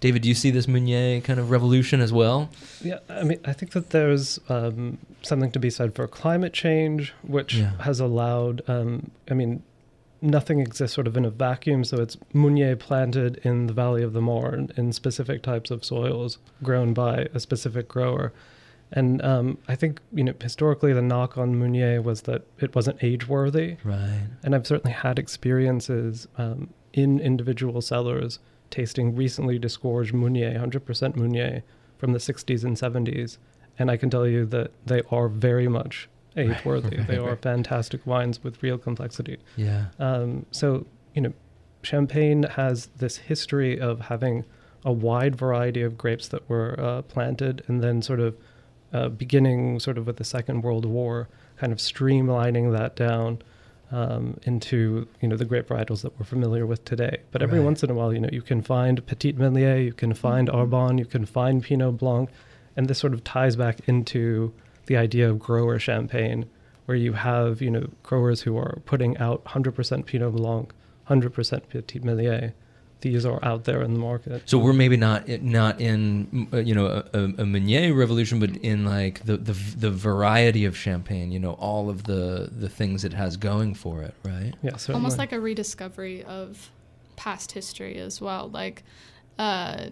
David, 0.00 0.20
do 0.20 0.28
you 0.28 0.34
see 0.34 0.50
this 0.50 0.68
Meunier 0.68 1.22
kind 1.22 1.40
of 1.40 1.50
revolution 1.50 2.02
as 2.02 2.12
well? 2.12 2.50
Yeah, 2.82 2.98
I 3.08 3.22
mean, 3.22 3.40
I 3.46 3.54
think 3.54 3.72
that 3.72 3.88
there's 3.88 4.38
um, 4.50 4.98
something 5.22 5.50
to 5.52 5.58
be 5.58 5.70
said 5.70 5.94
for 5.94 6.06
climate 6.06 6.52
change, 6.52 7.14
which 7.22 7.54
Yeah. 7.54 7.70
has 7.80 8.00
allowed. 8.00 8.60
Um, 8.68 9.10
I 9.30 9.34
mean, 9.34 9.62
nothing 10.24 10.60
exists 10.60 10.94
sort 10.94 11.06
of 11.06 11.16
in 11.16 11.24
a 11.24 11.30
vacuum, 11.30 11.84
so 11.84 12.00
it's 12.00 12.16
Meunier 12.32 12.76
planted 12.76 13.36
in 13.44 13.66
the 13.66 13.72
Valley 13.72 14.02
of 14.02 14.12
the 14.12 14.20
Marne 14.20 14.70
in 14.76 14.92
specific 14.92 15.42
types 15.42 15.70
of 15.70 15.84
soils, 15.84 16.38
grown 16.62 16.94
by 16.94 17.28
a 17.34 17.40
specific 17.40 17.86
grower. 17.88 18.32
And 18.90 19.22
um, 19.22 19.58
I 19.68 19.74
think 19.74 20.00
you 20.12 20.24
know 20.24 20.34
historically 20.40 20.92
the 20.92 21.02
knock 21.02 21.36
on 21.36 21.58
Meunier 21.58 22.00
was 22.00 22.22
that 22.22 22.42
it 22.60 22.74
wasn't 22.74 23.02
age 23.02 23.28
worthy. 23.28 23.76
Right. 23.84 24.28
And 24.42 24.54
I've 24.54 24.66
certainly 24.66 24.94
had 24.94 25.18
experiences 25.18 26.26
um, 26.38 26.70
in 26.92 27.20
individual 27.20 27.80
cellars 27.80 28.38
tasting 28.70 29.14
recently 29.14 29.58
disgorged 29.58 30.12
Meunier, 30.12 30.58
100% 30.58 31.16
Meunier 31.16 31.62
from 31.98 32.12
the 32.12 32.18
60s 32.18 32.64
and 32.64 32.76
70s. 32.76 33.38
And 33.78 33.90
I 33.90 33.96
can 33.96 34.10
tell 34.10 34.26
you 34.26 34.44
that 34.46 34.72
they 34.84 35.02
are 35.10 35.28
very 35.28 35.68
much 35.68 36.08
age 36.36 36.64
worthy. 36.64 36.96
They 37.02 37.16
are 37.18 37.36
fantastic 37.50 38.06
wines 38.06 38.42
with 38.42 38.62
real 38.62 38.78
complexity. 38.78 39.38
Yeah. 39.56 39.86
Um, 39.98 40.46
so, 40.50 40.86
you 41.14 41.22
know, 41.22 41.32
Champagne 41.82 42.44
has 42.44 42.86
this 42.96 43.18
history 43.18 43.78
of 43.78 44.00
having 44.02 44.44
a 44.84 44.92
wide 44.92 45.36
variety 45.36 45.82
of 45.82 45.96
grapes 45.96 46.28
that 46.28 46.48
were 46.48 46.78
uh, 46.78 47.02
planted 47.02 47.62
and 47.68 47.82
then 47.82 48.02
sort 48.02 48.20
of 48.20 48.36
uh, 48.92 49.08
beginning 49.08 49.80
sort 49.80 49.98
of 49.98 50.06
with 50.06 50.16
the 50.16 50.24
Second 50.24 50.62
World 50.62 50.84
War, 50.84 51.28
kind 51.56 51.72
of 51.72 51.78
streamlining 51.78 52.72
that 52.76 52.94
down 52.96 53.40
um, 53.90 54.38
into, 54.44 55.06
you 55.20 55.28
know, 55.28 55.36
the 55.36 55.44
grape 55.44 55.68
varietals 55.68 56.02
that 56.02 56.18
we're 56.18 56.24
familiar 56.26 56.66
with 56.66 56.84
today. 56.84 57.18
But 57.30 57.42
every 57.42 57.58
Right. 57.58 57.64
once 57.64 57.82
in 57.82 57.90
a 57.90 57.94
while, 57.94 58.12
you 58.12 58.20
know, 58.20 58.28
you 58.32 58.42
can 58.42 58.62
find 58.62 59.04
Petit 59.06 59.32
Meslier, 59.32 59.76
you 59.76 59.92
can 59.92 60.14
find 60.14 60.48
Arbane, 60.48 60.98
you 60.98 61.04
can 61.06 61.24
find 61.26 61.62
Pinot 61.62 61.98
Blanc, 61.98 62.30
and 62.76 62.88
this 62.88 62.98
sort 62.98 63.12
of 63.14 63.22
ties 63.24 63.56
back 63.56 63.80
into 63.86 64.52
the 64.86 64.96
idea 64.96 65.28
of 65.28 65.38
grower 65.38 65.78
champagne, 65.78 66.46
where 66.86 66.96
you 66.96 67.14
have 67.14 67.62
you 67.62 67.70
know 67.70 67.88
growers 68.02 68.42
who 68.42 68.56
are 68.56 68.80
putting 68.84 69.16
out 69.18 69.44
100% 69.44 70.06
Pinot 70.06 70.32
Blanc, 70.32 70.72
100% 71.08 71.68
Petit 71.68 71.98
Meslier. 72.00 72.54
These 73.00 73.26
are 73.26 73.38
out 73.44 73.64
there 73.64 73.82
in 73.82 73.92
the 73.92 73.98
market. 73.98 74.42
So 74.46 74.56
we're 74.56 74.72
maybe 74.72 74.96
not 74.96 75.28
not 75.28 75.78
in 75.78 76.48
uh, 76.52 76.58
you 76.58 76.74
know 76.74 76.86
a, 76.86 77.04
a, 77.12 77.24
a 77.24 77.46
Meunier 77.46 77.92
revolution, 77.92 78.40
but 78.40 78.56
in 78.56 78.86
like 78.86 79.24
the, 79.26 79.36
the 79.36 79.52
the 79.52 79.90
variety 79.90 80.64
of 80.64 80.74
champagne. 80.74 81.30
You 81.30 81.38
know 81.38 81.52
all 81.52 81.90
of 81.90 82.04
the 82.04 82.48
the 82.50 82.70
things 82.70 83.04
it 83.04 83.12
has 83.12 83.36
going 83.36 83.74
for 83.74 84.00
it, 84.02 84.14
right? 84.24 84.54
yeah, 84.62 84.76
certainly. 84.76 84.96
almost 84.96 85.18
like 85.18 85.32
a 85.32 85.40
rediscovery 85.40 86.24
of 86.24 86.70
past 87.16 87.52
history 87.52 87.96
as 87.98 88.20
well 88.20 88.48
like 88.48 88.82
uh 89.38 89.86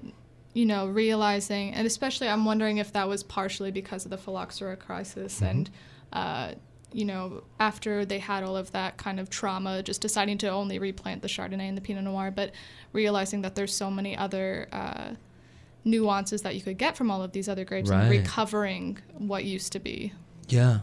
you 0.54 0.66
know 0.66 0.86
realizing 0.86 1.72
and 1.72 1.86
especially 1.86 2.28
i'm 2.28 2.44
wondering 2.44 2.78
if 2.78 2.92
that 2.92 3.08
was 3.08 3.22
partially 3.22 3.70
because 3.70 4.04
of 4.04 4.10
the 4.10 4.18
phylloxera 4.18 4.76
crisis 4.76 5.40
and 5.42 5.70
uh 6.12 6.52
you 6.92 7.04
know 7.04 7.42
after 7.58 8.04
they 8.04 8.18
had 8.18 8.44
all 8.44 8.56
of 8.56 8.70
that 8.72 8.96
kind 8.98 9.18
of 9.18 9.30
trauma 9.30 9.82
just 9.82 10.00
deciding 10.00 10.36
to 10.36 10.48
only 10.48 10.78
replant 10.78 11.22
the 11.22 11.28
chardonnay 11.28 11.68
and 11.68 11.76
the 11.76 11.80
pinot 11.80 12.04
noir 12.04 12.30
but 12.30 12.52
realizing 12.92 13.42
that 13.42 13.54
there's 13.54 13.74
so 13.74 13.90
many 13.90 14.16
other 14.16 14.68
uh 14.72 15.10
nuances 15.84 16.42
that 16.42 16.54
you 16.54 16.60
could 16.60 16.78
get 16.78 16.96
from 16.96 17.10
all 17.10 17.22
of 17.22 17.32
these 17.32 17.48
other 17.48 17.64
grapes 17.64 17.90
and 17.90 18.10
recovering 18.10 18.98
what 19.18 19.44
used 19.44 19.72
to 19.72 19.80
be 19.80 20.12
Yeah. 20.52 20.80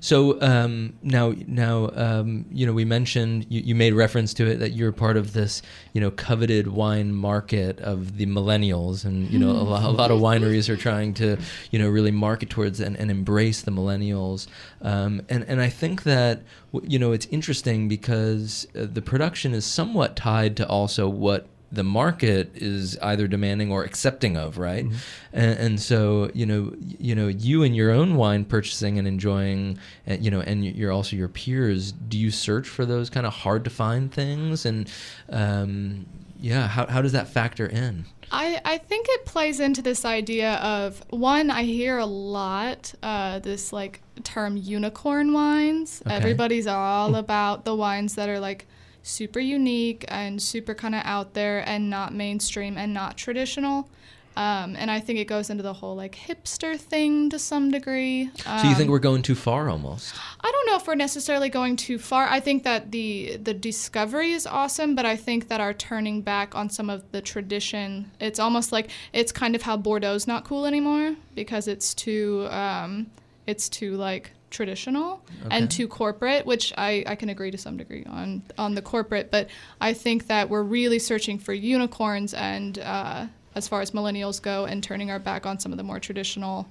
So 0.00 0.40
um, 0.42 0.94
now, 1.02 1.34
now 1.46 1.90
um, 1.94 2.46
you 2.52 2.66
know, 2.66 2.72
we 2.72 2.84
mentioned 2.84 3.46
you, 3.48 3.62
you 3.62 3.74
made 3.74 3.94
reference 3.94 4.32
to 4.34 4.46
it 4.46 4.58
that 4.58 4.72
you're 4.72 4.92
part 4.92 5.16
of 5.16 5.32
this, 5.32 5.62
you 5.92 6.00
know, 6.00 6.10
coveted 6.10 6.68
wine 6.68 7.12
market 7.14 7.80
of 7.80 8.16
the 8.16 8.26
millennials, 8.26 9.04
and 9.04 9.28
you 9.30 9.38
know, 9.38 9.50
a, 9.50 9.64
lot, 9.64 9.84
a 9.84 9.88
lot 9.88 10.10
of 10.10 10.20
wineries 10.20 10.68
are 10.68 10.76
trying 10.76 11.14
to, 11.14 11.36
you 11.70 11.78
know, 11.78 11.88
really 11.88 12.10
market 12.10 12.50
towards 12.50 12.78
and, 12.78 12.96
and 12.96 13.10
embrace 13.10 13.62
the 13.62 13.70
millennials. 13.70 14.46
Um, 14.82 15.22
and 15.28 15.44
and 15.44 15.60
I 15.60 15.68
think 15.68 16.04
that 16.04 16.42
you 16.82 16.98
know 16.98 17.12
it's 17.12 17.26
interesting 17.26 17.88
because 17.88 18.66
uh, 18.78 18.86
the 18.86 19.02
production 19.02 19.54
is 19.54 19.64
somewhat 19.64 20.14
tied 20.14 20.56
to 20.58 20.68
also 20.68 21.08
what 21.08 21.48
the 21.72 21.82
market 21.84 22.50
is 22.54 22.98
either 22.98 23.26
demanding 23.26 23.72
or 23.72 23.84
accepting 23.84 24.36
of, 24.36 24.58
right? 24.58 24.86
And, 25.32 25.58
and 25.58 25.80
so 25.80 26.30
you 26.34 26.46
know, 26.46 26.72
you 26.80 27.14
know, 27.14 27.28
you 27.28 27.62
and 27.62 27.74
your 27.74 27.90
own 27.90 28.16
wine 28.16 28.44
purchasing 28.44 28.98
and 28.98 29.06
enjoying, 29.06 29.78
uh, 30.08 30.14
you 30.14 30.30
know, 30.30 30.40
and 30.40 30.64
you're 30.64 30.92
also 30.92 31.16
your 31.16 31.28
peers. 31.28 31.92
Do 31.92 32.18
you 32.18 32.30
search 32.30 32.68
for 32.68 32.86
those 32.86 33.10
kind 33.10 33.26
of 33.26 33.32
hard 33.32 33.64
to 33.64 33.70
find 33.70 34.12
things? 34.12 34.64
And 34.64 34.90
um, 35.28 36.06
yeah, 36.40 36.66
how 36.68 36.86
how 36.86 37.02
does 37.02 37.12
that 37.12 37.28
factor 37.28 37.66
in? 37.66 38.06
I, 38.30 38.60
I 38.64 38.78
think 38.78 39.06
it 39.08 39.24
plays 39.24 39.60
into 39.60 39.82
this 39.82 40.04
idea 40.04 40.54
of 40.54 41.02
one, 41.10 41.50
I 41.50 41.62
hear 41.62 41.98
a 41.98 42.06
lot 42.06 42.92
uh, 43.02 43.38
this 43.38 43.72
like 43.72 44.02
term 44.24 44.56
unicorn 44.56 45.32
wines. 45.32 46.02
Okay. 46.04 46.14
Everybody's 46.14 46.66
all 46.66 47.14
about 47.14 47.64
the 47.64 47.74
wines 47.74 48.16
that 48.16 48.28
are 48.28 48.40
like 48.40 48.66
super 49.06 49.40
unique 49.40 50.04
and 50.08 50.42
super 50.42 50.74
kind 50.74 50.94
of 50.94 51.02
out 51.04 51.34
there 51.34 51.66
and 51.68 51.88
not 51.88 52.12
mainstream 52.12 52.76
and 52.76 52.92
not 52.92 53.16
traditional. 53.16 53.88
Um, 54.36 54.76
and 54.76 54.90
I 54.90 55.00
think 55.00 55.18
it 55.18 55.24
goes 55.24 55.48
into 55.48 55.62
the 55.62 55.72
whole 55.72 55.96
like 55.96 56.14
hipster 56.14 56.78
thing 56.78 57.30
to 57.30 57.38
some 57.38 57.70
degree. 57.70 58.30
So 58.44 58.68
you 58.68 58.74
think 58.74 58.88
Um, 58.88 58.88
we're 58.88 58.98
going 58.98 59.22
too 59.22 59.34
far 59.34 59.70
almost? 59.70 60.14
I 60.42 60.50
don't 60.52 60.66
know 60.66 60.76
if 60.76 60.86
we're 60.86 60.94
necessarily 60.94 61.48
going 61.48 61.76
too 61.76 61.98
far. 61.98 62.28
I 62.28 62.40
think 62.40 62.62
that 62.64 62.92
the 62.92 63.38
the 63.42 63.54
discovery 63.54 64.32
is 64.32 64.46
awesome, 64.46 64.94
but 64.94 65.06
I 65.06 65.16
think 65.16 65.48
that 65.48 65.62
our 65.62 65.72
turning 65.72 66.20
back 66.20 66.54
on 66.54 66.68
some 66.68 66.90
of 66.90 67.10
the 67.12 67.22
tradition, 67.22 68.10
it's 68.20 68.38
almost 68.38 68.72
like 68.72 68.90
it's 69.14 69.32
kind 69.32 69.54
of 69.54 69.62
how 69.62 69.78
Bordeaux's 69.78 70.26
not 70.26 70.44
cool 70.44 70.66
anymore 70.66 71.16
because 71.34 71.66
it's 71.66 71.94
too 71.94 72.46
um, 72.50 73.06
it's 73.46 73.70
too 73.70 73.96
like 73.96 74.32
traditional 74.50 75.22
Okay. 75.46 75.56
and 75.56 75.70
too 75.70 75.88
corporate, 75.88 76.46
which 76.46 76.72
I, 76.78 77.02
I 77.06 77.14
can 77.16 77.28
agree 77.28 77.50
to 77.50 77.58
some 77.58 77.76
degree 77.76 78.04
on 78.08 78.42
on 78.58 78.74
the 78.74 78.82
corporate, 78.82 79.30
but 79.30 79.48
I 79.80 79.92
think 79.92 80.26
that 80.28 80.48
we're 80.48 80.62
really 80.62 80.98
searching 80.98 81.38
for 81.38 81.52
unicorns 81.52 82.32
and 82.34 82.78
uh, 82.78 83.26
as 83.54 83.68
far 83.68 83.80
as 83.80 83.90
millennials 83.92 84.40
go 84.40 84.64
and 84.64 84.82
turning 84.82 85.10
our 85.10 85.18
back 85.18 85.46
on 85.46 85.58
some 85.58 85.72
of 85.72 85.78
the 85.78 85.84
more 85.84 85.98
traditional 86.00 86.66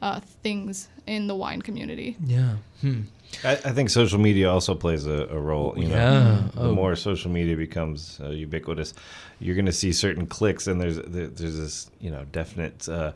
uh, 0.00 0.20
things 0.42 0.88
in 1.06 1.26
the 1.26 1.34
wine 1.34 1.60
community. 1.62 2.16
Yeah. 2.24 2.56
Hmm. 2.80 3.00
I, 3.44 3.52
I 3.52 3.72
think 3.72 3.90
social 3.90 4.18
media 4.18 4.50
also 4.50 4.74
plays 4.74 5.06
a, 5.06 5.26
a 5.30 5.38
role. 5.38 5.74
You 5.76 5.88
know, 5.88 5.96
Yeah. 5.96 6.42
the 6.54 6.68
Oh. 6.68 6.74
more 6.74 6.96
social 6.96 7.30
media 7.30 7.56
becomes 7.56 8.18
uh, 8.22 8.30
ubiquitous, 8.30 8.94
you're 9.40 9.54
going 9.56 9.66
to 9.66 9.72
see 9.72 9.92
certain 9.92 10.26
clicks, 10.26 10.66
and 10.66 10.80
there's 10.80 10.96
there, 10.96 11.26
there's 11.26 11.56
this 11.58 11.90
you 12.00 12.10
know 12.10 12.24
definite 12.32 12.88
uh, 12.88 13.12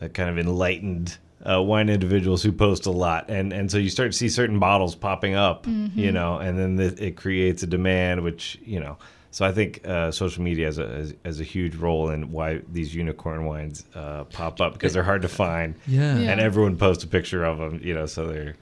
uh, 0.00 0.08
kind 0.08 0.30
of 0.30 0.38
enlightened 0.38 1.18
uh, 1.42 1.62
wine 1.62 1.88
individuals 1.88 2.42
who 2.42 2.52
post 2.52 2.86
a 2.86 2.90
lot, 2.90 3.28
and 3.30 3.52
and 3.52 3.70
so 3.70 3.78
you 3.78 3.90
start 3.90 4.12
to 4.12 4.16
see 4.18 4.28
certain 4.28 4.58
bottles 4.58 4.94
popping 4.94 5.34
up, 5.34 5.66
you 5.66 6.12
know, 6.12 6.38
and 6.38 6.58
then 6.58 6.76
the, 6.76 7.04
it 7.06 7.16
creates 7.16 7.62
a 7.62 7.66
demand, 7.66 8.22
which 8.22 8.58
you 8.64 8.80
know. 8.80 8.96
So 9.30 9.44
I 9.44 9.50
think 9.52 9.84
uh, 9.86 10.12
social 10.12 10.44
media 10.44 10.66
has 10.66 10.78
a 10.78 10.86
has, 10.86 11.14
has 11.24 11.40
a 11.40 11.44
huge 11.44 11.74
role 11.74 12.10
in 12.10 12.30
why 12.30 12.60
these 12.72 12.94
unicorn 12.94 13.44
wines 13.46 13.84
uh, 13.94 14.24
pop 14.24 14.60
up 14.60 14.74
because 14.74 14.92
they're 14.92 15.02
hard 15.02 15.22
to 15.22 15.28
find, 15.28 15.74
Yeah. 15.88 16.18
Yeah. 16.18 16.30
and 16.30 16.40
everyone 16.40 16.76
posts 16.76 17.02
a 17.04 17.08
picture 17.08 17.44
of 17.44 17.58
them, 17.58 17.80
you 17.82 17.94
know, 17.94 18.06
so 18.06 18.26
they're 18.28 18.54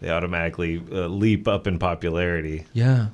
they 0.00 0.10
automatically 0.10 0.82
uh, 0.92 1.06
leap 1.06 1.46
up 1.48 1.66
in 1.66 1.78
popularity. 1.78 2.64
Yeah. 2.72 3.08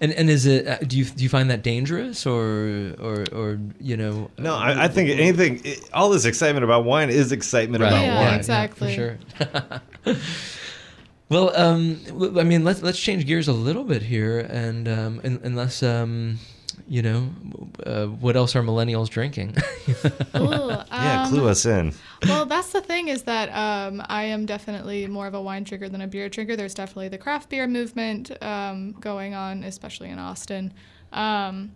And 0.00 0.12
and 0.12 0.28
is 0.30 0.46
it 0.46 0.66
uh, 0.66 0.78
do 0.78 0.96
you 0.98 1.04
do 1.04 1.22
you 1.22 1.28
find 1.28 1.48
that 1.50 1.62
dangerous 1.62 2.26
or 2.26 2.94
or 3.00 3.24
or 3.32 3.58
you 3.80 3.96
know 3.96 4.30
No, 4.38 4.54
I, 4.54 4.84
I 4.84 4.88
think 4.88 5.10
anything, 5.10 5.60
it, 5.64 5.88
all 5.92 6.10
this 6.10 6.24
excitement 6.24 6.64
about 6.64 6.84
wine 6.84 7.10
is 7.10 7.32
excitement 7.32 7.82
Right. 7.82 7.88
about 7.92 8.02
Yeah, 8.04 8.24
wine. 8.28 8.34
exactly. 8.38 8.88
for 8.88 8.94
sure. 8.94 9.18
well, 11.28 11.56
um, 11.56 12.00
w- 12.06 12.38
I 12.38 12.44
mean, 12.44 12.64
let's 12.64 12.82
let's 12.82 12.98
change 13.00 13.26
gears 13.26 13.48
a 13.48 13.52
little 13.52 13.84
bit 13.84 14.02
here, 14.02 14.40
and 14.40 14.88
um, 14.88 15.20
unless 15.24 15.82
um, 15.82 16.38
you 16.88 17.02
know, 17.02 17.28
uh, 17.84 18.06
what 18.06 18.36
else 18.36 18.54
are 18.56 18.62
millennials 18.62 19.08
drinking? 19.08 19.56
Ooh, 20.36 20.70
Yeah, 20.90 21.22
um, 21.24 21.28
clue 21.28 21.48
us 21.48 21.64
in. 21.66 21.92
well, 22.28 22.46
that's 22.46 22.72
the 22.72 22.80
thing 22.80 23.08
is 23.08 23.22
that 23.24 23.48
um, 23.50 24.02
I 24.08 24.24
am 24.24 24.46
definitely 24.46 25.06
more 25.06 25.26
of 25.26 25.34
a 25.34 25.40
wine 25.40 25.64
drinker 25.64 25.88
than 25.88 26.00
a 26.00 26.06
beer 26.06 26.28
drinker. 26.28 26.56
There's 26.56 26.74
definitely 26.74 27.08
the 27.08 27.18
craft 27.18 27.48
beer 27.50 27.66
movement 27.66 28.30
um, 28.42 28.92
going 28.92 29.34
on, 29.34 29.62
especially 29.64 30.08
in 30.10 30.18
Austin. 30.18 30.72
Um, 31.12 31.72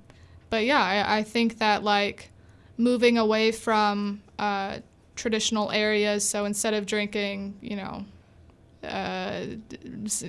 but 0.51 0.64
yeah, 0.64 0.82
I, 0.82 1.18
I 1.18 1.22
think 1.22 1.59
that 1.59 1.82
like 1.84 2.30
moving 2.76 3.18
away 3.18 3.53
from 3.53 4.22
uh, 4.38 4.78
traditional 5.16 5.70
areas. 5.70 6.28
So 6.28 6.44
instead 6.44 6.74
of 6.74 6.86
drinking, 6.86 7.59
you 7.61 7.76
know, 7.76 8.05
uh, 8.83 9.43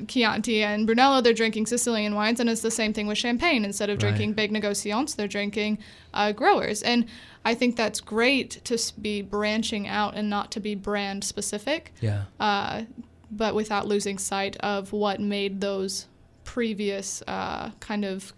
Chianti 0.07 0.63
and 0.63 0.85
Brunello, 0.85 1.21
they're 1.21 1.33
drinking 1.33 1.65
Sicilian 1.67 2.15
wines, 2.15 2.39
and 2.39 2.49
it's 2.49 2.61
the 2.61 2.71
same 2.71 2.93
thing 2.93 3.07
with 3.07 3.17
Champagne. 3.17 3.63
Instead 3.65 3.89
of 3.89 3.95
Right. 3.95 4.09
drinking 4.09 4.33
Big 4.33 4.51
Negociants, 4.51 5.15
they're 5.15 5.27
drinking 5.27 5.77
uh, 6.13 6.31
growers, 6.31 6.81
and 6.83 7.05
I 7.45 7.55
think 7.55 7.75
that's 7.75 7.99
great 8.01 8.61
to 8.65 8.77
be 9.01 9.21
branching 9.21 9.87
out 9.87 10.15
and 10.15 10.29
not 10.29 10.51
to 10.51 10.59
be 10.59 10.75
brand 10.75 11.23
specific, 11.23 11.93
yeah. 12.01 12.23
uh, 12.39 12.83
but 13.31 13.55
without 13.55 13.87
losing 13.87 14.17
sight 14.17 14.57
of 14.59 14.91
what 14.91 15.19
made 15.19 15.61
those 15.61 16.07
previous 16.43 17.23
uh, 17.27 17.71
kind 17.79 18.03
of 18.05 18.33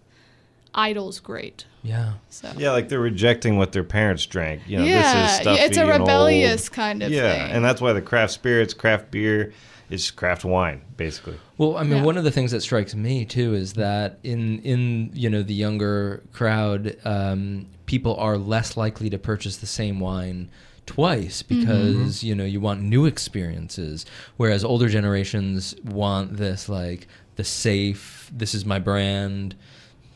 idols 0.75 1.19
great. 1.19 1.65
Yeah. 1.81 2.13
So 2.29 2.51
Yeah, 2.57 2.71
like 2.71 2.87
they're 2.89 2.99
rejecting 2.99 3.57
what 3.57 3.71
their 3.73 3.83
parents 3.83 4.25
drank. 4.25 4.61
You 4.67 4.77
know, 4.79 4.85
yeah, 4.85 5.23
this 5.23 5.31
is 5.31 5.37
stuffy 5.41 5.61
it's 5.63 5.77
a 5.77 5.81
and 5.81 5.91
old. 5.91 5.99
rebellious 6.01 6.69
kind 6.69 7.03
of 7.03 7.11
Yeah, 7.11 7.33
thing. 7.33 7.51
and 7.55 7.65
that's 7.65 7.81
why 7.81 7.91
the 7.93 8.01
craft 8.01 8.31
spirits, 8.33 8.73
craft 8.73 9.11
beer, 9.11 9.51
is 9.93 10.11
craft 10.11 10.43
wine, 10.43 10.81
basically. 10.97 11.37
Well, 11.57 11.77
I 11.77 11.83
mean, 11.83 11.97
Yeah. 11.99 12.03
one 12.03 12.17
of 12.17 12.23
the 12.23 12.31
things 12.31 12.51
that 12.51 12.61
strikes 12.61 12.93
me 12.95 13.25
too 13.25 13.53
is 13.53 13.73
that 13.73 14.19
in 14.23 14.59
in 14.59 15.11
you 15.13 15.29
know 15.29 15.43
the 15.43 15.53
younger 15.53 16.23
crowd, 16.33 16.97
um, 17.05 17.67
people 17.85 18.15
are 18.17 18.37
less 18.37 18.75
likely 18.77 19.09
to 19.09 19.17
purchase 19.17 19.57
the 19.57 19.67
same 19.67 19.99
wine 19.99 20.49
twice 20.85 21.43
Mm-hmm. 21.43 21.59
because 21.59 22.23
you 22.23 22.35
know 22.35 22.43
you 22.45 22.59
want 22.59 22.81
new 22.81 23.05
experiences, 23.05 24.05
whereas 24.37 24.63
older 24.63 24.89
generations 24.89 25.75
want 25.83 26.37
this 26.37 26.67
like 26.67 27.07
the 27.35 27.43
safe. 27.43 28.29
This 28.35 28.53
is 28.53 28.65
my 28.65 28.79
brand. 28.79 29.55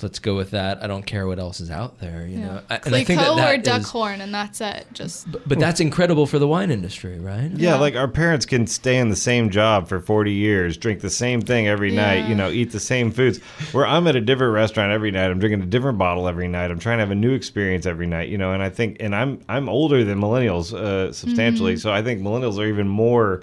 Let's 0.01 0.19
go 0.19 0.35
with 0.35 0.51
that. 0.51 0.83
I 0.83 0.87
don't 0.87 1.05
care 1.05 1.25
what 1.27 1.39
else 1.39 1.59
is 1.59 1.71
out 1.71 1.99
there. 1.99 2.27
You 2.27 2.37
know, 2.37 2.61
I, 2.69 2.75
and 2.85 2.93
I 2.95 3.03
think 3.03 3.19
that 3.19 3.27
Clicquot 3.29 3.35
that 3.37 3.51
or 3.51 3.59
is- 3.61 3.85
Duckhorn, 3.85 4.19
and 4.21 4.33
that's 4.33 4.61
it. 4.61 4.85
Just 4.93 5.31
but, 5.31 5.47
but 5.49 5.59
that's 5.59 5.79
incredible 5.79 6.25
for 6.27 6.37
the 6.39 6.47
wine 6.47 6.69
industry, 6.71 7.19
right? 7.19 7.49
Yeah, 7.51 7.71
Yeah. 7.71 7.75
like 7.75 7.95
our 7.95 8.07
parents 8.07 8.45
can 8.45 8.67
stay 8.67 8.97
in 8.97 9.09
the 9.09 9.15
same 9.15 9.49
job 9.49 9.87
for 9.87 9.99
40 9.99 10.31
years, 10.31 10.77
drink 10.77 11.01
the 11.01 11.09
same 11.09 11.41
thing 11.41 11.67
every 11.67 11.91
night, 11.91 12.27
you 12.29 12.35
know, 12.35 12.49
eat 12.49 12.71
the 12.71 12.79
same 12.79 13.11
foods. 13.11 13.39
Where 13.71 13.87
I'm 13.87 14.05
at 14.07 14.15
a 14.15 14.21
different 14.21 14.53
restaurant 14.53 14.91
every 14.91 15.09
night, 15.11 15.31
I'm 15.31 15.39
drinking 15.39 15.61
a 15.63 15.65
different 15.65 15.97
bottle 15.97 16.27
every 16.27 16.47
night. 16.47 16.69
I'm 16.69 16.79
trying 16.79 16.97
to 16.97 17.01
have 17.01 17.11
a 17.11 17.15
new 17.15 17.33
experience 17.33 17.85
every 17.85 18.05
night, 18.07 18.29
you 18.29 18.37
know, 18.37 18.53
and 18.53 18.61
I 18.61 18.69
think 18.69 18.97
and 18.99 19.15
I'm 19.15 19.39
I'm 19.49 19.67
older 19.67 20.03
than 20.03 20.19
millennials 20.19 20.73
uh, 20.73 21.11
substantially, 21.11 21.73
Mm-hmm. 21.73 21.79
so 21.79 21.91
I 21.91 22.01
think 22.03 22.21
millennials 22.21 22.57
are 22.59 22.65
even 22.67 22.87
more 22.87 23.41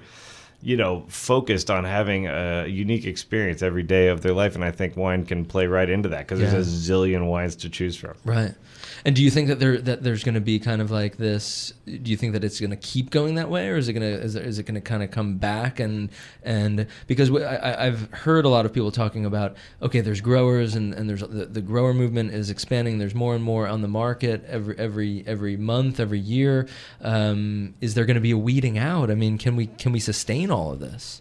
you 0.64 0.76
know, 0.78 1.04
focused 1.08 1.70
on 1.70 1.84
having 1.84 2.26
a 2.26 2.66
unique 2.66 3.04
experience 3.04 3.60
every 3.62 3.82
day 3.82 4.08
of 4.08 4.22
their 4.22 4.32
life, 4.32 4.54
and 4.54 4.64
I 4.64 4.70
think 4.70 4.96
wine 4.96 5.24
can 5.26 5.44
play 5.44 5.66
right 5.66 5.88
into 5.90 6.08
that 6.08 6.20
because 6.20 6.40
Yeah. 6.40 6.50
there's 6.50 6.88
a 6.88 6.92
zillion 6.92 7.26
wines 7.26 7.54
to 7.56 7.68
choose 7.68 7.96
from. 7.96 8.14
Right. 8.24 8.54
And 9.06 9.14
do 9.14 9.22
you 9.22 9.30
think 9.30 9.48
that 9.48 9.60
there 9.60 9.76
that 9.82 10.02
there's 10.02 10.24
going 10.24 10.34
to 10.34 10.40
be 10.40 10.58
kind 10.58 10.80
of 10.80 10.90
like 10.90 11.18
this? 11.18 11.74
Do 11.84 12.10
you 12.10 12.16
think 12.16 12.32
that 12.32 12.42
it's 12.42 12.58
going 12.58 12.70
to 12.70 12.76
keep 12.76 13.10
going 13.10 13.34
that 13.34 13.50
way, 13.50 13.68
or 13.68 13.76
is 13.76 13.86
it 13.86 13.92
going 13.92 14.02
to 14.02 14.18
is, 14.22 14.34
it- 14.34 14.64
going 14.64 14.76
to 14.76 14.80
kind 14.80 15.02
of 15.02 15.10
come 15.10 15.36
back 15.36 15.78
and 15.78 16.08
and 16.42 16.86
because 17.06 17.30
I, 17.30 17.56
I- 17.56 17.86
I've 17.86 18.10
heard 18.12 18.46
a 18.46 18.48
lot 18.48 18.64
of 18.64 18.72
people 18.72 18.90
talking 18.90 19.26
about 19.26 19.56
okay, 19.82 20.00
there's 20.00 20.22
growers 20.22 20.74
and 20.74 20.94
and 20.94 21.06
there's 21.06 21.20
the, 21.20 21.44
the 21.44 21.60
grower 21.60 21.92
movement 21.92 22.32
is 22.32 22.48
expanding. 22.48 22.96
There's 22.96 23.14
more 23.14 23.34
and 23.34 23.44
more 23.44 23.68
on 23.68 23.82
the 23.82 23.88
market 23.88 24.42
every 24.46 24.78
every 24.78 25.22
every 25.26 25.58
month, 25.58 26.00
every 26.00 26.18
year. 26.20 26.66
Um, 27.02 27.74
is 27.82 27.92
there 27.92 28.06
going 28.06 28.14
to 28.14 28.22
be 28.22 28.30
a 28.30 28.38
weeding 28.38 28.78
out? 28.78 29.10
I 29.10 29.14
mean, 29.16 29.36
can 29.36 29.54
we 29.54 29.66
can 29.66 29.92
we 29.92 30.00
sustain 30.00 30.50
all 30.50 30.72
of 30.72 30.80
this? 30.80 31.20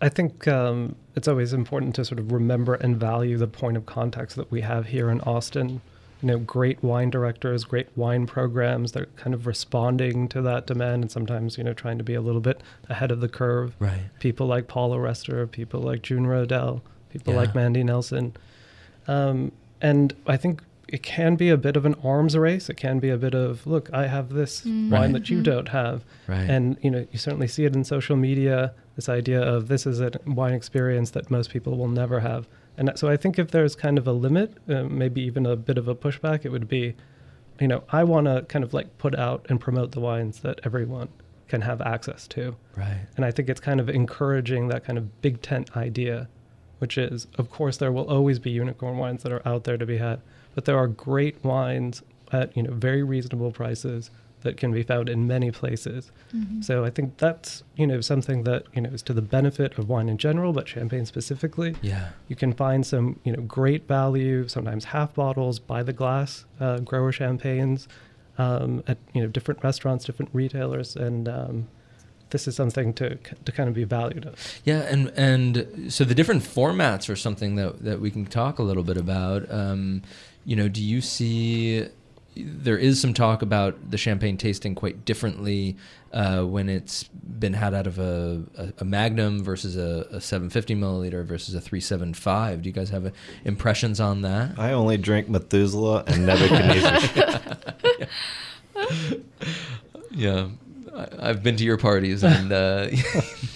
I 0.00 0.08
think 0.08 0.48
um, 0.48 0.96
it's 1.14 1.28
always 1.28 1.52
important 1.52 1.94
to 1.96 2.04
sort 2.04 2.18
of 2.18 2.32
remember 2.32 2.74
and 2.74 2.96
value 2.98 3.36
the 3.36 3.46
point 3.46 3.76
of 3.76 3.84
context 3.84 4.36
that 4.36 4.50
we 4.50 4.62
have 4.62 4.86
here 4.86 5.10
in 5.10 5.20
Austin. 5.22 5.82
You 6.22 6.28
know, 6.28 6.38
great 6.38 6.82
wine 6.82 7.10
directors, 7.10 7.64
great 7.64 7.88
wine 7.96 8.26
programs. 8.26 8.92
They're 8.92 9.06
kind 9.16 9.34
of 9.34 9.46
responding 9.46 10.28
to 10.28 10.40
that 10.42 10.66
demand, 10.66 11.02
and 11.04 11.10
sometimes 11.10 11.58
you 11.58 11.64
know 11.64 11.74
trying 11.74 11.98
to 11.98 12.04
be 12.04 12.14
a 12.14 12.20
little 12.22 12.40
bit 12.40 12.62
ahead 12.88 13.10
of 13.10 13.20
the 13.20 13.28
curve. 13.28 13.74
Right. 13.78 14.00
People 14.18 14.46
like 14.46 14.66
Paula 14.66 14.98
Rester, 14.98 15.46
people 15.46 15.80
like 15.80 16.02
June 16.02 16.26
Rodil, 16.26 16.80
people 17.10 17.34
Yeah. 17.34 17.40
like 17.40 17.54
Mandy 17.54 17.84
Nelson, 17.84 18.32
um, 19.08 19.52
and 19.82 20.14
I 20.26 20.36
think 20.36 20.62
it 20.88 21.02
can 21.02 21.34
be 21.36 21.48
a 21.50 21.56
bit 21.56 21.76
of 21.76 21.84
an 21.84 21.96
arms 22.04 22.36
race. 22.36 22.68
It 22.70 22.76
can 22.76 22.98
be 23.00 23.10
a 23.10 23.16
bit 23.18 23.34
of 23.34 23.66
look, 23.66 23.90
I 23.92 24.06
have 24.06 24.30
this 24.30 24.62
Mm. 24.64 24.90
wine 24.90 25.12
that 25.12 25.28
you 25.28 25.42
don't 25.42 25.68
have, 25.68 26.04
Right. 26.28 26.48
and 26.48 26.76
you 26.80 26.90
know 26.90 27.06
you 27.10 27.18
certainly 27.18 27.48
see 27.48 27.64
it 27.64 27.74
in 27.74 27.84
social 27.84 28.16
media 28.16 28.72
this 28.94 29.08
idea 29.10 29.42
of 29.42 29.68
this 29.68 29.84
is 29.86 30.00
a 30.00 30.12
wine 30.26 30.54
experience 30.54 31.10
that 31.10 31.30
most 31.30 31.50
people 31.50 31.76
will 31.76 31.88
never 31.88 32.20
have 32.20 32.48
and 32.76 32.90
so 32.96 33.08
i 33.08 33.16
think 33.16 33.38
if 33.38 33.50
there's 33.50 33.74
kind 33.74 33.98
of 33.98 34.06
a 34.06 34.12
limit 34.12 34.56
uh, 34.68 34.84
maybe 34.84 35.20
even 35.20 35.46
a 35.46 35.56
bit 35.56 35.78
of 35.78 35.88
a 35.88 35.94
pushback 35.94 36.44
it 36.44 36.50
would 36.50 36.68
be 36.68 36.94
you 37.60 37.68
know 37.68 37.82
i 37.90 38.04
want 38.04 38.26
to 38.26 38.44
kind 38.48 38.64
of 38.64 38.74
like 38.74 38.98
put 38.98 39.14
out 39.14 39.46
and 39.48 39.60
promote 39.60 39.92
the 39.92 40.00
wines 40.00 40.40
that 40.40 40.60
everyone 40.64 41.08
can 41.48 41.60
have 41.60 41.80
access 41.80 42.26
to 42.26 42.56
right. 42.76 43.06
and 43.16 43.24
i 43.24 43.30
think 43.30 43.48
it's 43.48 43.60
kind 43.60 43.80
of 43.80 43.88
encouraging 43.88 44.68
that 44.68 44.84
kind 44.84 44.98
of 44.98 45.22
big 45.22 45.40
tent 45.42 45.76
idea 45.76 46.28
which 46.78 46.98
is 46.98 47.26
of 47.38 47.50
course 47.50 47.76
there 47.78 47.92
will 47.92 48.08
always 48.10 48.38
be 48.38 48.50
unicorn 48.50 48.98
wines 48.98 49.22
that 49.22 49.32
are 49.32 49.46
out 49.46 49.64
there 49.64 49.78
to 49.78 49.86
be 49.86 49.96
had 49.98 50.20
but 50.54 50.64
there 50.64 50.76
are 50.76 50.88
great 50.88 51.42
wines 51.44 52.02
at 52.32 52.56
you 52.56 52.62
know 52.62 52.72
very 52.72 53.02
reasonable 53.02 53.52
prices 53.52 54.10
that 54.46 54.56
can 54.56 54.72
be 54.72 54.82
found 54.82 55.08
in 55.08 55.26
many 55.26 55.50
places 55.50 56.10
so 56.60 56.84
I 56.84 56.90
think 56.90 57.18
that's 57.18 57.62
you 57.76 57.86
know 57.86 58.00
something 58.00 58.44
that 58.44 58.64
you 58.74 58.82
know 58.82 58.90
is 58.90 59.02
to 59.02 59.12
the 59.12 59.22
benefit 59.22 59.78
of 59.78 59.88
wine 59.88 60.08
in 60.08 60.18
general, 60.18 60.52
but 60.52 60.68
champagne 60.68 61.06
specifically. 61.06 61.76
Yeah. 61.82 62.10
You 62.28 62.36
can 62.36 62.52
find 62.52 62.84
some 62.84 63.20
you 63.24 63.32
know 63.32 63.42
great 63.42 63.86
value, 63.86 64.48
sometimes 64.48 64.86
half 64.86 65.14
bottles 65.14 65.58
by 65.58 65.82
the 65.82 65.92
glass 65.92 66.44
uh, 66.60 66.78
grower 66.78 67.12
champagnes 67.12 67.88
um, 68.38 68.82
at 68.86 68.98
you 69.12 69.22
know 69.22 69.28
different 69.28 69.62
restaurants, 69.62 70.04
different 70.04 70.30
retailers, 70.32 70.96
and 70.96 71.28
um, 71.28 71.68
this 72.30 72.48
is 72.48 72.56
something 72.56 72.92
to 72.94 73.16
to 73.16 73.52
kind 73.52 73.68
of 73.68 73.74
be 73.74 73.84
valued. 73.84 74.26
Of. 74.26 74.60
Yeah, 74.64 74.80
and 74.80 75.08
and 75.16 75.92
so 75.92 76.04
the 76.04 76.14
different 76.14 76.42
formats 76.42 77.08
are 77.08 77.16
something 77.16 77.54
that 77.56 77.82
that 77.84 78.00
we 78.00 78.10
can 78.10 78.26
talk 78.26 78.58
a 78.58 78.62
little 78.62 78.84
bit 78.84 78.96
about. 78.96 79.50
Um, 79.50 80.02
you 80.44 80.56
know, 80.56 80.68
do 80.68 80.82
you 80.82 81.00
see? 81.00 81.88
There 82.36 82.76
is 82.76 83.00
some 83.00 83.14
talk 83.14 83.42
about 83.42 83.90
the 83.90 83.98
champagne 83.98 84.36
tasting 84.36 84.74
quite 84.74 85.04
differently 85.04 85.76
uh, 86.12 86.42
when 86.42 86.68
it's 86.68 87.04
been 87.04 87.54
had 87.54 87.74
out 87.74 87.86
of 87.86 87.98
a, 87.98 88.44
a, 88.56 88.72
a 88.78 88.84
Magnum 88.84 89.42
versus 89.42 89.76
a, 89.76 90.06
a 90.10 90.20
750 90.20 90.74
milliliter 90.74 91.24
versus 91.24 91.54
a 91.54 91.60
375. 91.60 92.62
Do 92.62 92.68
you 92.68 92.72
guys 92.72 92.90
have 92.90 93.06
uh, 93.06 93.10
impressions 93.44 94.00
on 94.00 94.22
that? 94.22 94.58
I 94.58 94.72
only 94.72 94.96
drink 94.96 95.28
Methuselah 95.28 96.04
and 96.06 96.26
Nebuchadnezzar. 96.26 97.56
Yeah, 100.16 100.44
I, 100.44 100.48
I've 101.18 101.42
been 101.42 101.56
to 101.56 101.64
your 101.64 101.76
parties, 101.76 102.22
and 102.24 102.52
uh, 102.52 102.86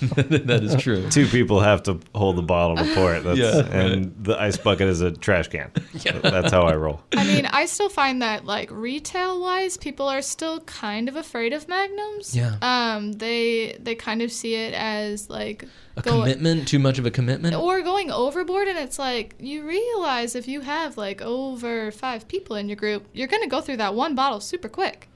that 0.01 0.61
is 0.62 0.76
true. 0.76 1.09
Two 1.11 1.26
people 1.26 1.61
have 1.61 1.82
to 1.84 1.99
hold 2.14 2.36
the 2.36 2.43
bottle 2.43 2.76
to 2.76 2.95
pour 2.95 3.14
it. 3.14 3.24
That's, 3.24 3.38
Yeah, 3.38 3.61
and 3.70 4.14
the 4.22 4.41
ice 4.41 4.57
bucket 4.57 4.88
is 4.88 5.01
a 5.01 5.11
trash 5.12 5.49
can. 5.49 5.70
That's 6.22 6.53
how 6.53 6.62
I 6.62 6.74
roll. 6.76 7.03
I 7.16 7.24
mean, 7.24 7.47
I 7.47 7.66
still 7.66 7.88
find 7.88 8.22
that 8.22 8.45
like 8.45 8.70
retail 8.70 9.41
wise, 9.41 9.76
people 9.76 10.09
are 10.09 10.22
still 10.22 10.61
kind 10.61 11.09
of 11.09 11.16
afraid 11.16 11.53
of 11.53 11.68
magnums. 11.68 12.36
Yeah. 12.36 12.57
Um, 12.62 13.12
they 13.12 13.76
they 13.80 13.95
kind 13.95 14.22
of 14.22 14.30
see 14.32 14.55
it 14.55 14.74
as 14.74 15.30
like 15.30 15.64
A 15.97 16.03
go- 16.03 16.20
commitment, 16.20 16.68
too 16.68 16.78
much 16.78 16.99
of 16.99 17.07
a 17.07 17.11
commitment. 17.11 17.55
or 17.55 17.80
going 17.82 18.11
overboard, 18.11 18.68
and 18.68 18.78
it's 18.78 18.99
like 18.99 19.34
you 19.38 19.64
realize 19.66 20.34
if 20.34 20.47
you 20.49 20.61
have 20.61 20.97
like 20.97 21.22
over 21.22 21.91
five 21.91 22.28
people 22.28 22.57
in 22.57 22.68
your 22.68 22.76
group, 22.76 23.07
you're 23.12 23.28
gonna 23.28 23.49
go 23.49 23.61
through 23.61 23.78
that 23.78 23.95
one 23.95 24.14
bottle 24.14 24.41
super 24.41 24.68
quick. 24.68 25.07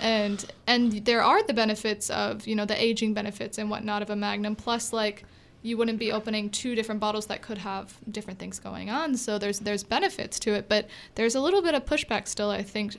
And 0.00 0.44
and 0.66 1.04
there 1.04 1.22
are 1.22 1.42
the 1.42 1.54
benefits 1.54 2.10
of 2.10 2.46
you 2.46 2.54
know 2.54 2.64
the 2.64 2.80
aging 2.80 3.14
benefits 3.14 3.58
and 3.58 3.70
whatnot 3.70 4.02
of 4.02 4.10
a 4.10 4.16
Magnum. 4.16 4.56
Plus, 4.56 4.92
like 4.92 5.24
you 5.62 5.76
wouldn't 5.76 5.98
be 5.98 6.12
opening 6.12 6.48
two 6.50 6.74
different 6.74 7.00
bottles 7.00 7.26
that 7.26 7.42
could 7.42 7.58
have 7.58 7.98
different 8.10 8.38
things 8.38 8.58
going 8.58 8.88
on. 8.90 9.16
So 9.16 9.38
there's 9.38 9.58
there's 9.60 9.82
benefits 9.82 10.38
to 10.40 10.54
it, 10.54 10.68
but 10.68 10.86
there's 11.16 11.34
a 11.34 11.40
little 11.40 11.62
bit 11.62 11.74
of 11.74 11.84
pushback 11.84 12.28
still. 12.28 12.50
I 12.50 12.62
think 12.62 12.96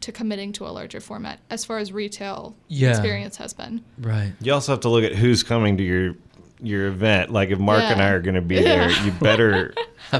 to 0.00 0.12
committing 0.12 0.52
to 0.52 0.66
a 0.66 0.70
larger 0.70 1.00
format 1.00 1.40
as 1.50 1.64
far 1.64 1.78
as 1.78 1.92
retail 1.92 2.54
Yeah. 2.68 2.90
experience 2.90 3.36
has 3.38 3.52
been. 3.52 3.82
Right. 3.98 4.32
You 4.40 4.52
also 4.54 4.70
have 4.72 4.80
to 4.82 4.88
look 4.88 5.02
at 5.04 5.14
who's 5.16 5.42
coming 5.42 5.76
to 5.78 5.82
your 5.84 6.14
your 6.62 6.86
event. 6.88 7.30
Like 7.32 7.50
if 7.50 7.58
Mark 7.58 7.82
and 7.82 8.00
I 8.00 8.10
are 8.10 8.20
going 8.20 8.34
to 8.36 8.40
be 8.40 8.56
there, 8.62 8.90
you 9.04 9.10
better 9.12 9.74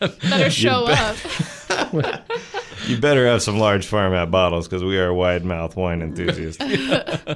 Better 0.00 0.50
show 0.50 0.86
bet. 0.86 1.70
up. 1.70 2.24
you 2.86 2.98
better 2.98 3.26
have 3.26 3.42
some 3.42 3.58
large 3.58 3.86
format 3.86 4.30
bottles 4.30 4.66
because 4.68 4.84
we 4.84 4.98
are 4.98 5.12
wide 5.12 5.44
mouth 5.44 5.76
wine 5.76 6.02
enthusiasts. 6.02 6.62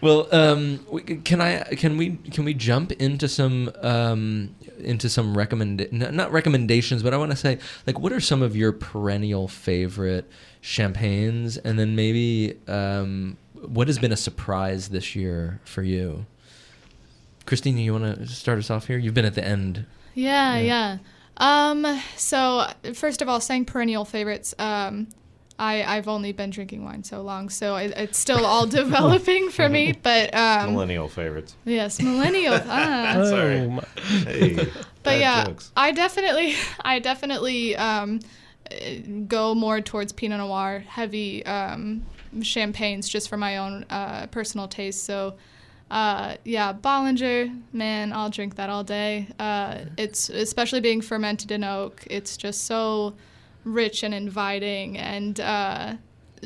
Well, 0.00 0.28
um, 0.32 0.78
can 1.24 1.40
I 1.40 1.62
can 1.74 1.96
we 1.96 2.10
can 2.30 2.44
we 2.44 2.54
jump 2.54 2.92
into 2.92 3.26
some 3.28 3.72
um, 3.82 4.54
into 4.78 5.08
some 5.08 5.36
recommend 5.36 5.88
not 5.90 6.30
recommendations, 6.30 7.02
but 7.02 7.12
I 7.12 7.16
want 7.16 7.32
to 7.32 7.36
say 7.36 7.58
like 7.84 7.98
what 7.98 8.12
are 8.12 8.20
some 8.20 8.40
of 8.40 8.54
your 8.54 8.70
perennial 8.70 9.48
favorite 9.48 10.30
champagnes, 10.60 11.56
and 11.56 11.78
then 11.80 11.96
maybe 11.96 12.56
um, 12.68 13.38
what 13.54 13.88
has 13.88 13.98
been 13.98 14.12
a 14.12 14.16
surprise 14.16 14.90
this 14.90 15.16
year 15.16 15.60
for 15.64 15.82
you? 15.82 16.26
Christine, 17.44 17.76
you 17.78 17.92
want 17.92 18.18
to 18.18 18.26
start 18.28 18.58
us 18.58 18.70
off 18.70 18.86
here? 18.86 18.98
You've 18.98 19.14
been 19.14 19.24
at 19.24 19.34
the 19.34 19.44
end. 19.44 19.84
Yeah, 20.14 20.58
Yeah. 20.58 20.60
yeah. 20.60 20.98
Um, 21.38 22.00
so 22.16 22.66
first 22.94 23.22
of 23.22 23.28
all, 23.28 23.40
saying 23.40 23.64
perennial 23.66 24.04
favorites. 24.04 24.54
Um, 24.58 25.08
I 25.60 25.82
I've 25.82 26.06
only 26.06 26.30
been 26.32 26.50
drinking 26.50 26.84
wine 26.84 27.02
so 27.02 27.20
long, 27.22 27.48
so 27.48 27.74
it, 27.76 27.92
it's 27.96 28.18
still 28.18 28.44
all 28.46 28.66
developing 28.80 29.50
for 29.50 29.68
me. 29.68 29.92
But 29.92 30.32
um, 30.34 30.72
Millennial 30.74 31.08
favorites. 31.08 31.56
yes, 31.64 32.00
millennial. 32.00 32.54
Ah. 32.66 33.22
Sorry. 33.24 33.60
Oh, 33.60 33.70
my- 33.70 33.84
Hey, 34.24 34.54
but 34.54 34.74
bad 35.02 35.20
yeah, 35.20 35.44
jokes. 35.46 35.72
I 35.76 35.90
definitely, 35.92 36.54
I 36.84 36.98
definitely 37.00 37.74
um, 37.76 38.20
uh, 38.70 38.74
go 39.26 39.54
more 39.54 39.80
towards 39.80 40.12
Pinot 40.12 40.38
Noir, 40.38 40.84
heavy 40.86 41.44
um, 41.44 42.04
champagnes, 42.42 43.08
just 43.08 43.28
for 43.28 43.36
my 43.36 43.56
own 43.58 43.84
uh, 43.90 44.26
personal 44.28 44.68
taste. 44.68 45.04
So, 45.04 45.34
uh, 45.90 46.36
yeah, 46.44 46.72
Bollinger, 46.72 47.60
man, 47.72 48.12
I'll 48.12 48.30
drink 48.30 48.56
that 48.56 48.70
all 48.70 48.84
day. 48.84 49.28
Uh, 49.38 49.78
it's 49.96 50.28
especially 50.28 50.80
being 50.80 51.00
fermented 51.00 51.50
in 51.50 51.64
oak. 51.64 52.04
It's 52.08 52.36
just 52.36 52.64
so 52.64 53.14
rich 53.64 54.02
and 54.02 54.14
inviting, 54.14 54.98
and 54.98 55.40
uh, 55.40 55.94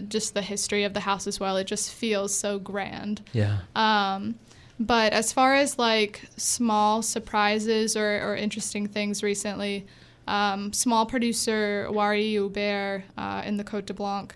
just 0.09 0.35
the 0.35 0.43
history 0.43 0.85
of 0.85 0.95
the 0.95 1.01
house 1.01 1.27
as 1.27 1.41
well. 1.41 1.57
It 1.57 1.67
just 1.67 1.93
feels 1.93 2.37
so 2.37 2.59
grand. 2.59 3.23
Yeah. 3.33 3.59
Um, 3.75 4.37
but 4.79 5.13
as 5.13 5.33
far 5.33 5.55
as 5.55 5.79
like 5.79 6.23
small 6.37 7.03
surprises 7.03 7.97
or, 7.97 8.21
or 8.23 8.37
interesting 8.37 8.87
things 8.87 9.23
recently, 9.23 9.87
um, 10.27 10.73
small 10.73 11.07
producer 11.07 11.89
Waris-Hubert 11.91 13.05
uh, 13.17 13.43
in 13.45 13.57
the 13.57 13.65
Côte 13.65 13.87
des 13.87 13.93
Blancs, 13.93 14.35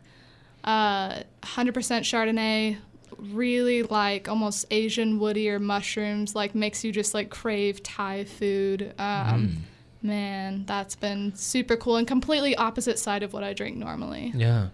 uh, 0.64 1.20
100% 1.42 1.72
Chardonnay, 2.02 2.76
really 3.18 3.82
like 3.82 4.28
almost 4.28 4.66
Asian 4.70 5.18
woodier 5.20 5.60
mushrooms, 5.60 6.34
like 6.34 6.54
makes 6.54 6.84
you 6.84 6.92
just 6.92 7.14
like 7.14 7.30
crave 7.30 7.82
Thai 7.82 8.24
food. 8.24 8.94
Um, 8.98 9.64
Man, 10.02 10.64
that's 10.66 10.94
been 10.94 11.34
super 11.34 11.74
cool 11.76 11.96
and 11.96 12.06
completely 12.06 12.54
opposite 12.54 12.96
side 12.96 13.24
of 13.24 13.32
what 13.32 13.42
I 13.42 13.54
drink 13.54 13.76
normally. 13.76 14.30
Yeah. 14.36 14.68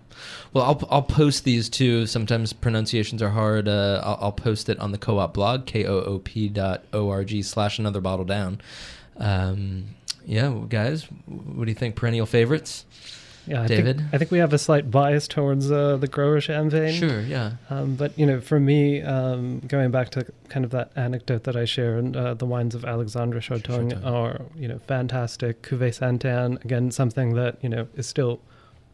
Well, 0.52 0.64
I'll, 0.64 0.88
I'll 0.90 1.02
post 1.02 1.44
these 1.44 1.70
too. 1.70 2.06
Sometimes 2.06 2.52
pronunciations 2.52 3.22
are 3.22 3.30
hard. 3.30 3.66
Uh, 3.66 4.02
I'll, 4.04 4.18
I'll 4.20 4.32
post 4.32 4.68
it 4.68 4.78
on 4.78 4.92
the 4.92 4.98
KOOP 4.98 5.32
blog, 5.32 5.64
K-O-O-P 5.64 6.48
dot 6.50 6.84
O-R-G 6.92 7.40
slash 7.42 7.78
another 7.78 8.02
bottle 8.02 8.26
down. 8.26 8.60
Um, 9.16 9.86
yeah, 10.26 10.54
guys, 10.68 11.04
what 11.26 11.64
do 11.64 11.70
you 11.70 11.76
think? 11.76 11.96
Perennial 11.96 12.26
favorites? 12.26 12.84
Yeah, 13.46 13.62
I 13.62 13.66
David? 13.66 13.98
Think, 13.98 14.14
I 14.14 14.18
think 14.18 14.30
we 14.30 14.38
have 14.38 14.52
a 14.52 14.58
slight 14.58 14.90
bias 14.90 15.26
towards 15.26 15.70
uh, 15.70 15.96
the 15.96 16.06
grower 16.06 16.40
champagne. 16.40 16.94
Sure, 16.94 17.20
yeah. 17.22 17.52
Um, 17.70 17.96
but 17.96 18.16
you 18.18 18.24
know, 18.26 18.40
for 18.40 18.60
me, 18.60 19.02
um, 19.02 19.60
going 19.60 19.90
back 19.90 20.10
to 20.10 20.26
kind 20.48 20.64
of 20.64 20.70
that 20.70 20.92
anecdote 20.96 21.44
that 21.44 21.56
I 21.56 21.64
shared, 21.64 22.16
uh, 22.16 22.34
the 22.34 22.46
wines 22.46 22.74
of 22.74 22.84
Alexandre 22.84 23.40
Chartogne. 23.40 23.94
are 24.04 24.42
you 24.54 24.68
know 24.68 24.78
fantastic. 24.86 25.62
Cuvée 25.62 25.92
Sainte 25.92 26.24
Anne, 26.24 26.58
again, 26.64 26.90
something 26.90 27.34
that 27.34 27.56
you 27.62 27.68
know 27.68 27.88
is 27.96 28.06
still 28.06 28.40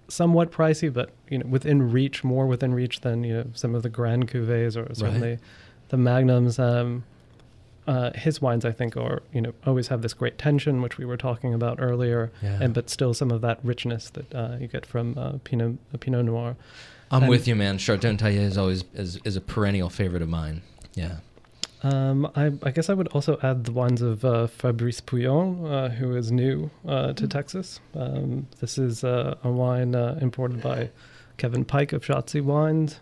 somewhat 0.09 0.51
pricey, 0.51 0.93
but 0.93 1.11
you 1.29 1.39
know 1.39 1.47
within 1.47 1.93
reach, 1.93 2.25
more 2.25 2.47
within 2.47 2.73
reach 2.73 3.01
than 3.01 3.25
you 3.25 3.35
know 3.35 3.47
some 3.55 3.75
of 3.75 3.83
the 3.83 3.91
grand 3.91 4.29
cuvées 4.29 4.77
or 4.77 4.93
certainly 4.95 5.39
the 5.89 5.97
magnums. 5.97 6.59
Um, 6.59 7.05
uh, 7.89 8.11
his 8.15 8.41
wines, 8.41 8.65
I 8.65 8.71
think, 8.73 8.97
are 8.97 9.23
you 9.33 9.41
know 9.41 9.53
always 9.67 9.89
have 9.89 10.03
this 10.03 10.15
great 10.15 10.39
tension, 10.39 10.83
which 10.83 10.99
we 10.99 11.05
were 11.05 11.17
talking 11.17 11.53
about 11.55 11.79
earlier, 11.81 12.31
Yeah. 12.43 12.59
and 12.63 12.73
but 12.75 12.89
still 12.91 13.15
some 13.15 13.31
of 13.33 13.41
that 13.41 13.59
richness 13.65 14.11
that 14.11 14.33
uh, 14.35 14.57
you 14.61 14.69
get 14.69 14.87
from 14.87 15.17
uh, 15.19 15.33
Pinot 15.45 15.79
uh, 15.95 15.99
Pinot 15.99 16.25
Noir. 16.27 16.57
I'm 17.11 17.23
and- 17.23 17.31
with 17.31 17.49
you, 17.49 17.57
man. 17.57 17.79
Chartogne-Taillet 17.79 18.43
is 18.53 18.59
always 18.59 18.85
is, 18.95 19.19
is 19.25 19.35
a 19.37 19.41
perennial 19.41 19.89
favorite 19.91 20.23
of 20.23 20.29
mine. 20.29 20.63
Yeah. 20.95 21.17
Um, 21.83 22.27
I, 22.35 22.53
I 22.65 22.71
guess 22.73 22.91
I 22.91 22.95
would 22.95 23.07
also 23.09 23.39
add 23.43 23.65
the 23.65 23.73
wines 23.73 24.03
of 24.03 24.25
uh, 24.25 24.49
Fabrice 24.49 25.01
Pouillon, 25.01 25.65
uh, 25.65 25.89
who 25.91 26.17
is 26.17 26.33
new 26.33 26.71
uh, 26.87 27.13
to 27.13 27.29
Texas. 27.29 27.79
Um, 27.95 28.49
this 28.61 28.79
is 28.79 29.05
uh, 29.05 29.37
a 29.45 29.51
wine 29.51 29.95
uh, 29.95 30.19
imported 30.21 30.61
by 30.61 30.91
Kevin 31.37 31.65
Pike 31.65 31.93
of 31.93 32.03
Schatzi 32.05 32.41
Wines, 32.43 32.99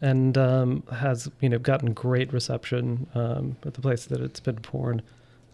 and 0.00 0.38
um, 0.38 0.82
has 0.92 1.30
you 1.40 1.48
know 1.48 1.58
gotten 1.58 1.92
great 1.92 2.32
reception 2.32 3.06
um, 3.14 3.56
at 3.64 3.74
the 3.74 3.80
place 3.80 4.06
that 4.06 4.20
it's 4.20 4.40
been 4.40 4.56
poured. 4.56 5.02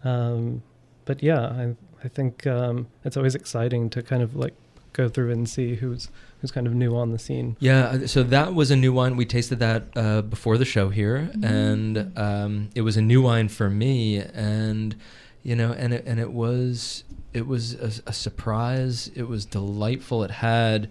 Um, 0.03 0.61
but 1.05 1.23
yeah, 1.23 1.41
I 1.41 1.75
I 2.03 2.07
think 2.07 2.45
um, 2.45 2.87
it's 3.03 3.17
always 3.17 3.35
exciting 3.35 3.89
to 3.91 4.03
kind 4.03 4.21
of 4.21 4.35
like 4.35 4.53
go 4.93 5.09
through 5.09 5.31
and 5.31 5.47
see 5.49 5.75
who's 5.75 6.09
who's 6.41 6.51
kind 6.51 6.67
of 6.67 6.73
new 6.73 6.95
on 6.95 7.11
the 7.11 7.19
scene. 7.19 7.57
Yeah, 7.59 7.85
uh, 7.87 8.07
so 8.07 8.23
that 8.23 8.53
was 8.53 8.71
a 8.71 8.75
new 8.75 8.93
wine. 8.93 9.17
We 9.17 9.25
tasted 9.25 9.59
that 9.59 9.83
uh, 9.95 10.21
before 10.21 10.57
the 10.57 10.65
show 10.65 10.89
here, 10.89 11.29
and 11.43 12.17
um, 12.17 12.69
it 12.75 12.81
was 12.81 12.97
a 12.97 13.01
new 13.01 13.21
wine 13.21 13.49
for 13.49 13.69
me. 13.69 14.17
And 14.17 14.95
you 15.43 15.55
know, 15.55 15.71
and 15.73 15.93
it 15.93 16.03
and 16.05 16.19
it 16.19 16.31
was 16.31 17.03
it 17.33 17.47
was 17.47 17.73
a, 17.75 18.09
a 18.09 18.13
surprise. 18.13 19.11
It 19.15 19.27
was 19.27 19.45
delightful. 19.45 20.23
It 20.23 20.31
had 20.31 20.89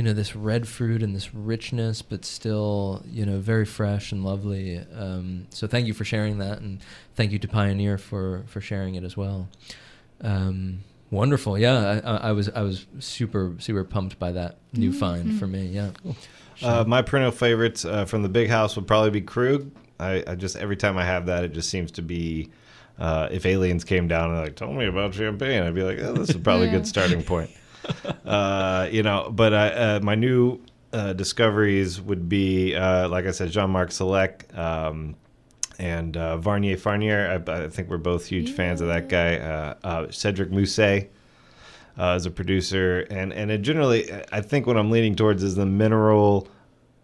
you 0.00 0.04
know 0.04 0.14
this 0.14 0.34
red 0.34 0.66
fruit 0.66 1.02
and 1.02 1.14
this 1.14 1.34
richness, 1.34 2.00
but 2.00 2.24
still 2.24 3.04
you 3.06 3.26
know 3.26 3.38
very 3.38 3.66
fresh 3.66 4.12
and 4.12 4.24
lovely. 4.24 4.82
Um, 4.96 5.46
so 5.50 5.66
thank 5.66 5.86
you 5.86 5.92
for 5.92 6.06
sharing 6.06 6.38
that, 6.38 6.60
and 6.60 6.80
thank 7.16 7.32
you 7.32 7.38
to 7.38 7.46
Pioneer 7.46 7.98
for 7.98 8.44
for 8.46 8.62
sharing 8.62 8.94
it 8.94 9.04
as 9.04 9.14
well. 9.14 9.50
Um, 10.22 10.78
wonderful, 11.10 11.58
yeah. 11.58 12.00
I, 12.02 12.12
I 12.12 12.16
I 12.16 12.32
was 12.32 12.48
I 12.48 12.62
was 12.62 12.86
super 12.98 13.56
super 13.58 13.84
pumped 13.84 14.18
by 14.18 14.32
that 14.32 14.56
new 14.72 14.90
find 14.90 15.38
for 15.38 15.46
me. 15.46 15.66
Yeah. 15.66 15.90
Uh, 16.62 16.84
my 16.86 17.02
perennial 17.02 17.30
favorites 17.30 17.84
uh, 17.84 18.06
from 18.06 18.22
the 18.22 18.30
big 18.30 18.48
house 18.48 18.76
would 18.76 18.86
probably 18.86 19.10
be 19.10 19.20
Krug. 19.20 19.70
I, 19.98 20.24
I 20.26 20.34
just 20.34 20.56
every 20.56 20.76
time 20.76 20.96
I 20.96 21.04
have 21.04 21.26
that, 21.26 21.44
it 21.44 21.52
just 21.52 21.68
seems 21.68 21.90
to 21.92 22.02
be. 22.02 22.48
Uh, 22.98 23.28
if 23.30 23.46
aliens 23.46 23.84
came 23.84 24.08
down 24.08 24.30
and 24.30 24.40
like 24.40 24.56
told 24.56 24.76
me 24.76 24.86
about 24.86 25.14
champagne, 25.14 25.62
I'd 25.62 25.74
be 25.74 25.82
like, 25.82 25.98
oh, 26.00 26.12
this 26.12 26.30
is 26.30 26.36
probably 26.36 26.68
a 26.68 26.70
good 26.70 26.86
starting 26.86 27.22
point. 27.22 27.50
uh, 28.24 28.88
you 28.90 29.02
know, 29.02 29.30
but 29.32 29.54
I, 29.54 29.68
uh, 29.68 30.00
my 30.02 30.14
new 30.14 30.60
uh, 30.92 31.12
discoveries 31.12 32.00
would 32.00 32.28
be, 32.28 32.74
uh, 32.74 33.08
like 33.08 33.26
I 33.26 33.30
said, 33.30 33.50
Jean 33.50 33.70
Marc 33.70 33.90
Sélèque 33.90 34.56
um, 34.58 35.14
and 35.78 36.16
uh, 36.16 36.36
Varnier-Fannière. 36.38 37.48
I, 37.48 37.64
I 37.64 37.68
think 37.68 37.88
we're 37.88 37.96
both 37.98 38.26
huge 38.26 38.52
fans 38.52 38.80
of 38.80 38.88
that 38.88 39.08
guy. 39.08 39.36
Uh, 39.36 39.74
uh, 39.84 40.06
Cedric 40.10 40.50
Moussé 40.50 41.08
uh, 41.98 42.10
as 42.10 42.26
a 42.26 42.30
producer, 42.30 43.06
and 43.10 43.32
and 43.32 43.50
it 43.50 43.62
generally, 43.62 44.10
I 44.32 44.40
think 44.40 44.66
what 44.66 44.76
I'm 44.76 44.90
leaning 44.90 45.14
towards 45.14 45.42
is 45.42 45.54
the 45.54 45.66
mineral, 45.66 46.48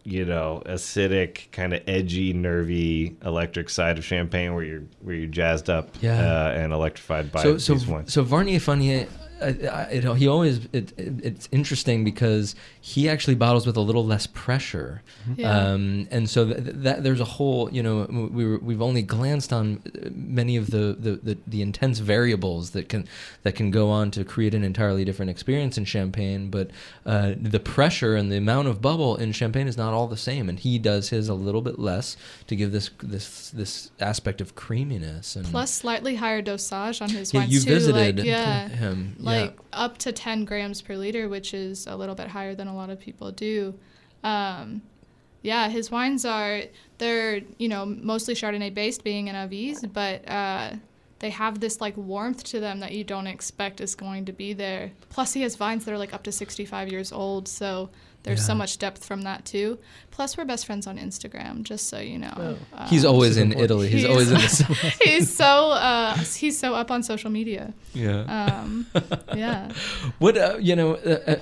you 0.04 0.24
know, 0.24 0.62
acidic, 0.66 1.50
kind 1.52 1.74
of 1.74 1.82
edgy, 1.86 2.32
nervy, 2.32 3.16
electric 3.24 3.68
side 3.70 3.98
of 3.98 4.04
champagne, 4.04 4.54
where 4.54 4.64
you're 4.64 4.84
where 5.00 5.14
you're 5.14 5.26
jazzed 5.28 5.68
up 5.70 5.90
Yeah. 6.00 6.18
uh, 6.20 6.52
and 6.56 6.72
electrified 6.72 7.30
by 7.32 7.42
so 7.42 7.58
so 7.58 7.74
wines. 7.90 8.12
so 8.12 8.24
Varnier-Fannière, 8.24 9.06
uh, 9.06 9.25
I- 9.42 9.90
you 9.92 10.00
know, 10.02 10.14
he 10.14 10.26
always 10.28 10.64
it, 10.72 10.92
it, 10.98 11.14
it's 11.22 11.48
interesting 11.52 12.04
because 12.04 12.54
he 12.80 13.08
actually 13.08 13.34
bottles 13.34 13.66
with 13.66 13.76
a 13.76 13.80
little 13.80 14.04
less 14.04 14.26
pressure, 14.26 15.02
Yeah. 15.36 15.50
um, 15.72 16.08
and 16.10 16.28
so 16.30 16.46
th- 16.46 16.58
that 16.62 17.02
there's 17.04 17.20
a 17.20 17.24
whole 17.24 17.68
you 17.72 17.82
know 17.82 18.06
we 18.32 18.46
were, 18.46 18.58
we've 18.58 18.80
only 18.82 19.02
glanced 19.02 19.52
on 19.52 19.82
uh, 19.86 20.08
many 20.12 20.56
of 20.56 20.70
the, 20.70 20.96
the, 20.98 21.12
the, 21.22 21.38
the 21.46 21.60
intense 21.62 21.98
variables 21.98 22.70
that 22.70 22.88
can 22.88 23.06
that 23.42 23.54
can 23.56 23.70
go 23.70 23.90
on 23.90 24.10
to 24.12 24.24
create 24.24 24.54
an 24.54 24.64
entirely 24.64 25.04
different 25.04 25.30
experience 25.30 25.76
in 25.76 25.84
champagne, 25.84 26.48
but 26.50 26.70
uh, 27.04 27.34
the 27.38 27.60
pressure 27.60 28.16
and 28.16 28.32
the 28.32 28.36
amount 28.38 28.68
of 28.68 28.80
bubble 28.80 29.16
in 29.16 29.32
champagne 29.32 29.68
is 29.68 29.76
not 29.76 29.92
all 29.92 30.06
the 30.06 30.16
same, 30.16 30.48
and 30.48 30.60
he 30.60 30.78
does 30.78 31.10
his 31.10 31.28
a 31.28 31.34
little 31.34 31.62
bit 31.62 31.78
less 31.78 32.16
to 32.46 32.56
give 32.56 32.72
this 32.72 32.90
this 33.02 33.50
this 33.50 33.90
aspect 34.00 34.40
of 34.40 34.54
creaminess 34.54 35.36
and 35.36 35.44
Plus 35.46 35.70
slightly 35.72 36.14
higher 36.14 36.40
dosage 36.42 37.02
on 37.02 37.10
his 37.10 37.34
yeah, 37.34 37.40
wines 37.40 37.52
you 37.52 37.60
too. 37.60 37.68
visited 37.68 38.16
like, 38.18 38.26
yeah, 38.26 38.68
him. 38.68 39.14
Like 39.26 39.58
up 39.72 39.98
to 39.98 40.12
10 40.12 40.44
grams 40.44 40.82
per 40.82 40.96
liter, 40.96 41.28
which 41.28 41.54
is 41.54 41.86
a 41.86 41.96
little 41.96 42.14
bit 42.14 42.28
higher 42.28 42.54
than 42.54 42.68
a 42.68 42.74
lot 42.74 42.90
of 42.90 43.00
people 43.00 43.30
do. 43.30 43.74
Um, 44.24 44.82
yeah, 45.42 45.68
his 45.68 45.90
wines 45.90 46.24
are 46.24 46.62
they're 46.98 47.40
you 47.58 47.68
know 47.68 47.86
mostly 47.86 48.34
Chardonnay 48.34 48.74
based, 48.74 49.04
being 49.04 49.28
an 49.28 49.36
Avize, 49.36 49.90
but 49.92 50.28
uh, 50.28 50.72
they 51.20 51.30
have 51.30 51.60
this 51.60 51.80
like 51.80 51.96
warmth 51.96 52.42
to 52.44 52.60
them 52.60 52.80
that 52.80 52.92
you 52.92 53.04
don't 53.04 53.26
expect 53.26 53.80
is 53.80 53.94
going 53.94 54.24
to 54.24 54.32
be 54.32 54.52
there. 54.52 54.92
Plus, 55.08 55.32
he 55.32 55.42
has 55.42 55.56
vines 55.56 55.84
that 55.84 55.92
are 55.92 55.98
like 55.98 56.12
up 56.12 56.24
to 56.24 56.32
65 56.32 56.90
years 56.90 57.12
old, 57.12 57.48
so 57.48 57.90
there's 58.26 58.44
so 58.44 58.54
much 58.54 58.76
depth 58.78 59.04
from 59.04 59.22
that 59.22 59.44
too. 59.46 59.78
Plus, 60.10 60.36
we're 60.36 60.44
best 60.44 60.66
friends 60.66 60.86
on 60.86 60.98
Instagram, 60.98 61.62
just 61.62 61.88
so 61.88 61.98
you 61.98 62.18
know. 62.18 62.58
Oh. 62.76 62.84
He's 62.86 63.04
Um, 63.04 63.12
always 63.14 63.36
in. 63.38 63.52
Italy. 63.52 63.88
He's, 63.88 64.02
He's- 64.02 64.10
always 64.10 64.30
in 64.30 64.34
the 64.38 64.94
he's 65.04 65.34
so 65.34 65.70
uh, 65.70 66.16
he's 66.16 66.58
so 66.58 66.74
up 66.74 66.90
on 66.90 67.02
social 67.02 67.30
media. 67.30 67.72
yeah. 67.94 68.20
Um, 68.62 68.86
yeah. 69.34 69.72
What 70.18 70.36
uh, 70.36 70.58
you 70.60 70.76
know, 70.76 70.94
uh, 70.96 71.20
uh, 71.26 71.36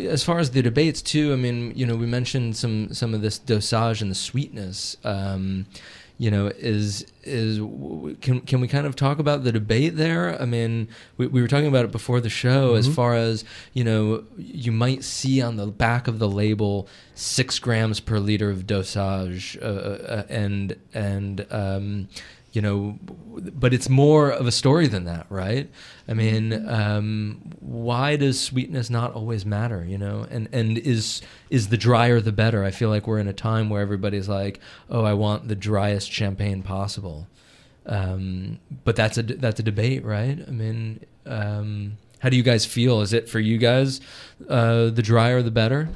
as 0.00 0.22
far 0.24 0.38
as 0.38 0.50
the 0.50 0.62
debates 0.62 1.00
too. 1.02 1.32
I 1.32 1.36
mean, 1.36 1.72
you 1.74 1.86
know, 1.86 1.96
we 1.96 2.06
mentioned 2.06 2.56
some 2.56 2.92
some 2.92 3.14
of 3.14 3.22
this 3.22 3.38
dosage 3.38 4.02
and 4.02 4.10
the 4.10 4.14
sweetness. 4.14 4.96
Um, 5.04 5.66
you 6.18 6.30
know, 6.30 6.46
is 6.46 7.06
is 7.24 7.58
can 8.20 8.40
can 8.40 8.60
we 8.60 8.68
kind 8.68 8.86
of 8.86 8.96
talk 8.96 9.18
about 9.18 9.44
the 9.44 9.52
debate 9.52 9.96
there? 9.96 10.40
I 10.40 10.46
mean, 10.46 10.88
we, 11.18 11.26
we 11.26 11.42
were 11.42 11.48
talking 11.48 11.66
about 11.66 11.84
it 11.84 11.92
before 11.92 12.20
the 12.20 12.30
show. 12.30 12.74
As 12.74 12.88
Mhm. 12.88 12.94
far 12.94 13.14
as 13.14 13.44
you 13.74 13.84
know, 13.84 14.24
you 14.38 14.72
might 14.72 15.04
see 15.04 15.42
on 15.42 15.56
the 15.56 15.66
back 15.66 16.08
of 16.08 16.18
the 16.18 16.28
label 16.28 16.88
six 17.14 17.58
grams 17.58 18.00
per 18.00 18.18
liter 18.18 18.48
of 18.50 18.66
dosage, 18.66 19.58
uh, 19.60 19.64
uh, 19.64 20.22
and 20.30 20.76
and 20.94 21.46
um, 21.50 22.08
you 22.56 22.62
know, 22.62 22.98
but 23.52 23.74
it's 23.74 23.90
more 23.90 24.30
of 24.30 24.46
a 24.46 24.50
story 24.50 24.86
than 24.86 25.04
that, 25.04 25.26
right? 25.28 25.68
I 26.08 26.14
mean, 26.14 26.66
um, 26.66 27.52
why 27.60 28.16
does 28.16 28.40
sweetness 28.40 28.88
not 28.88 29.12
always 29.12 29.44
matter? 29.44 29.84
You 29.84 29.98
know, 29.98 30.26
and 30.30 30.48
and 30.52 30.78
is 30.78 31.20
is 31.50 31.68
the 31.68 31.76
drier 31.76 32.18
the 32.22 32.32
better? 32.32 32.64
I 32.64 32.70
feel 32.70 32.88
like 32.88 33.06
we're 33.06 33.18
in 33.18 33.28
a 33.28 33.34
time 33.34 33.68
where 33.68 33.82
everybody's 33.82 34.26
like, 34.26 34.58
oh, 34.88 35.04
I 35.04 35.12
want 35.12 35.48
the 35.48 35.54
driest 35.54 36.10
champagne 36.10 36.62
possible, 36.62 37.28
um, 37.84 38.58
but 38.84 38.96
that's 38.96 39.18
a 39.18 39.22
that's 39.22 39.60
a 39.60 39.62
debate, 39.62 40.02
right? 40.02 40.38
I 40.48 40.50
mean, 40.50 41.00
um, 41.26 41.98
how 42.20 42.30
do 42.30 42.38
you 42.38 42.42
guys 42.42 42.64
feel? 42.64 43.02
Is 43.02 43.12
it 43.12 43.28
for 43.28 43.38
you 43.38 43.58
guys 43.58 44.00
uh, 44.48 44.88
the 44.88 45.02
drier 45.02 45.42
the 45.42 45.50
better? 45.50 45.90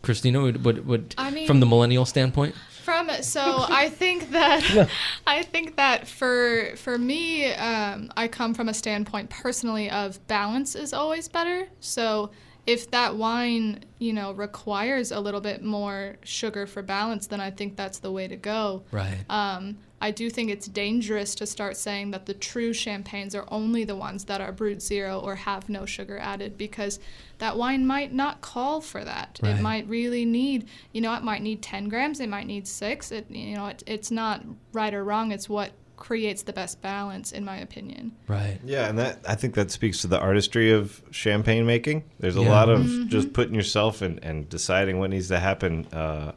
Christina, 0.00 0.40
what, 0.40 0.60
what, 0.60 0.84
what 0.86 1.14
I 1.18 1.30
mean, 1.30 1.46
from 1.46 1.60
the 1.60 1.66
millennial 1.66 2.06
standpoint? 2.06 2.54
From 2.88 3.10
so 3.20 3.42
I 3.68 3.90
think 3.90 4.30
that 4.30 4.88
I 5.26 5.42
think 5.42 5.76
that 5.76 6.08
for 6.08 6.74
for 6.76 6.96
me, 6.96 7.52
um, 7.52 8.10
I 8.16 8.28
come 8.28 8.54
from 8.54 8.70
a 8.70 8.72
standpoint 8.72 9.28
personally 9.28 9.90
of 9.90 10.26
balance 10.26 10.74
is 10.74 10.94
always 10.94 11.28
better. 11.28 11.68
So 11.80 12.30
if 12.66 12.90
that 12.90 13.14
wine, 13.16 13.84
you 13.98 14.14
know, 14.14 14.32
requires 14.32 15.12
a 15.12 15.20
little 15.20 15.42
bit 15.42 15.62
more 15.62 16.16
sugar 16.22 16.66
for 16.66 16.80
balance, 16.80 17.26
then 17.26 17.42
I 17.42 17.50
think 17.50 17.76
that's 17.76 17.98
the 17.98 18.10
way 18.10 18.26
to 18.26 18.36
go. 18.36 18.84
Right. 18.90 19.18
Um, 19.28 19.76
I 20.00 20.10
do 20.10 20.30
think 20.30 20.50
it's 20.50 20.66
dangerous 20.66 21.34
to 21.36 21.46
start 21.46 21.76
saying 21.76 22.12
that 22.12 22.24
the 22.24 22.34
true 22.34 22.72
champagnes 22.72 23.34
are 23.34 23.46
only 23.48 23.84
the 23.84 23.96
ones 23.96 24.24
that 24.24 24.40
are 24.40 24.52
brut 24.52 24.80
zero 24.80 25.18
or 25.18 25.34
have 25.34 25.68
no 25.68 25.84
sugar 25.84 26.18
added 26.18 26.56
because 26.56 27.00
that 27.38 27.56
wine 27.56 27.86
might 27.86 28.12
not 28.12 28.40
call 28.40 28.80
for 28.80 29.04
that. 29.04 29.38
Right. 29.42 29.56
It 29.56 29.60
might 29.62 29.88
really 29.88 30.24
need, 30.24 30.66
you 30.92 31.00
know, 31.00 31.14
it 31.14 31.22
might 31.22 31.42
need 31.42 31.62
10 31.62 31.88
grams, 31.88 32.20
it 32.20 32.28
might 32.28 32.46
need 32.46 32.66
six. 32.66 33.12
It, 33.12 33.30
you 33.30 33.54
know, 33.56 33.66
it, 33.68 33.82
it's 33.86 34.10
not 34.10 34.44
right 34.72 34.92
or 34.92 35.04
wrong. 35.04 35.32
It's 35.32 35.48
what 35.48 35.70
creates 35.96 36.42
the 36.42 36.52
best 36.52 36.80
balance, 36.80 37.32
in 37.32 37.44
my 37.44 37.56
opinion. 37.58 38.12
Right. 38.28 38.58
Yeah, 38.64 38.88
and 38.88 38.96
that 38.98 39.18
I 39.28 39.34
think 39.34 39.54
that 39.54 39.70
speaks 39.72 40.00
to 40.02 40.06
the 40.06 40.18
artistry 40.20 40.70
of 40.70 41.02
champagne 41.10 41.66
making. 41.66 42.04
There's 42.20 42.36
a 42.36 42.40
Yeah. 42.42 42.50
lot 42.50 42.68
of 42.68 42.80
Mm-hmm. 42.82 43.08
just 43.08 43.32
putting 43.32 43.54
yourself 43.54 44.00
in 44.02 44.18
and 44.20 44.48
deciding 44.48 44.98
what 45.00 45.10
needs 45.10 45.26
to 45.28 45.40
happen 45.40 45.86
uh, 45.92 46.32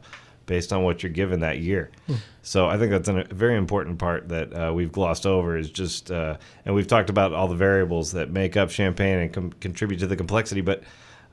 based 0.46 0.72
on 0.72 0.82
what 0.82 1.02
you're 1.02 1.12
given 1.12 1.40
that 1.40 1.58
year. 1.58 1.90
So 2.42 2.68
I 2.68 2.76
think 2.78 2.90
that's 2.90 3.08
a 3.08 3.24
very 3.34 3.56
important 3.56 3.98
part 3.98 4.28
that 4.28 4.52
uh, 4.52 4.72
we've 4.74 4.90
glossed 4.90 5.26
over 5.26 5.56
is 5.56 5.70
just, 5.70 6.10
uh, 6.10 6.36
and 6.64 6.74
we've 6.74 6.88
talked 6.88 7.10
about 7.10 7.32
all 7.32 7.48
the 7.48 7.54
variables 7.54 8.12
that 8.12 8.30
make 8.30 8.56
up 8.56 8.70
champagne 8.70 9.18
and 9.18 9.32
com- 9.32 9.52
contribute 9.60 9.98
to 9.98 10.06
the 10.06 10.16
complexity, 10.16 10.60
but 10.60 10.82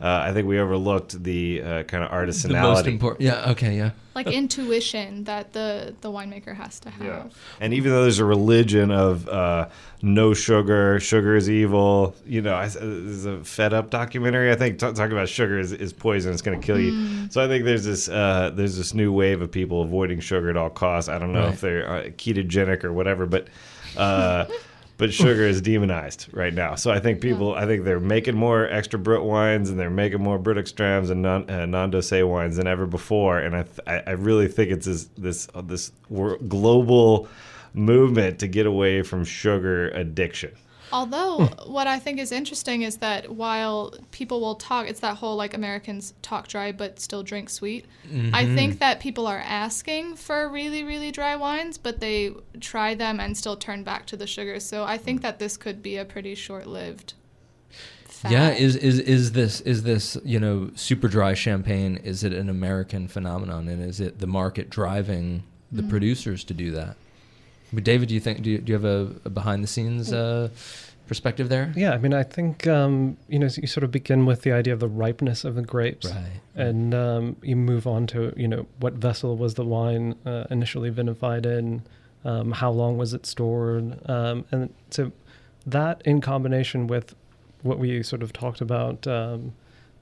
uh, 0.01 0.23
I 0.27 0.33
think 0.33 0.47
we 0.47 0.59
overlooked 0.59 1.21
the 1.23 1.61
uh, 1.61 1.83
kind 1.83 2.03
of 2.03 2.11
artisanality. 2.11 2.47
The 2.49 2.61
most 2.61 2.87
important. 2.87 3.21
Yeah. 3.21 3.51
Okay. 3.51 3.77
Yeah. 3.77 3.91
Like 4.15 4.27
intuition 4.27 5.23
that 5.25 5.53
the, 5.53 5.95
the 6.01 6.09
winemaker 6.11 6.53
has 6.55 6.79
to 6.81 6.89
have. 6.89 7.05
Yeah. 7.05 7.23
And 7.61 7.73
even 7.73 7.91
though 7.91 8.01
there's 8.01 8.19
a 8.19 8.25
religion 8.25 8.91
of 8.91 9.29
uh, 9.29 9.69
no 10.01 10.33
sugar, 10.33 10.99
sugar 10.99 11.35
is 11.37 11.49
evil, 11.49 12.15
you 12.25 12.41
know, 12.41 12.53
I, 12.55 12.67
there's 12.67 13.25
a 13.25 13.43
fed 13.45 13.73
up 13.73 13.89
documentary, 13.91 14.51
I 14.51 14.55
think, 14.55 14.79
t- 14.79 14.91
talking 14.91 15.13
about 15.13 15.29
sugar 15.29 15.57
is, 15.57 15.71
is 15.71 15.93
poison, 15.93 16.33
it's 16.33 16.41
going 16.41 16.59
to 16.59 16.65
kill 16.65 16.79
you. 16.79 17.29
So 17.29 17.41
I 17.41 17.47
think 17.47 17.63
there's 17.63 17.85
this 17.85 18.09
uh, 18.09 18.51
there's 18.53 18.75
this 18.75 18.93
new 18.93 19.13
wave 19.13 19.41
of 19.41 19.51
people 19.51 19.83
avoiding 19.83 20.19
sugar 20.19 20.49
at 20.49 20.57
all 20.57 20.69
costs. 20.69 21.07
I 21.09 21.17
don't 21.17 21.31
know 21.31 21.43
Right. 21.45 21.53
if 21.53 21.61
they're 21.61 21.89
uh, 21.89 22.03
ketogenic 22.09 22.83
or 22.83 22.91
whatever, 22.91 23.25
but. 23.25 23.47
But 24.99 25.13
sugar 25.13 25.43
is 25.43 25.61
demonized 25.61 26.27
right 26.33 26.53
now, 26.53 26.75
so 26.75 26.91
I 26.91 26.99
think 26.99 27.21
people. 27.21 27.55
I 27.55 27.65
think 27.65 27.85
they're 27.85 28.01
making 28.01 28.35
more 28.35 28.67
extra 28.67 28.99
brut 28.99 29.23
wines 29.23 29.69
and 29.69 29.79
they're 29.79 29.89
making 29.89 30.21
more 30.21 30.37
brut 30.37 30.57
extrams 30.57 31.09
and 31.09 31.21
non 31.21 31.49
uh, 31.49 31.65
non 31.65 31.89
wines 31.89 32.57
than 32.57 32.67
ever 32.67 32.85
before. 32.85 33.39
And 33.39 33.55
I, 33.55 33.63
th- 33.63 34.03
I 34.05 34.11
really 34.11 34.49
think 34.49 34.71
it's 34.71 34.85
this 34.85 35.05
this 35.17 35.47
uh, 35.55 35.61
this 35.61 35.93
global 36.09 37.29
movement 37.73 38.39
to 38.39 38.47
get 38.47 38.65
away 38.65 39.01
from 39.01 39.23
sugar 39.23 39.87
addiction. 39.91 40.51
Although, 40.91 41.45
what 41.67 41.87
I 41.87 41.99
think 41.99 42.19
is 42.19 42.31
interesting 42.31 42.81
is 42.81 42.97
that 42.97 43.31
while 43.31 43.93
people 44.11 44.41
will 44.41 44.55
talk, 44.55 44.87
it's 44.87 44.99
that 45.01 45.17
whole 45.17 45.35
like 45.35 45.53
Americans 45.53 46.13
talk 46.21 46.47
dry 46.47 46.71
but 46.71 46.99
still 46.99 47.23
drink 47.23 47.49
sweet. 47.49 47.85
I 48.33 48.45
think 48.45 48.79
that 48.79 48.99
people 48.99 49.27
are 49.27 49.37
asking 49.39 50.15
for 50.15 50.49
really, 50.49 50.83
really 50.83 51.11
dry 51.11 51.35
wines, 51.35 51.77
but 51.77 51.99
they 51.99 52.31
try 52.59 52.95
them 52.95 53.19
and 53.19 53.37
still 53.37 53.55
turn 53.55 53.83
back 53.83 54.05
to 54.07 54.17
the 54.17 54.25
sugar. 54.25 54.59
So 54.59 54.83
I 54.83 54.97
think 54.97 55.21
that 55.21 55.37
this 55.39 55.57
could 55.57 55.83
be 55.83 55.97
a 55.97 56.05
pretty 56.05 56.33
short 56.35 56.65
lived. 56.65 57.13
Yeah, 58.27 58.49
is 58.49 58.75
is 58.75 58.99
is 58.99 59.31
this 59.31 59.61
is 59.61 59.83
this 59.83 60.17
you 60.25 60.39
know 60.39 60.71
super 60.75 61.07
dry 61.07 61.33
champagne? 61.35 61.97
Is 61.97 62.23
it 62.23 62.33
an 62.33 62.49
American 62.49 63.07
phenomenon, 63.07 63.67
and 63.69 63.81
is 63.81 63.99
it 64.01 64.19
the 64.19 64.27
market 64.27 64.69
driving 64.69 65.43
the 65.71 65.83
Mm. 65.83 65.89
producers 65.89 66.43
to 66.45 66.53
do 66.53 66.71
that? 66.71 66.97
But 67.72 67.84
David, 67.84 68.09
do 68.09 68.13
you 68.15 68.20
think 68.20 68.41
do 68.41 68.49
you, 68.51 68.57
do 68.59 68.72
you 68.72 68.74
have 68.80 68.86
a, 68.86 69.13
a 69.26 69.30
behind 69.30 69.63
the 69.63 69.67
scenes 69.67 70.11
uh, 70.11 70.49
perspective 71.07 71.49
there? 71.49 71.72
Yeah, 71.76 71.91
I 71.91 71.97
mean, 71.97 72.13
I 72.13 72.24
think 72.24 72.65
um, 72.67 73.17
you 73.28 73.39
know 73.39 73.47
you 73.57 73.67
sort 73.67 73.84
of 73.84 73.91
begin 73.91 74.26
with 74.26 74.41
the 74.41 74.51
idea 74.51 74.74
of 74.74 74.80
the 74.80 74.88
ripeness 74.88 75.43
of 75.43 75.55
the 75.55 75.61
grapes, 75.61 76.07
Right. 76.07 76.41
and 76.55 76.93
um, 76.93 77.36
you 77.43 77.55
move 77.55 77.86
on 77.88 78.07
to 78.07 78.34
you 78.36 78.47
know 78.47 78.65
what 78.80 78.93
vessel 78.93 79.38
was 79.38 79.53
the 79.55 79.65
wine 79.65 80.15
uh, 80.26 80.45
initially 80.49 80.89
vinified 80.91 81.45
in, 81.45 81.84
um, 82.26 82.51
how 82.51 82.72
long 82.72 82.97
was 82.97 83.13
it 83.13 83.26
stored, 83.26 83.99
um, 84.09 84.45
and 84.51 84.74
so 84.89 85.11
that 85.67 86.01
in 86.05 86.22
combination 86.22 86.88
with 86.88 87.15
what 87.61 87.78
we 87.78 88.01
sort 88.01 88.24
of 88.24 88.32
talked 88.34 88.61
about 88.61 89.05
um, 89.05 89.53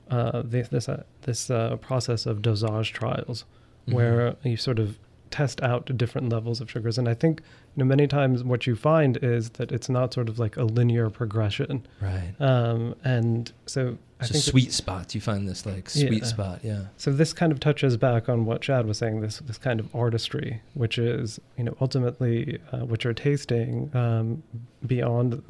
uh, 0.09 0.41
this 0.45 0.69
this, 0.69 0.87
uh, 0.87 1.03
this 1.23 1.49
uh, 1.49 1.75
process 1.77 2.25
of 2.25 2.41
dosage 2.41 2.93
trials, 2.93 3.43
Mhm. 3.89 3.93
where 3.93 4.35
you 4.43 4.55
sort 4.57 4.79
of 4.79 4.97
test 5.31 5.61
out 5.61 5.95
different 5.97 6.29
levels 6.29 6.61
of 6.61 6.69
sugars, 6.71 6.97
and 6.97 7.07
I 7.07 7.13
think 7.13 7.41
you 7.75 7.83
know 7.83 7.85
many 7.85 8.07
times 8.07 8.43
what 8.43 8.65
you 8.67 8.75
find 8.75 9.17
is 9.21 9.51
that 9.51 9.71
it's 9.71 9.89
not 9.89 10.13
sort 10.13 10.29
of 10.29 10.39
like 10.39 10.57
a 10.57 10.63
linear 10.63 11.09
progression, 11.09 11.85
Right. 12.01 12.33
um, 12.39 12.95
and 13.03 13.51
so 13.65 13.97
I 14.19 14.25
So 14.25 14.33
think 14.33 14.43
sweet 14.45 14.71
spots. 14.73 15.13
You 15.13 15.21
find 15.21 15.47
this 15.47 15.65
like 15.65 15.89
sweet 15.89 16.11
Yeah. 16.23 16.23
spot. 16.25 16.59
Yeah. 16.63 16.81
so 16.97 17.11
this 17.11 17.33
kind 17.33 17.51
of 17.51 17.59
touches 17.59 17.97
back 17.97 18.27
on 18.29 18.45
what 18.45 18.63
Shadd 18.63 18.85
was 18.87 18.97
saying. 18.97 19.21
This 19.21 19.39
this 19.39 19.57
kind 19.57 19.79
of 19.79 19.93
artistry, 19.95 20.61
which 20.73 20.97
is 20.97 21.39
you 21.57 21.63
know 21.63 21.75
ultimately 21.81 22.59
uh, 22.71 22.79
what 22.79 23.03
you're 23.03 23.13
tasting 23.13 23.91
um, 23.95 24.41
beyond 24.85 25.43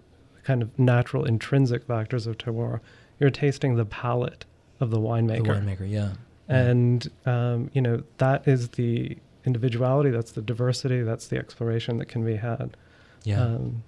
kind 0.43 0.61
of 0.61 0.77
natural 0.79 1.25
intrinsic 1.25 1.83
factors 1.85 2.27
of 2.27 2.37
terroir. 2.37 2.79
You're 3.19 3.29
tasting 3.31 3.75
the 3.75 3.85
palate 3.85 4.45
of 4.79 4.91
the 4.91 4.99
winemaker. 4.99 5.43
The 5.43 5.49
winemaker, 5.49 5.77
winemaker. 5.79 5.89
Yeah. 5.91 6.09
and 6.49 7.09
um, 7.25 7.69
you 7.73 7.81
know 7.81 8.03
that 8.19 8.47
is 8.47 8.69
the 8.69 9.17
individuality. 9.47 10.11
That's 10.11 10.31
the 10.33 10.41
diversity. 10.43 11.01
That's 11.01 11.27
the 11.27 11.37
exploration 11.37 11.97
that 11.97 12.05
can 12.07 12.23
be 12.23 12.35
had. 12.35 12.77
Yeah. 13.23 13.41
Um, 13.41 13.83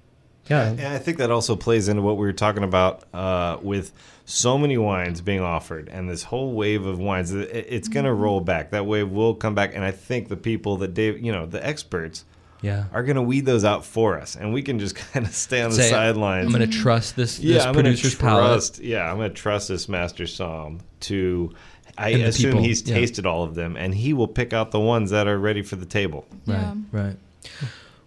yeah. 0.48 0.70
And 0.70 0.82
I 0.82 0.98
think 0.98 1.18
that 1.20 1.30
also 1.30 1.56
plays 1.56 1.88
into 1.88 2.02
what 2.02 2.18
we 2.18 2.26
were 2.26 2.34
talking 2.34 2.64
about 2.64 3.04
uh, 3.14 3.58
with 3.62 3.92
so 4.26 4.58
many 4.58 4.78
wines 4.78 5.22
being 5.22 5.42
offered 5.42 5.90
and 5.90 6.10
this 6.10 6.24
whole 6.24 6.54
wave 6.54 6.86
of 6.88 6.98
wines. 6.98 7.32
it- 7.32 7.68
It's 7.70 7.88
going 7.88 8.06
to 8.06 8.14
roll 8.14 8.42
back. 8.42 8.72
That 8.72 8.88
wave 8.88 9.12
will 9.12 9.36
come 9.36 9.54
back. 9.54 9.76
And 9.76 9.84
I 9.84 9.92
think 9.92 10.30
the 10.30 10.38
people 10.38 10.78
that 10.78 10.96
Dave, 10.96 11.20
you 11.24 11.32
know, 11.32 11.46
the 11.46 11.64
experts 11.64 12.26
yeah. 12.62 12.86
are 12.92 13.04
going 13.04 13.16
to 13.18 13.22
weed 13.22 13.46
those 13.46 13.64
out 13.64 13.86
for 13.86 14.20
us. 14.20 14.36
And 14.36 14.52
we 14.52 14.64
can 14.64 14.80
just 14.80 14.96
kind 15.14 15.26
of 15.28 15.34
stay 15.36 15.62
on 15.62 15.70
the 15.70 15.76
Say, 15.76 15.90
sidelines. 15.92 16.48
I'm 16.48 16.58
going 16.58 16.68
to 16.70 16.78
trust 16.78 17.16
this, 17.16 17.40
yeah, 17.40 17.54
this 17.56 17.66
I'm 17.66 17.74
gonna 17.74 17.84
producer's 17.90 18.16
palate. 18.16 18.46
trust. 18.46 18.80
Yeah, 18.80 19.12
I'm 19.12 19.18
going 19.18 19.30
to 19.30 19.36
trust 19.36 19.68
this 19.68 19.88
master 19.88 20.24
somm 20.24 20.80
to. 21.02 21.54
I 21.98 22.10
And 22.10 22.24
assume 22.24 22.52
people, 22.52 22.64
he's 22.64 22.88
yeah. 22.88 22.96
tasted 22.96 23.26
all 23.26 23.44
of 23.44 23.56
them, 23.56 23.76
and 23.76 23.94
he 23.94 24.14
will 24.14 24.28
pick 24.28 24.54
out 24.54 24.72
the 24.72 24.80
ones 24.80 25.12
that 25.12 25.28
are 25.28 25.38
ready 25.38 25.62
for 25.62 25.76
the 25.76 25.86
table. 25.86 26.26
Yeah. 26.46 26.74
Right, 26.92 27.04
right. 27.04 27.16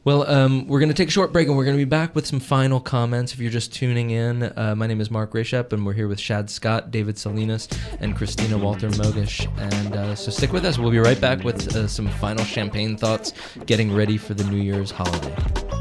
Well, 0.05 0.29
um, 0.29 0.67
we're 0.67 0.81
going 0.81 0.89
to 0.89 0.97
take 0.97 1.09
a 1.09 1.13
short 1.13 1.33
break 1.33 1.47
and 1.47 1.57
we're 1.57 1.65
going 1.65 1.77
to 1.77 1.81
be 1.81 1.89
back 1.89 2.17
with 2.17 2.27
some 2.27 2.41
final 2.41 2.81
comments. 2.81 3.35
If 3.35 3.39
you're 3.39 3.53
just 3.53 3.73
tuning 3.73 4.11
in, 4.11 4.43
uh, 4.43 4.75
my 4.77 4.89
name 4.89 5.01
is 5.01 5.13
Mark 5.13 5.33
Rayshep 5.33 5.73
and 5.73 5.87
we're 5.87 5.93
here 5.93 6.09
with 6.09 6.19
Shadd 6.19 6.51
Scott, 6.51 6.91
David 6.91 7.19
Salinas, 7.19 7.69
and 8.01 8.17
Christina 8.17 8.59
Walther 8.59 8.91
Mogish. 8.91 9.47
And 9.61 9.95
uh, 9.95 10.17
so 10.17 10.33
stick 10.33 10.53
with 10.53 10.65
us. 10.65 10.77
We'll 10.77 10.91
be 10.91 10.99
right 10.99 11.21
back 11.21 11.45
with 11.45 11.77
uh, 11.77 11.87
some 11.87 12.09
final 12.09 12.45
champagne 12.45 12.97
thoughts, 12.97 13.33
getting 13.67 13.95
ready 13.95 14.17
for 14.17 14.35
the 14.35 14.43
New 14.43 14.61
Year's 14.61 14.91
holiday. 14.91 15.72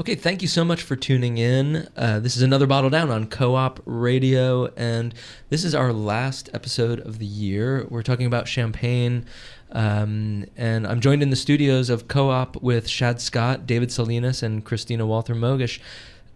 Okay, 0.00 0.16
thank 0.16 0.42
you 0.42 0.48
so 0.48 0.64
much 0.64 0.82
for 0.82 0.96
tuning 0.96 1.38
in. 1.38 1.86
Uh, 1.96 2.18
this 2.18 2.36
is 2.36 2.42
another 2.42 2.66
Bottle 2.66 2.90
Down 2.90 3.10
on 3.12 3.28
KOOP 3.28 3.80
Radio, 3.84 4.66
and 4.76 5.14
this 5.50 5.62
is 5.62 5.72
our 5.72 5.92
last 5.92 6.50
episode 6.52 6.98
of 6.98 7.20
the 7.20 7.26
year. 7.26 7.86
We're 7.88 8.02
talking 8.02 8.26
about 8.26 8.48
champagne, 8.48 9.24
um, 9.70 10.46
and 10.56 10.84
I'm 10.84 10.98
joined 10.98 11.22
in 11.22 11.30
the 11.30 11.36
studios 11.36 11.90
of 11.90 12.08
KOOP 12.08 12.60
with 12.60 12.88
Shadd 12.88 13.20
Scott, 13.20 13.68
David 13.68 13.92
Salinas, 13.92 14.42
and 14.42 14.64
Christina 14.64 15.06
Walther 15.06 15.36
Mogish. 15.36 15.78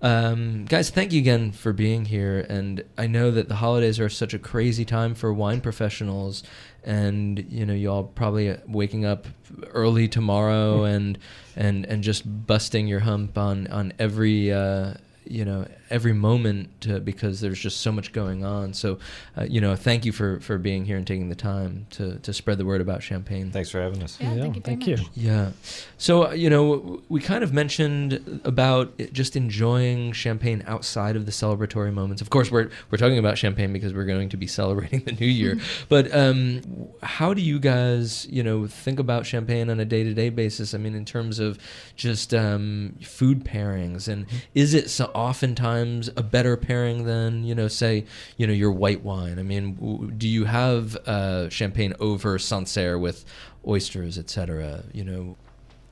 Um, 0.00 0.64
guys, 0.66 0.90
thank 0.90 1.12
you 1.12 1.18
again 1.18 1.50
for 1.50 1.72
being 1.72 2.04
here. 2.04 2.46
And 2.48 2.84
I 2.96 3.08
know 3.08 3.32
that 3.32 3.48
the 3.48 3.56
holidays 3.56 3.98
are 3.98 4.08
such 4.08 4.34
a 4.34 4.38
crazy 4.38 4.84
time 4.84 5.16
for 5.16 5.32
wine 5.32 5.60
professionals, 5.60 6.44
and 6.88 7.44
you 7.50 7.66
know, 7.66 7.74
y'all 7.74 8.02
probably 8.02 8.56
waking 8.66 9.04
up 9.04 9.26
early 9.74 10.08
tomorrow 10.08 10.84
and 10.84 11.18
and 11.54 11.84
and 11.84 12.02
just 12.02 12.46
busting 12.46 12.88
your 12.88 13.00
hump 13.00 13.36
on 13.36 13.66
on 13.66 13.92
every 13.98 14.50
uh, 14.50 14.94
you 15.24 15.44
know 15.44 15.66
every 15.90 16.12
moment 16.12 16.80
to, 16.82 17.00
because 17.00 17.40
there's 17.40 17.58
just 17.58 17.80
so 17.80 17.90
much 17.92 18.12
going 18.12 18.44
on. 18.44 18.72
So, 18.74 18.98
uh, 19.36 19.44
you 19.44 19.60
know, 19.60 19.74
thank 19.76 20.04
you 20.04 20.12
for 20.12 20.40
for 20.40 20.58
being 20.58 20.84
here 20.84 20.96
and 20.96 21.06
taking 21.06 21.28
the 21.28 21.34
time 21.34 21.86
to 21.90 22.18
to 22.20 22.32
spread 22.32 22.58
the 22.58 22.64
word 22.64 22.80
about 22.80 23.02
champagne. 23.02 23.50
Thanks 23.50 23.70
for 23.70 23.80
having 23.80 24.02
us. 24.02 24.18
Yeah, 24.20 24.34
Yeah, 24.34 24.42
thank 24.42 24.56
you 24.56 24.62
very 24.62 24.76
thank 24.76 24.86
you. 24.86 24.96
much. 24.98 25.06
Yeah. 25.14 25.50
So, 25.96 26.28
uh, 26.28 26.32
you 26.32 26.50
know, 26.50 27.02
we 27.08 27.20
kind 27.20 27.42
of 27.44 27.52
mentioned 27.52 28.40
about 28.44 28.92
it- 28.98 29.12
just 29.12 29.36
enjoying 29.36 30.12
champagne 30.12 30.62
outside 30.66 31.16
of 31.16 31.24
the 31.26 31.32
celebratory 31.32 31.92
moments. 31.92 32.20
Of 32.22 32.30
course, 32.30 32.50
we're, 32.50 32.68
we're 32.90 32.98
talking 32.98 33.18
about 33.18 33.38
champagne 33.38 33.72
because 33.72 33.94
we're 33.94 34.04
going 34.04 34.28
to 34.28 34.36
be 34.36 34.46
celebrating 34.60 35.00
the 35.00 35.12
new 35.12 35.26
year. 35.26 35.58
but 35.88 36.14
um, 36.14 36.60
how 37.02 37.32
do 37.34 37.40
you 37.42 37.58
guys, 37.58 38.26
you 38.30 38.42
know, 38.42 38.66
think 38.66 38.98
about 39.00 39.26
champagne 39.26 39.70
on 39.70 39.80
a 39.80 39.84
day 39.84 40.04
to 40.04 40.12
day 40.14 40.28
basis? 40.28 40.74
I 40.74 40.78
mean, 40.78 40.94
in 40.94 41.04
terms 41.04 41.38
of 41.38 41.58
just 41.96 42.34
um, 42.34 42.94
food 43.02 43.44
pairings, 43.44 44.08
and 44.08 44.26
is 44.54 44.74
it 44.74 44.90
so 44.90 45.06
oftentimes 45.14 45.77
a 45.84 46.22
better 46.22 46.56
pairing 46.56 47.04
than, 47.04 47.44
you 47.44 47.54
know, 47.54 47.68
say, 47.68 48.04
you 48.36 48.46
know, 48.46 48.52
your 48.52 48.72
white 48.72 49.02
wine? 49.04 49.38
I 49.38 49.42
mean, 49.42 49.74
w- 49.76 50.10
do 50.10 50.28
you 50.28 50.44
have 50.44 50.96
uh, 51.06 51.48
champagne 51.48 51.94
over 52.00 52.38
Sancerre 52.38 52.98
with 52.98 53.24
oysters, 53.66 54.18
etc.? 54.18 54.82
You 54.92 55.04
know, 55.04 55.36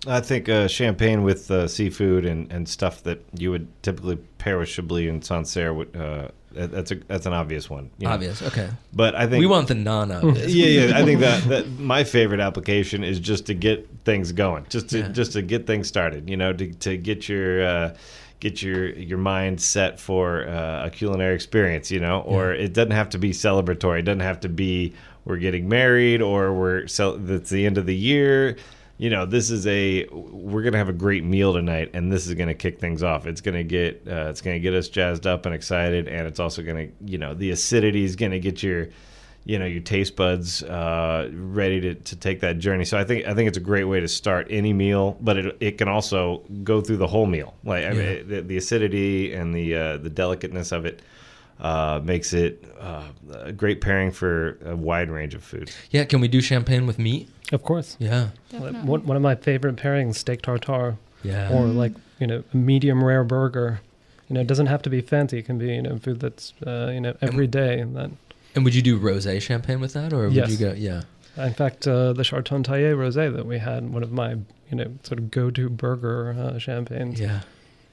I 0.07 0.21
think 0.21 0.49
uh, 0.49 0.69
champagne 0.69 1.23
with 1.23 1.51
uh, 1.51 1.67
seafood 1.69 2.25
and, 2.25 2.51
and 2.53 2.69
stuff 2.69 3.03
that 3.05 3.23
you 3.37 3.51
would 3.51 3.67
typically 3.83 4.17
pair 4.39 4.59
with 4.59 4.69
Chablis 4.69 5.09
and 5.09 5.25
Sancerre. 5.25 5.75
Would, 5.75 5.97
uh, 5.97 6.29
that's 6.53 6.91
a 6.91 6.95
that's 6.95 7.27
an 7.27 7.35
obvious 7.35 7.69
one. 7.69 7.91
you 7.99 8.07
know. 8.07 8.15
obvious. 8.15 8.41
Okay. 8.41 8.69
But 8.93 9.15
I 9.15 9.27
think 9.27 9.41
We 9.41 9.47
want 9.47 9.69
the 9.69 9.75
non-obvious. 9.75 10.55
yeah, 10.55 10.67
yeah. 10.87 10.99
I 10.99 11.05
think 11.05 11.21
that, 11.21 11.45
that 11.49 11.69
my 11.79 12.03
favorite 12.03 12.41
application 12.41 13.05
is 13.05 13.21
just 13.21 13.45
to 13.47 13.55
get 13.55 13.87
things 14.07 14.33
going, 14.33 14.65
just 14.71 14.89
to 14.91 15.01
Yeah. 15.01 15.09
just 15.09 15.33
to 15.33 15.43
get 15.43 15.67
things 15.67 15.87
started. 15.89 16.31
You 16.31 16.37
know, 16.39 16.55
to, 16.55 16.73
to 16.73 16.97
get 16.97 17.29
your 17.29 17.63
uh, 17.63 17.97
get 18.47 18.63
your 18.63 18.89
your 18.91 19.19
mind 19.19 19.61
set 19.61 19.99
for 19.99 20.49
uh, 20.49 20.87
a 20.87 20.91
culinary 20.91 21.35
experience. 21.35 21.91
You 21.91 22.01
know, 22.01 22.21
or 22.21 22.53
it 22.53 22.73
doesn't 22.73 22.93
have 22.93 23.11
to 23.11 23.19
be 23.19 23.31
celebratory. 23.33 24.01
It 24.01 24.03
doesn't 24.03 24.21
have 24.21 24.41
to 24.41 24.49
be 24.49 24.95
we're 25.25 25.39
getting 25.39 25.69
married 25.69 26.23
or 26.23 26.53
we're 26.53 26.87
cel- 26.87 27.31
it's 27.31 27.51
the 27.51 27.67
end 27.67 27.79
of 27.79 27.87
the 27.87 27.95
year. 27.95 28.57
You 28.99 29.11
know, 29.11 29.27
this 29.27 29.51
is 29.51 29.67
a 29.67 30.07
we're 30.11 30.63
gonna 30.63 30.79
have 30.79 30.89
a 30.89 30.95
great 30.95 31.25
meal 31.25 31.53
tonight, 31.53 31.91
and 31.93 32.11
this 32.11 32.27
is 32.27 32.35
gonna 32.35 32.55
kick 32.55 32.79
things 32.79 33.03
off. 33.03 33.27
It's 33.27 33.41
gonna 33.41 33.65
get 33.65 34.03
uh, 34.07 34.29
it's 34.31 34.41
gonna 34.41 34.61
get 34.61 34.73
us 34.73 34.89
jazzed 34.89 35.27
up 35.27 35.45
and 35.45 35.55
excited, 35.55 36.09
and 36.09 36.27
it's 36.27 36.41
also 36.41 36.63
gonna 36.63 36.89
you 37.05 37.19
know 37.19 37.35
the 37.35 37.51
acidity 37.51 38.05
is 38.05 38.17
gonna 38.17 38.39
get 38.39 38.63
your 38.63 38.89
you 39.47 39.59
know 39.59 39.65
your 39.65 39.81
taste 39.81 40.17
buds 40.17 40.63
uh, 40.65 41.31
ready 41.33 41.81
to, 41.81 41.95
to 41.95 42.17
take 42.17 42.41
that 42.41 42.59
journey. 42.59 42.85
So 42.85 42.99
I 42.99 43.05
think 43.05 43.27
I 43.27 43.33
think 43.35 43.47
it's 43.49 43.57
a 43.57 43.61
great 43.73 43.85
way 43.85 44.01
to 44.01 44.09
start 44.09 44.49
any 44.51 44.73
meal, 44.73 45.17
but 45.21 45.37
it, 45.39 45.57
it 45.61 45.79
can 45.79 45.89
also 45.89 46.43
go 46.65 46.81
through 46.81 46.99
the 46.99 47.07
whole 47.07 47.27
meal. 47.27 47.55
Like 47.65 47.85
I 47.85 47.91
mean, 47.93 48.29
the, 48.29 48.41
the 48.43 48.57
acidity 48.57 49.33
and 49.33 49.55
the 49.55 49.75
uh, 49.75 49.97
the 49.99 50.11
delicateness 50.11 50.73
of 50.73 50.85
it 50.85 51.01
uh, 51.61 52.01
makes 52.03 52.33
it 52.33 52.65
uh, 52.81 53.05
a 53.45 53.53
great 53.53 53.81
pairing 53.81 54.11
for 54.11 54.59
a 54.65 54.75
wide 54.77 55.11
range 55.11 55.35
of 55.35 55.43
foods. 55.45 55.75
Yeah, 55.91 56.05
can 56.05 56.21
we 56.21 56.29
do 56.29 56.41
champagne 56.41 56.87
with 56.87 56.99
meat? 56.99 57.29
Of 57.53 57.63
course. 57.63 57.97
Yeah. 58.01 58.31
Definitely. 58.51 58.81
One, 58.81 59.07
one 59.07 59.17
of 59.17 59.23
my 59.23 59.37
favorite 59.37 59.77
pairings, 59.77 60.17
steak 60.17 60.43
tartare, 60.43 60.97
Yeah. 61.23 61.53
or 61.53 61.67
like 61.69 61.93
you 62.19 62.27
know, 62.27 62.43
a 62.53 62.57
medium 62.57 63.05
rare 63.05 63.23
burger. 63.25 63.81
You 64.29 64.35
know, 64.35 64.41
it 64.41 64.49
doesn't 64.49 64.67
have 64.67 64.83
to 64.83 64.91
be 64.91 65.01
fancy. 65.01 65.39
It 65.39 65.45
can 65.47 65.57
be 65.57 65.69
you 65.77 65.83
know 65.83 65.97
food 65.99 66.19
that's 66.19 66.53
uh, 66.67 66.91
you 66.93 67.01
know 67.01 67.15
every 67.23 67.47
day. 67.47 67.79
And 67.79 67.95
that, 67.97 68.11
and 68.57 68.65
would 68.65 68.75
you 68.75 68.83
do 68.83 68.99
rosé 68.99 69.41
champagne 69.41 69.79
with 69.81 69.93
that, 69.93 70.13
or 70.13 70.25
would 70.29 70.51
you 70.51 70.57
go? 70.57 70.73
Yeah. 70.73 71.03
in 71.37 71.55
fact, 71.55 71.87
uh, 71.87 72.13
the 72.13 72.25
Chartogne-Taillet 72.25 72.97
rosé 72.97 73.33
that 73.37 73.47
we 73.47 73.59
had, 73.59 73.89
one 73.93 74.03
of 74.03 74.11
my 74.11 74.31
you 74.71 74.77
know 74.77 74.93
sort 75.05 75.19
of 75.21 75.31
go-to 75.31 75.69
burger 75.69 76.35
uh, 76.37 76.59
champagnes. 76.59 77.21
Yeah. 77.21 77.43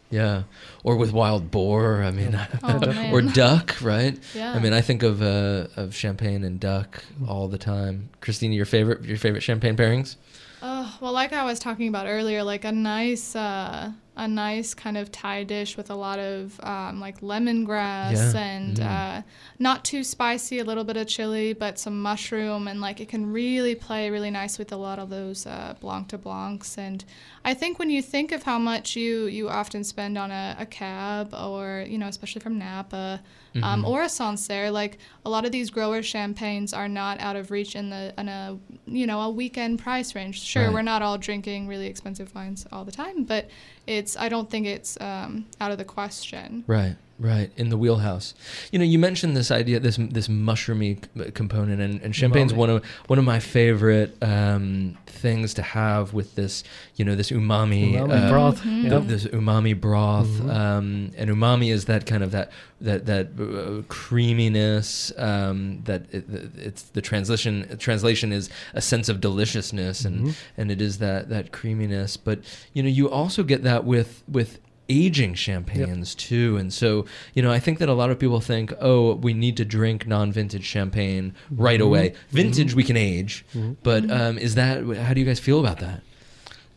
Yeah. 0.09 0.43
Or 0.83 0.95
with 0.95 1.11
wild 1.11 1.49
boar. 1.49 2.03
I 2.03 2.11
mean, 2.11 2.39
Oh, 2.63 3.09
or 3.11 3.21
duck, 3.23 3.75
right? 3.81 4.17
Yeah. 4.35 4.53
I 4.53 4.59
mean, 4.59 4.71
I 4.71 4.81
think 4.81 5.01
of 5.01 5.21
uh, 5.23 5.67
of 5.75 5.95
champagne 5.95 6.43
and 6.43 6.59
duck 6.59 7.03
all 7.27 7.47
the 7.47 7.57
time. 7.57 8.09
Christina, 8.21 8.53
your 8.55 8.65
favorite 8.65 9.03
your 9.03 9.17
favorite 9.17 9.41
champagne 9.41 9.75
pairings? 9.75 10.15
Oh, 10.61 10.97
well, 11.01 11.11
like 11.13 11.33
I 11.33 11.43
was 11.43 11.59
talking 11.59 11.87
about 11.89 12.05
earlier, 12.07 12.43
like 12.43 12.63
a 12.63 12.71
nice, 12.71 13.35
uh, 13.35 13.91
a 14.15 14.27
nice 14.27 14.73
kind 14.75 14.95
of 14.97 15.11
Thai 15.11 15.43
dish 15.43 15.75
with 15.75 15.89
a 15.89 15.95
lot 15.95 16.19
of 16.19 16.59
um, 16.63 16.99
like 16.99 17.21
lemongrass 17.21 18.33
Yeah. 18.33 18.37
and 18.39 18.77
Mm. 18.77 18.85
uh, 18.85 19.21
not 19.59 19.83
too 19.83 20.03
spicy, 20.03 20.59
a 20.59 20.63
little 20.63 20.83
bit 20.83 20.97
of 20.97 21.07
chili, 21.07 21.53
but 21.53 21.79
some 21.79 22.01
mushroom, 22.01 22.67
and 22.67 22.79
like 22.81 22.99
it 22.99 23.09
can 23.09 23.31
really 23.31 23.75
play 23.75 24.09
really 24.09 24.31
nice 24.31 24.57
with 24.59 24.71
a 24.71 24.77
lot 24.77 24.99
of 24.99 25.09
those 25.09 25.45
uh, 25.47 25.73
blanc 25.79 26.09
de 26.09 26.17
blancs. 26.17 26.77
And 26.77 27.03
I 27.45 27.53
think 27.53 27.77
when 27.77 27.89
you 27.89 28.01
think 28.01 28.31
of 28.31 28.43
how 28.43 28.57
much 28.57 28.95
you 28.95 29.25
you 29.25 29.49
often 29.49 29.83
spend 29.83 30.17
on 30.17 30.31
a, 30.31 30.55
a 30.59 30.65
cab, 30.65 31.33
or 31.33 31.85
you 31.87 31.97
know, 31.97 32.07
especially 32.07 32.41
from 32.41 32.57
Napa. 32.57 33.21
Mm-hmm. 33.53 33.63
Um, 33.63 33.85
or 33.85 34.01
a 34.01 34.09
Sancerre, 34.09 34.71
like 34.71 34.97
a 35.25 35.29
lot 35.29 35.45
of 35.45 35.51
these 35.51 35.69
grower 35.69 36.01
champagnes 36.01 36.73
are 36.73 36.87
not 36.87 37.19
out 37.19 37.35
of 37.35 37.51
reach 37.51 37.75
in 37.75 37.91
the 37.91 38.11
in 38.17 38.27
a 38.27 38.57
you 38.87 39.05
know 39.05 39.21
a 39.21 39.29
weekend 39.29 39.77
price 39.77 40.15
range. 40.15 40.41
Sure, 40.41 40.63
Right. 40.63 40.73
we're 40.73 40.81
not 40.81 41.03
all 41.03 41.19
drinking 41.19 41.67
really 41.67 41.85
expensive 41.85 42.33
wines 42.33 42.65
all 42.71 42.83
the 42.83 42.91
time, 42.91 43.25
but 43.25 43.49
it's 43.85 44.17
I 44.17 44.27
don't 44.27 44.49
think 44.49 44.65
it's 44.65 44.99
um, 44.99 45.45
out 45.61 45.69
of 45.71 45.77
the 45.77 45.85
question. 45.85 46.63
Right, 46.65 46.95
right, 47.19 47.51
in 47.55 47.69
the 47.69 47.77
wheelhouse. 47.77 48.33
You 48.71 48.79
know, 48.79 48.85
you 48.85 48.99
mentioned 48.99 49.35
this 49.37 49.51
idea, 49.51 49.79
this 49.79 49.97
this 49.97 50.27
mushroomy 50.27 51.33
component, 51.33 51.79
and, 51.81 52.01
and 52.01 52.13
champagne's 52.15 52.53
Umami. 52.53 52.57
one 52.57 52.69
of 52.69 52.85
one 53.07 53.19
of 53.19 53.25
my 53.25 53.39
favorite 53.39 54.17
um, 54.21 54.97
things 55.05 55.53
to 55.55 55.61
have 55.61 56.13
with 56.13 56.35
this, 56.35 56.63
you 56.95 57.05
know, 57.05 57.15
this 57.15 57.29
umami, 57.31 57.93
Umami 57.93 58.25
uh, 58.25 58.29
broth. 58.29 58.61
Mhm. 58.61 58.83
the- 58.89 58.89
Yeah. 58.89 58.99
this 58.99 59.25
umami 59.25 59.79
broth, 59.79 60.27
Mhm. 60.27 60.49
um, 60.53 61.11
and 61.17 61.29
umami 61.29 61.71
is 61.71 61.85
that 61.85 62.05
kind 62.05 62.23
of 62.23 62.31
that 62.31 62.51
that 62.81 63.05
that 63.05 63.27
uh, 63.39 63.83
creaminess. 63.87 65.11
Um, 65.17 65.81
that 65.85 66.03
it, 66.11 66.25
it's 66.57 66.83
the 66.83 67.01
translation 67.01 67.77
translation 67.79 68.31
is 68.31 68.49
a 68.73 68.81
sense 68.81 69.09
of 69.09 69.21
deliciousness, 69.21 70.05
and 70.05 70.27
Mhm. 70.27 70.33
and 70.57 70.71
it 70.71 70.81
is 70.81 70.97
that 70.97 71.29
that 71.29 71.51
creaminess. 71.51 72.17
But 72.17 72.39
you 72.73 72.83
know, 72.83 72.89
you 72.89 73.09
also 73.09 73.43
get 73.43 73.63
that 73.63 73.85
with 73.85 74.23
with 74.27 74.59
aging 74.89 75.33
champagnes 75.33 76.13
too. 76.15 76.57
And 76.57 76.73
so, 76.73 77.05
you 77.33 77.41
know, 77.41 77.51
I 77.51 77.59
think 77.59 77.79
that 77.79 77.89
a 77.89 77.93
lot 77.93 78.09
of 78.09 78.19
people 78.19 78.39
think, 78.41 78.73
oh, 78.81 79.15
we 79.15 79.33
need 79.33 79.55
to 79.57 79.65
drink 79.65 80.05
non-vintage 80.07 80.65
champagne 80.65 81.33
right 81.51 81.79
Mhm. 81.79 81.83
away. 81.85 82.13
Vintage 82.31 82.73
we 82.75 82.83
can 82.83 82.97
age, 82.97 83.45
Mhm. 83.55 83.77
but 83.83 84.09
um, 84.11 84.37
is 84.37 84.55
that 84.55 84.83
how 84.97 85.13
do 85.13 85.19
you 85.19 85.25
guys 85.25 85.39
feel 85.39 85.59
about 85.59 85.79
that? 85.79 86.01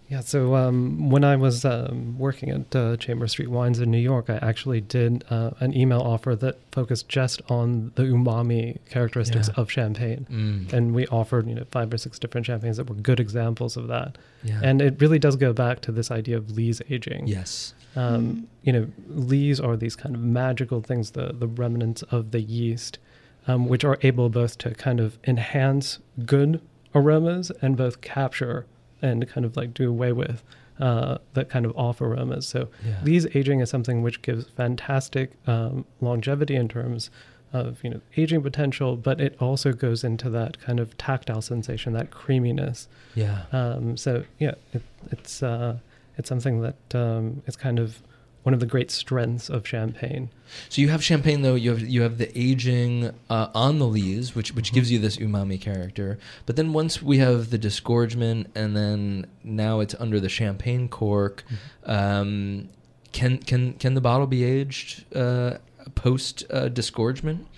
Yeah, 0.08 0.20
so 0.20 0.54
um, 0.54 1.10
when 1.10 1.24
I 1.24 1.34
was 1.34 1.64
um, 1.64 2.16
working 2.16 2.48
at 2.50 2.76
uh, 2.76 2.96
Chamber 2.96 3.26
Street 3.26 3.48
Wines 3.50 3.80
in 3.80 3.90
New 3.90 3.98
York, 3.98 4.30
I 4.30 4.36
actually 4.36 4.80
did 4.80 5.24
uh, 5.30 5.50
an 5.58 5.76
email 5.76 5.98
offer 6.00 6.36
that 6.36 6.58
focused 6.70 7.08
just 7.08 7.42
on 7.50 7.90
the 7.96 8.04
umami 8.04 8.78
characteristics 8.88 9.48
Yeah. 9.48 9.60
of 9.60 9.68
champagne. 9.68 10.24
Mm. 10.30 10.72
And 10.72 10.94
we 10.94 11.08
offered, 11.08 11.48
you 11.48 11.56
know, 11.56 11.64
five 11.72 11.92
or 11.92 11.98
six 11.98 12.20
different 12.20 12.46
champagnes 12.46 12.76
that 12.76 12.88
were 12.88 12.94
good 12.94 13.18
examples 13.18 13.76
of 13.76 13.88
that. 13.88 14.16
yeah. 14.44 14.60
And 14.62 14.80
it 14.80 14.94
really 15.00 15.18
does 15.18 15.34
go 15.34 15.52
back 15.52 15.80
to 15.80 15.90
this 15.90 16.12
idea 16.12 16.36
of 16.36 16.52
lees 16.52 16.80
aging. 16.88 17.26
yes. 17.26 17.74
Um, 17.96 18.46
you 18.62 18.72
know, 18.72 18.88
lees 19.08 19.58
are 19.60 19.76
these 19.76 19.96
kind 19.96 20.14
of 20.14 20.20
magical 20.20 20.80
things, 20.82 21.12
the, 21.12 21.32
the 21.32 21.46
remnants 21.46 22.02
of 22.02 22.30
the 22.30 22.40
yeast, 22.40 22.98
um, 23.46 23.68
which 23.68 23.84
are 23.84 23.98
able 24.02 24.28
both 24.28 24.58
to 24.58 24.74
kind 24.74 25.00
of 25.00 25.18
enhance 25.24 25.98
good 26.24 26.60
aromas 26.94 27.50
and 27.62 27.76
both 27.76 28.00
capture 28.00 28.66
and 29.02 29.26
kind 29.28 29.44
of 29.44 29.56
like 29.56 29.72
do 29.74 29.88
away 29.88 30.12
with 30.12 30.42
uh, 30.80 31.18
that 31.34 31.48
kind 31.48 31.64
of 31.64 31.76
off 31.76 32.00
aromas. 32.00 32.46
So 32.46 32.68
Yeah. 32.84 33.00
lees 33.02 33.26
aging 33.34 33.60
is 33.60 33.70
something 33.70 34.02
which 34.02 34.20
gives 34.22 34.46
fantastic 34.50 35.32
um, 35.46 35.84
longevity 36.00 36.54
in 36.54 36.68
terms 36.68 37.10
of 37.52 37.82
you 37.84 37.90
know 37.90 38.00
aging 38.16 38.42
potential, 38.42 38.96
but 38.96 39.20
it 39.20 39.36
also 39.40 39.72
goes 39.72 40.04
into 40.04 40.28
that 40.30 40.58
kind 40.60 40.80
of 40.80 40.98
tactile 40.98 41.40
sensation, 41.40 41.92
that 41.94 42.10
creaminess. 42.10 42.88
Yeah. 43.14 43.44
Um, 43.52 43.96
so 43.96 44.24
yeah, 44.38 44.54
it, 44.74 44.82
it's 45.10 45.42
uh, 45.42 45.78
it's 46.16 46.28
something 46.28 46.60
that 46.62 46.94
um, 46.94 47.42
is 47.46 47.56
kind 47.56 47.78
of 47.78 48.02
one 48.42 48.54
of 48.54 48.60
the 48.60 48.66
great 48.66 48.92
strengths 48.92 49.48
of 49.48 49.66
champagne. 49.66 50.30
So 50.68 50.80
you 50.80 50.88
have 50.88 51.02
champagne 51.02 51.42
though. 51.42 51.56
You 51.56 51.70
have 51.70 51.80
you 51.80 52.02
have 52.02 52.18
the 52.18 52.30
aging 52.38 53.12
uh, 53.28 53.48
on 53.54 53.80
the 53.80 53.86
lees, 53.86 54.36
which 54.36 54.54
which 54.54 54.72
gives 54.72 54.90
you 54.90 55.00
this 55.00 55.16
umami 55.16 55.60
character. 55.60 56.16
But 56.46 56.54
then 56.54 56.72
once 56.72 57.02
we 57.02 57.18
have 57.18 57.50
the 57.50 57.58
disgorgement, 57.58 58.48
and 58.54 58.76
then 58.76 59.26
now 59.42 59.80
it's 59.80 59.96
under 59.98 60.20
the 60.20 60.28
champagne 60.28 60.88
cork. 60.88 61.42
Um, 61.84 62.68
can 63.10 63.38
can 63.38 63.72
can 63.74 63.94
the 63.94 64.00
bottle 64.00 64.28
be 64.28 64.44
aged 64.44 65.12
uh, 65.16 65.58
post 65.96 66.44
uh, 66.50 66.68
disgorgement? 66.68 67.48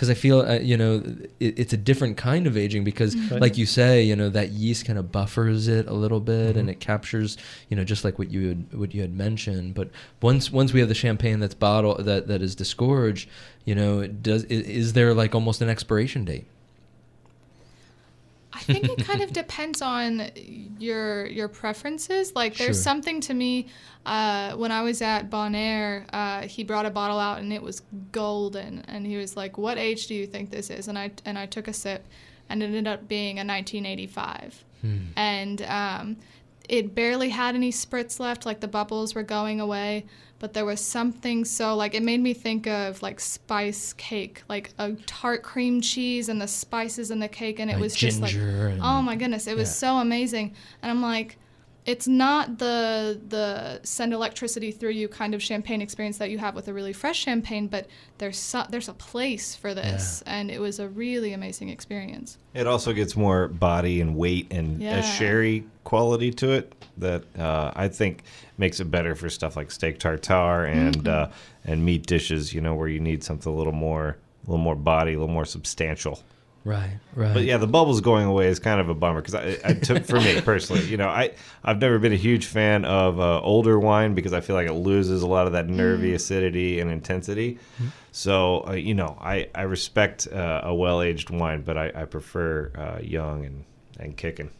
Because 0.00 0.08
I 0.08 0.14
feel 0.14 0.40
uh, 0.40 0.54
you 0.60 0.78
know 0.78 1.02
it, 1.40 1.58
it's 1.58 1.74
a 1.74 1.76
different 1.76 2.16
kind 2.16 2.46
of 2.46 2.56
aging 2.56 2.84
because, 2.84 3.14
Right. 3.30 3.38
like 3.38 3.58
you 3.58 3.66
say, 3.66 4.02
you 4.02 4.16
know 4.16 4.30
that 4.30 4.48
yeast 4.48 4.86
kind 4.86 4.98
of 4.98 5.12
buffers 5.12 5.68
it 5.68 5.86
a 5.86 5.92
little 5.92 6.20
bit 6.20 6.56
and 6.56 6.68
Mhm. 6.70 6.72
it 6.72 6.80
captures 6.80 7.36
you 7.68 7.76
know 7.76 7.84
just 7.84 8.02
like 8.02 8.18
what 8.18 8.30
you 8.30 8.48
had 8.48 8.64
what 8.72 8.94
you 8.94 9.02
had 9.02 9.14
mentioned. 9.14 9.74
But 9.74 9.90
once 10.22 10.50
once 10.50 10.72
we 10.72 10.80
have 10.80 10.88
the 10.88 10.94
champagne 10.94 11.38
that's 11.38 11.54
bottle 11.54 11.96
that 11.96 12.28
that 12.28 12.40
is 12.40 12.54
disgorged, 12.54 13.28
you 13.66 13.74
know, 13.74 14.00
it 14.00 14.22
does 14.22 14.44
is 14.44 14.94
there 14.94 15.12
like 15.12 15.34
almost 15.34 15.60
an 15.60 15.68
expiration 15.68 16.24
date? 16.24 16.46
I 18.52 18.60
think 18.60 18.84
it 18.88 19.04
kind 19.04 19.20
of 19.22 19.32
depends 19.42 19.80
on 19.82 20.30
your 20.78 21.26
your 21.26 21.48
preferences. 21.48 22.34
Like, 22.34 22.56
there's 22.56 22.76
Sure. 22.76 22.82
something 22.82 23.20
to 23.22 23.34
me. 23.34 23.66
Uh, 24.06 24.54
when 24.56 24.72
I 24.72 24.82
was 24.82 25.02
at 25.02 25.28
Bonaire, 25.30 26.06
uh, 26.12 26.42
he 26.42 26.64
brought 26.64 26.86
a 26.86 26.90
bottle 26.90 27.18
out 27.18 27.38
and 27.38 27.52
it 27.52 27.62
was 27.62 27.82
golden, 28.12 28.80
and 28.88 29.06
he 29.06 29.16
was 29.16 29.36
like, 29.36 29.58
"What 29.58 29.78
age 29.78 30.06
do 30.06 30.14
you 30.14 30.26
think 30.26 30.50
this 30.50 30.70
is?" 30.70 30.88
And 30.88 30.98
I 30.98 31.12
and 31.24 31.38
I 31.38 31.46
took 31.46 31.68
a 31.68 31.72
sip, 31.72 32.06
and 32.48 32.62
it 32.62 32.66
ended 32.66 32.86
up 32.88 33.06
being 33.08 33.38
a 33.38 33.44
1985, 33.44 34.64
Hmm. 34.80 34.96
and 35.16 35.62
um, 35.62 36.16
it 36.68 36.94
barely 36.94 37.28
had 37.28 37.54
any 37.54 37.70
spritz 37.70 38.18
left. 38.18 38.46
Like 38.46 38.60
the 38.60 38.68
bubbles 38.68 39.14
were 39.14 39.22
going 39.22 39.60
away, 39.60 40.06
but 40.40 40.54
there 40.54 40.64
was 40.64 40.80
something 40.80 41.44
so 41.44 41.76
like 41.76 41.94
it 41.94 42.02
made 42.02 42.18
me 42.18 42.34
think 42.34 42.66
of 42.66 43.00
like 43.02 43.20
spice 43.20 43.92
cake, 43.92 44.42
like 44.48 44.72
a 44.78 44.92
tart 45.06 45.42
cream 45.42 45.80
cheese 45.80 46.28
and 46.28 46.40
the 46.40 46.48
spices 46.48 47.12
in 47.12 47.20
the 47.20 47.28
cake, 47.28 47.60
and 47.60 47.70
it 47.70 47.74
Like 47.74 47.82
was 47.82 47.94
just 47.94 48.20
like 48.20 48.34
oh 48.34 49.02
my 49.02 49.14
goodness, 49.14 49.46
it 49.46 49.56
was 49.56 49.68
yeah. 49.68 49.74
so 49.74 49.96
amazing. 49.98 50.54
And 50.82 50.90
I'm 50.90 51.02
like, 51.02 51.36
it's 51.92 52.06
not 52.06 52.58
the 52.58 53.20
the 53.28 53.80
send 53.82 54.12
electricity 54.12 54.70
through 54.70 54.90
you 55.00 55.08
kind 55.08 55.34
of 55.34 55.42
champagne 55.42 55.80
experience 55.82 56.18
that 56.18 56.30
you 56.30 56.38
have 56.38 56.54
with 56.54 56.68
a 56.68 56.72
really 56.72 56.92
fresh 56.92 57.18
champagne, 57.18 57.66
but 57.66 57.84
there's 58.18 58.38
so, 58.38 58.64
there's 58.70 58.88
a 58.88 58.94
place 58.94 59.56
for 59.56 59.74
this, 59.74 60.22
and 60.26 60.50
it 60.50 60.60
was 60.60 60.78
a 60.78 60.88
really 60.88 61.32
amazing 61.32 61.68
experience. 61.68 62.38
It 62.54 62.66
also 62.66 62.92
gets 62.92 63.16
more 63.16 63.48
body 63.48 64.00
and 64.00 64.14
weight 64.16 64.46
and 64.52 64.80
Yeah. 64.80 64.98
a 64.98 65.02
sherry 65.02 65.64
quality 65.84 66.30
to 66.32 66.52
it 66.52 66.66
that 66.98 67.22
uh, 67.38 67.72
I 67.74 67.88
think 67.88 68.22
makes 68.58 68.78
it 68.80 68.88
better 68.90 69.14
for 69.14 69.28
stuff 69.30 69.56
like 69.56 69.70
steak 69.70 69.98
tartare 69.98 70.64
and 70.66 70.96
Mm-hmm. 71.04 71.32
uh, 71.32 71.34
and 71.64 71.84
meat 71.84 72.06
dishes. 72.06 72.54
You 72.54 72.60
know, 72.60 72.74
where 72.74 72.88
you 72.88 73.00
need 73.00 73.24
something 73.24 73.52
a 73.52 73.56
little 73.56 73.72
more, 73.88 74.16
a 74.46 74.50
little 74.50 74.64
more 74.64 74.76
body, 74.76 75.12
a 75.14 75.18
little 75.18 75.34
more 75.34 75.44
substantial. 75.46 76.20
Right, 76.62 76.98
right. 77.14 77.32
But 77.32 77.44
yeah, 77.44 77.56
the 77.56 77.66
bubbles 77.66 78.02
going 78.02 78.26
away 78.26 78.48
is 78.48 78.58
kind 78.58 78.80
of 78.80 78.90
a 78.90 78.94
bummer 78.94 79.22
because 79.22 79.34
I, 79.34 79.56
I 79.64 79.72
took 79.72 80.04
for 80.04 80.20
me 80.20 80.40
personally. 80.44 80.84
You 80.84 80.98
know, 80.98 81.08
I 81.08 81.32
I've 81.64 81.78
never 81.78 81.98
been 81.98 82.12
a 82.12 82.16
huge 82.16 82.46
fan 82.46 82.84
of 82.84 83.18
uh, 83.18 83.40
older 83.40 83.78
wine 83.78 84.14
because 84.14 84.34
I 84.34 84.40
feel 84.40 84.56
like 84.56 84.68
it 84.68 84.74
loses 84.74 85.22
a 85.22 85.26
lot 85.26 85.46
of 85.46 85.54
that 85.54 85.68
nervy 85.68 86.12
acidity 86.12 86.80
and 86.80 86.90
intensity. 86.90 87.58
So 88.12 88.66
uh, 88.68 88.72
you 88.72 88.94
know, 88.94 89.16
I 89.20 89.48
I 89.54 89.62
respect 89.62 90.28
uh, 90.30 90.60
a 90.64 90.74
well 90.74 91.00
aged 91.00 91.30
wine, 91.30 91.62
but 91.62 91.78
I, 91.78 91.92
I 91.94 92.04
prefer 92.04 92.70
uh, 92.76 93.00
young 93.02 93.46
and 93.46 93.64
and 93.98 94.16
kicking. 94.16 94.50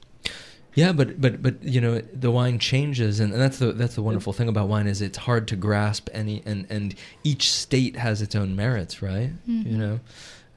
Yeah, 0.75 0.93
but 0.93 1.21
but 1.21 1.43
but 1.43 1.63
you 1.63 1.81
know 1.81 1.99
the 1.99 2.31
wine 2.31 2.59
changes, 2.59 3.19
and, 3.21 3.33
and 3.33 3.43
that's 3.43 3.59
the 3.59 3.73
that's 3.73 3.97
the 3.97 4.03
wonderful 4.03 4.33
thing 4.33 4.49
about 4.49 4.69
wine 4.69 4.87
is 4.87 5.03
it's 5.03 5.19
hard 5.19 5.49
to 5.49 5.57
grasp 5.57 6.09
any, 6.13 6.43
and 6.47 6.67
and 6.71 6.95
each 7.25 7.51
state 7.51 7.97
has 7.97 8.23
its 8.23 8.35
own 8.37 8.55
merits, 8.55 9.03
right? 9.03 9.33
You 9.47 9.77
know, 9.77 10.01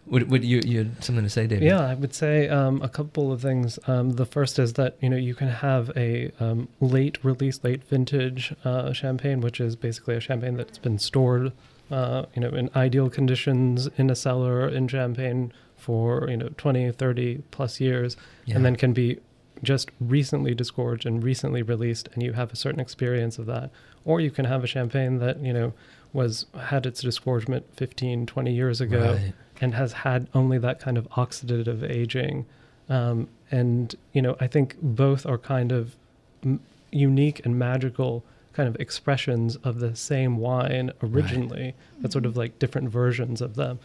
would 0.08 0.30
would 0.30 0.44
you 0.44 0.62
you 0.66 0.80
had 0.80 1.04
something 1.04 1.24
to 1.24 1.30
say, 1.30 1.48
David? 1.48 1.66
Yeah, 1.66 1.80
I 1.82 1.94
would 1.94 2.14
say 2.14 2.50
um, 2.50 2.82
a 2.82 2.90
couple 2.90 3.32
of 3.32 3.42
things. 3.42 3.80
Um, 3.88 4.12
the 4.12 4.26
first 4.26 4.60
is 4.60 4.74
that 4.74 4.98
you 5.02 5.10
know 5.10 5.18
you 5.18 5.34
can 5.36 5.48
have 5.50 5.92
a 5.96 6.32
um, 6.40 6.68
late 6.82 7.24
release, 7.24 7.64
late 7.64 7.84
vintage 7.86 8.54
uh, 8.66 8.92
champagne, 8.94 9.40
which 9.42 9.60
is 9.60 9.76
basically 9.76 10.16
a 10.16 10.20
champagne 10.20 10.58
that's 10.58 10.78
been 10.78 11.00
stored, 11.00 11.54
uh, 11.90 12.26
you 12.36 12.42
know, 12.42 12.50
in 12.50 12.70
ideal 12.76 13.10
conditions 13.10 13.88
in 13.98 14.10
a 14.10 14.16
cellar 14.16 14.68
in 14.68 14.88
champagne 14.88 15.54
for 15.78 16.30
you 16.30 16.38
know 16.38 16.50
20, 16.58 16.92
30 16.92 17.44
plus 17.52 17.80
years, 17.80 18.16
Yeah. 18.46 18.56
and 18.56 18.66
then 18.66 18.76
can 18.76 18.94
be 18.94 19.20
just 19.62 19.90
recently 20.02 20.54
disgorged 20.54 21.06
and 21.06 21.24
recently 21.24 21.62
released, 21.62 22.10
and 22.14 22.22
you 22.24 22.34
have 22.34 22.52
a 22.52 22.56
certain 22.58 22.80
experience 22.82 23.38
of 23.40 23.46
that. 23.46 23.70
Or 24.06 24.20
you 24.20 24.32
can 24.32 24.44
have 24.46 24.64
a 24.64 24.68
champagne 24.68 25.20
that 25.20 25.40
you 25.40 25.54
know 25.54 25.74
was 26.14 26.46
had 26.60 26.86
its 26.86 27.02
disgorgement 27.02 27.66
15, 27.76 28.26
20 28.26 28.54
years 28.54 28.80
ago 28.80 29.14
Right. 29.14 29.34
and 29.60 29.74
has 29.74 29.92
had 29.94 30.28
only 30.34 30.58
that 30.60 30.80
kind 30.80 30.98
of 30.98 31.10
oxidative 31.12 31.84
aging. 31.90 32.46
Um, 32.90 33.28
and, 33.52 33.96
you 34.14 34.22
know, 34.22 34.36
I 34.40 34.48
think 34.48 34.76
both 34.82 35.26
are 35.26 35.38
kind 35.38 35.72
of 35.72 35.96
m- 36.44 36.60
unique 36.92 37.44
and 37.46 37.58
magical 37.58 38.24
kind 38.54 38.70
of 38.70 38.76
expressions 38.80 39.56
of 39.58 39.80
the 39.80 39.96
same 39.96 40.38
wine 40.38 40.92
originally, 41.02 41.74
but 42.00 42.12
sort 42.12 42.26
of 42.26 42.38
like 42.38 42.60
different 42.60 42.90
versions 42.90 43.42
of 43.42 43.56
them. 43.56 43.80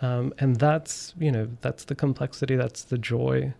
Um, 0.00 0.32
and 0.38 0.56
that's, 0.56 1.12
you 1.18 1.30
know, 1.30 1.48
that's 1.60 1.84
the 1.84 1.94
complexity, 1.94 2.56
that's 2.56 2.82
the 2.84 2.96
joy. 2.98 3.52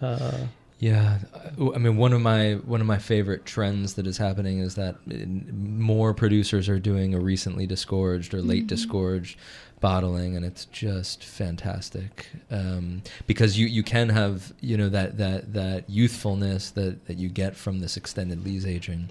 Uh, 0.00 0.46
Yeah, 0.78 1.20
uh, 1.58 1.72
I 1.72 1.78
mean 1.78 1.96
one 1.96 2.12
of 2.12 2.20
my 2.20 2.54
one 2.54 2.82
of 2.82 2.86
my 2.86 2.98
favorite 2.98 3.46
trends 3.46 3.94
that 3.94 4.06
is 4.06 4.18
happening 4.18 4.58
is 4.58 4.74
that 4.74 4.96
uh, 5.10 5.14
more 5.52 6.12
producers 6.12 6.68
are 6.68 6.78
doing 6.78 7.14
a 7.14 7.20
recently 7.20 7.66
disgorged 7.66 8.34
or 8.34 8.42
late 8.42 8.66
disgorged 8.66 9.38
bottling, 9.80 10.36
and 10.36 10.44
it's 10.44 10.66
just 10.66 11.24
fantastic 11.24 12.26
um, 12.50 13.02
because 13.26 13.58
you 13.58 13.66
you 13.66 13.82
can 13.82 14.10
have 14.10 14.52
you 14.60 14.76
know 14.76 14.90
that 14.90 15.16
that 15.16 15.54
that 15.54 15.88
youthfulness 15.88 16.70
that 16.72 17.06
that 17.06 17.16
you 17.16 17.30
get 17.30 17.56
from 17.56 17.80
this 17.80 17.96
extended 17.96 18.44
lees 18.44 18.66
aging. 18.66 19.08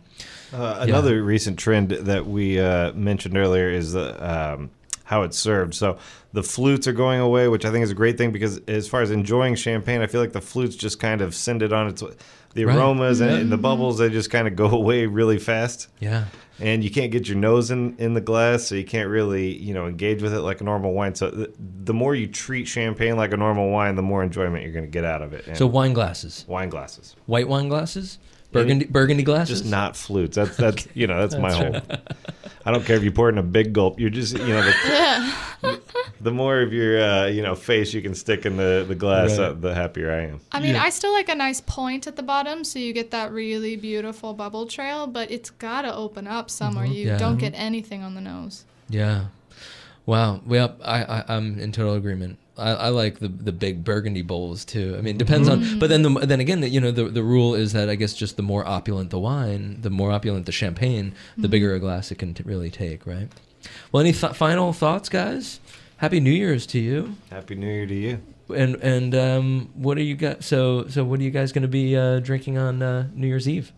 Uh, 0.53 0.77
another 0.81 1.23
recent 1.23 1.57
trend 1.57 1.89
that 1.89 2.27
we 2.27 2.59
uh, 2.59 2.93
mentioned 2.93 3.35
earlier 3.37 3.69
is 3.69 3.93
the, 3.93 4.53
um, 4.53 4.69
how 5.05 5.23
it's 5.23 5.37
served. 5.37 5.73
So 5.73 5.97
the 6.33 6.43
flutes 6.43 6.87
are 6.87 6.93
going 6.93 7.19
away, 7.21 7.47
which 7.47 7.63
I 7.63 7.71
think 7.71 7.83
is 7.83 7.91
a 7.91 7.95
great 7.95 8.17
thing 8.17 8.31
because 8.31 8.59
as 8.67 8.87
far 8.87 9.01
as 9.01 9.11
enjoying 9.11 9.55
champagne, 9.55 10.01
I 10.01 10.07
feel 10.07 10.19
like 10.19 10.33
the 10.33 10.41
flutes 10.41 10.75
just 10.75 10.99
kind 10.99 11.21
of 11.21 11.33
send 11.33 11.61
it 11.63 11.71
on 11.71 11.87
its 11.87 12.03
the 12.53 12.65
Right. 12.65 12.77
aromas 12.77 13.19
and, 13.21 13.31
Yeah. 13.31 13.37
and 13.37 13.51
the 13.51 13.55
mm-hmm. 13.57 13.61
bubbles. 13.63 13.97
They 13.97 14.09
just 14.09 14.29
kind 14.31 14.47
of 14.47 14.55
go 14.55 14.69
away 14.71 15.05
really 15.05 15.37
fast, 15.39 15.89
Yeah, 15.99 16.25
and 16.59 16.83
you 16.83 16.89
can't 16.89 17.11
get 17.11 17.27
your 17.27 17.37
nose 17.37 17.69
in 17.69 17.95
in 17.97 18.13
the 18.13 18.21
glass, 18.21 18.63
so 18.63 18.75
you 18.75 18.85
can't 18.85 19.09
really 19.09 19.55
you 19.57 19.73
know 19.73 19.87
engage 19.87 20.21
with 20.23 20.33
it 20.33 20.39
like 20.39 20.61
a 20.61 20.63
normal 20.63 20.93
wine. 20.93 21.15
So 21.15 21.29
the, 21.29 21.53
the 21.83 21.93
more 21.93 22.15
you 22.15 22.27
treat 22.27 22.67
champagne 22.67 23.17
like 23.17 23.33
a 23.33 23.37
normal 23.37 23.69
wine, 23.69 23.95
the 23.95 24.01
more 24.01 24.23
enjoyment 24.23 24.63
you're 24.63 24.71
going 24.73 24.85
to 24.85 24.91
get 24.91 25.03
out 25.05 25.21
of 25.21 25.33
it. 25.33 25.45
And 25.47 25.57
so 25.57 25.67
wine 25.67 25.93
glasses, 25.93 26.45
wine 26.47 26.69
glasses, 26.69 27.15
white 27.25 27.47
wine 27.49 27.67
glasses, 27.67 28.17
burgundy 28.61 28.85
burgundy 28.85 29.23
glasses. 29.23 29.59
just 29.61 29.71
not 29.71 29.95
flutes. 29.95 30.35
That's 30.35 30.55
that's 30.57 30.87
you 30.93 31.07
know 31.07 31.19
that's, 31.25 31.35
my 31.41 31.51
whole. 31.53 31.75
I 32.67 32.71
don't 32.71 32.83
care 32.83 32.95
if 32.95 33.03
you 33.03 33.11
pour 33.11 33.29
it 33.29 33.33
in 33.33 33.37
a 33.37 33.43
big 33.43 33.73
gulp. 33.73 33.99
You're 33.99 34.09
just 34.09 34.33
you 34.37 34.47
know 34.47 34.61
the, 35.61 35.79
the 36.21 36.31
more 36.31 36.61
of 36.61 36.73
your 36.73 36.99
uh, 37.01 37.25
you 37.27 37.41
know 37.43 37.53
face 37.55 37.93
you 37.93 38.01
can 38.01 38.15
stick 38.15 38.45
in 38.45 38.57
the 38.57 38.85
the 38.87 38.95
glass, 38.95 39.37
Right. 39.37 39.49
uh, 39.49 39.53
the 39.53 39.73
happier 39.75 40.11
I 40.11 40.21
am. 40.31 40.39
I 40.51 40.59
mean, 40.59 40.73
Yeah. 40.75 40.83
I 40.83 40.89
still 40.89 41.13
like 41.13 41.29
a 41.29 41.35
nice 41.35 41.61
point 41.61 42.07
at 42.07 42.15
the 42.15 42.23
bottom, 42.23 42.63
so 42.63 42.79
you 42.79 42.91
get 42.93 43.11
that 43.11 43.31
really 43.31 43.75
beautiful 43.75 44.33
bubble 44.33 44.65
trail. 44.65 45.05
But 45.07 45.29
it's 45.31 45.49
gotta 45.51 45.93
open 45.95 46.27
up 46.27 46.49
somewhere. 46.49 46.85
You 46.85 47.07
Yeah. 47.07 47.17
don't 47.17 47.37
get 47.37 47.53
anything 47.55 48.01
on 48.03 48.15
the 48.15 48.21
nose. 48.21 48.65
Yeah. 48.89 49.25
Wow. 50.07 50.41
Well, 50.45 50.75
I, 50.83 51.03
I 51.03 51.23
I'm 51.35 51.59
in 51.59 51.71
total 51.71 51.93
agreement. 51.95 52.37
I, 52.57 52.71
I 52.71 52.89
like 52.89 53.19
the 53.19 53.27
the 53.27 53.51
big 53.51 53.83
burgundy 53.83 54.21
bowls 54.21 54.65
too. 54.65 54.95
I 54.97 55.01
mean, 55.01 55.15
it 55.15 55.17
depends 55.17 55.49
on. 55.49 55.79
But 55.79 55.89
then 55.89 56.01
the 56.03 56.09
then 56.25 56.39
again, 56.39 56.63
you 56.63 56.79
know, 56.79 56.91
the 56.91 57.05
the 57.05 57.23
rule 57.23 57.53
is 57.55 57.73
that 57.73 57.89
I 57.89 57.95
guess 57.95 58.13
just 58.13 58.37
the 58.37 58.43
more 58.43 58.65
opulent 58.67 59.09
the 59.09 59.19
wine, 59.19 59.81
the 59.81 59.89
more 59.89 60.11
opulent 60.11 60.45
the 60.45 60.51
champagne, 60.51 61.13
the 61.37 61.49
bigger 61.49 61.73
a 61.73 61.79
glass 61.79 62.11
it 62.11 62.17
can 62.17 62.33
t- 62.33 62.43
really 62.43 62.69
take, 62.71 63.05
right? 63.05 63.29
Well, 63.91 64.01
any 64.01 64.13
th- 64.13 64.33
final 64.33 64.73
thoughts, 64.73 65.09
guys? 65.09 65.59
Happy 65.97 66.19
New 66.19 66.31
Year's 66.31 66.65
to 66.67 66.79
you. 66.79 67.15
Happy 67.29 67.55
New 67.55 67.67
Year 67.67 67.85
to 67.85 67.95
you. 67.95 68.21
And 68.53 68.75
and 68.75 69.15
um, 69.15 69.69
what 69.73 69.97
are 69.97 70.03
you 70.03 70.15
guys? 70.15 70.45
So 70.45 70.87
so 70.87 71.03
what 71.03 71.19
are 71.19 71.23
you 71.23 71.31
guys 71.31 71.51
going 71.51 71.63
to 71.63 71.67
be 71.67 71.95
uh, 71.97 72.19
drinking 72.19 72.57
on 72.57 72.81
uh, 72.81 73.07
New 73.13 73.27
Year's 73.27 73.49
Eve? 73.49 73.71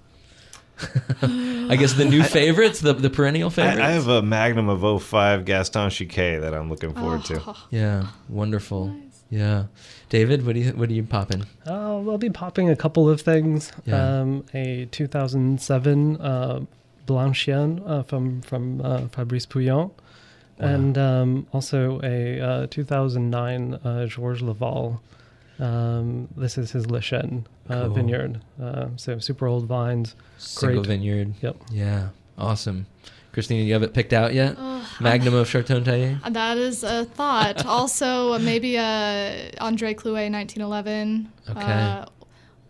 I 1.21 1.75
guess 1.77 1.93
the 1.93 2.05
new 2.05 2.23
favorites, 2.23 2.79
the 2.81 2.93
the 2.93 3.09
perennial 3.09 3.49
favorites. 3.49 3.79
I 3.81 3.91
have 3.91 4.07
a 4.07 4.21
Magnum 4.21 4.69
of 4.69 5.01
05 5.03 5.45
Gaston 5.45 5.89
Chiquet 5.89 6.37
that 6.39 6.53
I'm 6.53 6.69
looking 6.69 6.93
forward 6.93 7.25
to. 7.25 7.41
Oh, 7.45 7.67
Yeah, 7.71 8.07
wonderful. 8.29 8.87
Nice. 8.87 9.03
Yeah, 9.29 9.63
David, 10.09 10.45
what 10.45 10.53
do 10.55 10.61
you 10.61 10.71
what 10.71 10.89
are 10.89 10.93
you 10.93 11.03
popping? 11.03 11.43
Uh, 11.65 11.97
I'll 11.97 12.17
be 12.17 12.29
popping 12.29 12.69
a 12.69 12.75
couple 12.75 13.09
of 13.09 13.19
things. 13.21 13.71
Yeah. 13.85 14.21
Um, 14.21 14.45
a 14.53 14.85
2007 14.91 16.17
uh, 16.21 16.61
Blanchiens 17.07 17.81
uh, 17.89 18.03
from 18.03 18.41
from 18.41 18.81
uh, 18.81 19.07
Fabrice 19.09 19.45
Pouillon, 19.45 19.91
and 20.59 20.97
um, 20.97 21.47
also 21.51 21.99
a 22.03 22.39
uh, 22.39 22.67
2009 22.67 23.73
uh, 23.73 24.05
Georges 24.05 24.43
Laval. 24.43 25.01
Um, 25.59 26.27
this 26.37 26.57
is 26.57 26.71
his 26.71 26.89
Le 26.89 26.99
Chêne 26.99 27.45
uh, 27.69 27.85
Cool. 27.85 27.89
vineyard. 27.95 28.41
Uh, 28.61 28.87
so 28.95 29.19
super 29.19 29.47
old 29.47 29.65
vines. 29.65 30.15
Single 30.37 30.83
Great. 30.83 30.87
vineyard. 30.87 31.33
Yep. 31.41 31.57
Yeah. 31.71 32.09
Awesome. 32.37 32.85
Christina, 33.33 33.63
you 33.63 33.73
have 33.73 33.83
it 33.83 33.93
picked 33.93 34.13
out 34.13 34.33
yet? 34.33 34.55
Ugh, 34.57 34.83
Magnum 34.99 35.35
of 35.35 35.47
Chartogne-Taillet? 35.47 36.33
That 36.33 36.57
is 36.57 36.83
a 36.83 37.05
thought. 37.05 37.65
also, 37.67 38.33
uh, 38.33 38.39
maybe 38.39 38.77
uh, 38.77 39.49
Andre 39.59 39.93
Clouet, 39.93 40.31
1911. 40.31 41.31
Okay. 41.49 41.59
Uh, 41.61 42.05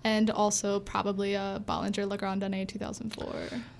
and 0.03 0.29
also 0.29 0.79
probably 0.81 1.33
a 1.35 1.61
Bollinger 1.65 2.07
Le 2.07 2.17
Grand 2.17 2.43
Année 2.43 2.65
2004. 2.65 3.33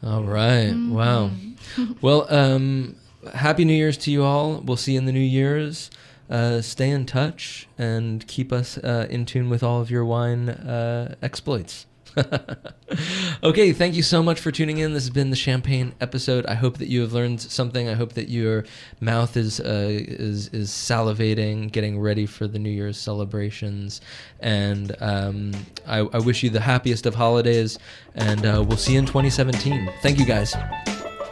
All 0.03 0.23
right. 0.23 0.73
Wow. 0.73 1.31
well, 2.01 2.25
um, 2.33 2.95
happy 3.33 3.65
New 3.65 3.73
Year's 3.73 3.97
to 3.99 4.11
you 4.11 4.23
all. 4.23 4.61
We'll 4.61 4.77
see 4.77 4.93
you 4.93 4.99
in 4.99 5.05
the 5.05 5.11
New 5.13 5.19
Year's. 5.19 5.89
Uh, 6.29 6.61
stay 6.61 6.89
in 6.89 7.05
touch 7.05 7.67
and 7.77 8.27
keep 8.27 8.51
us 8.51 8.77
uh, 8.79 9.07
in 9.09 9.25
tune 9.25 9.49
with 9.49 9.63
all 9.63 9.81
of 9.81 9.89
your 9.89 10.03
wine 10.03 10.49
uh, 10.49 11.15
exploits. 11.21 11.85
okay, 13.43 13.73
thank 13.73 13.95
you 13.95 14.03
so 14.03 14.23
much 14.23 14.39
for 14.39 14.51
tuning 14.51 14.77
in. 14.77 14.93
This 14.93 15.03
has 15.03 15.09
been 15.09 15.29
the 15.29 15.35
Champagne 15.35 15.93
episode. 16.01 16.45
I 16.45 16.55
hope 16.55 16.77
that 16.77 16.87
you 16.87 17.01
have 17.01 17.13
learned 17.13 17.41
something. 17.41 17.87
I 17.87 17.93
hope 17.93 18.13
that 18.13 18.29
your 18.29 18.65
mouth 18.99 19.37
is 19.37 19.59
uh, 19.59 19.87
is 19.89 20.47
is 20.49 20.69
salivating, 20.69 21.71
getting 21.71 21.99
ready 21.99 22.25
for 22.25 22.47
the 22.47 22.59
New 22.59 22.69
Year's 22.69 22.97
celebrations. 22.97 24.01
And 24.39 24.95
um, 24.99 25.53
I, 25.85 25.99
I 25.99 26.19
wish 26.19 26.43
you 26.43 26.49
the 26.49 26.61
happiest 26.61 27.05
of 27.05 27.15
holidays. 27.15 27.77
And 28.15 28.45
uh, 28.45 28.63
we'll 28.67 28.77
see 28.77 28.93
you 28.93 28.99
in 28.99 29.05
2017. 29.05 29.91
Thank 30.01 30.19
you, 30.19 30.25
guys. 30.25 30.55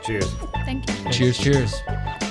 Cheers. 0.03 0.31
Thank 0.65 0.87
you. 0.89 1.11
Cheers, 1.11 1.37
cheers. 1.37 2.24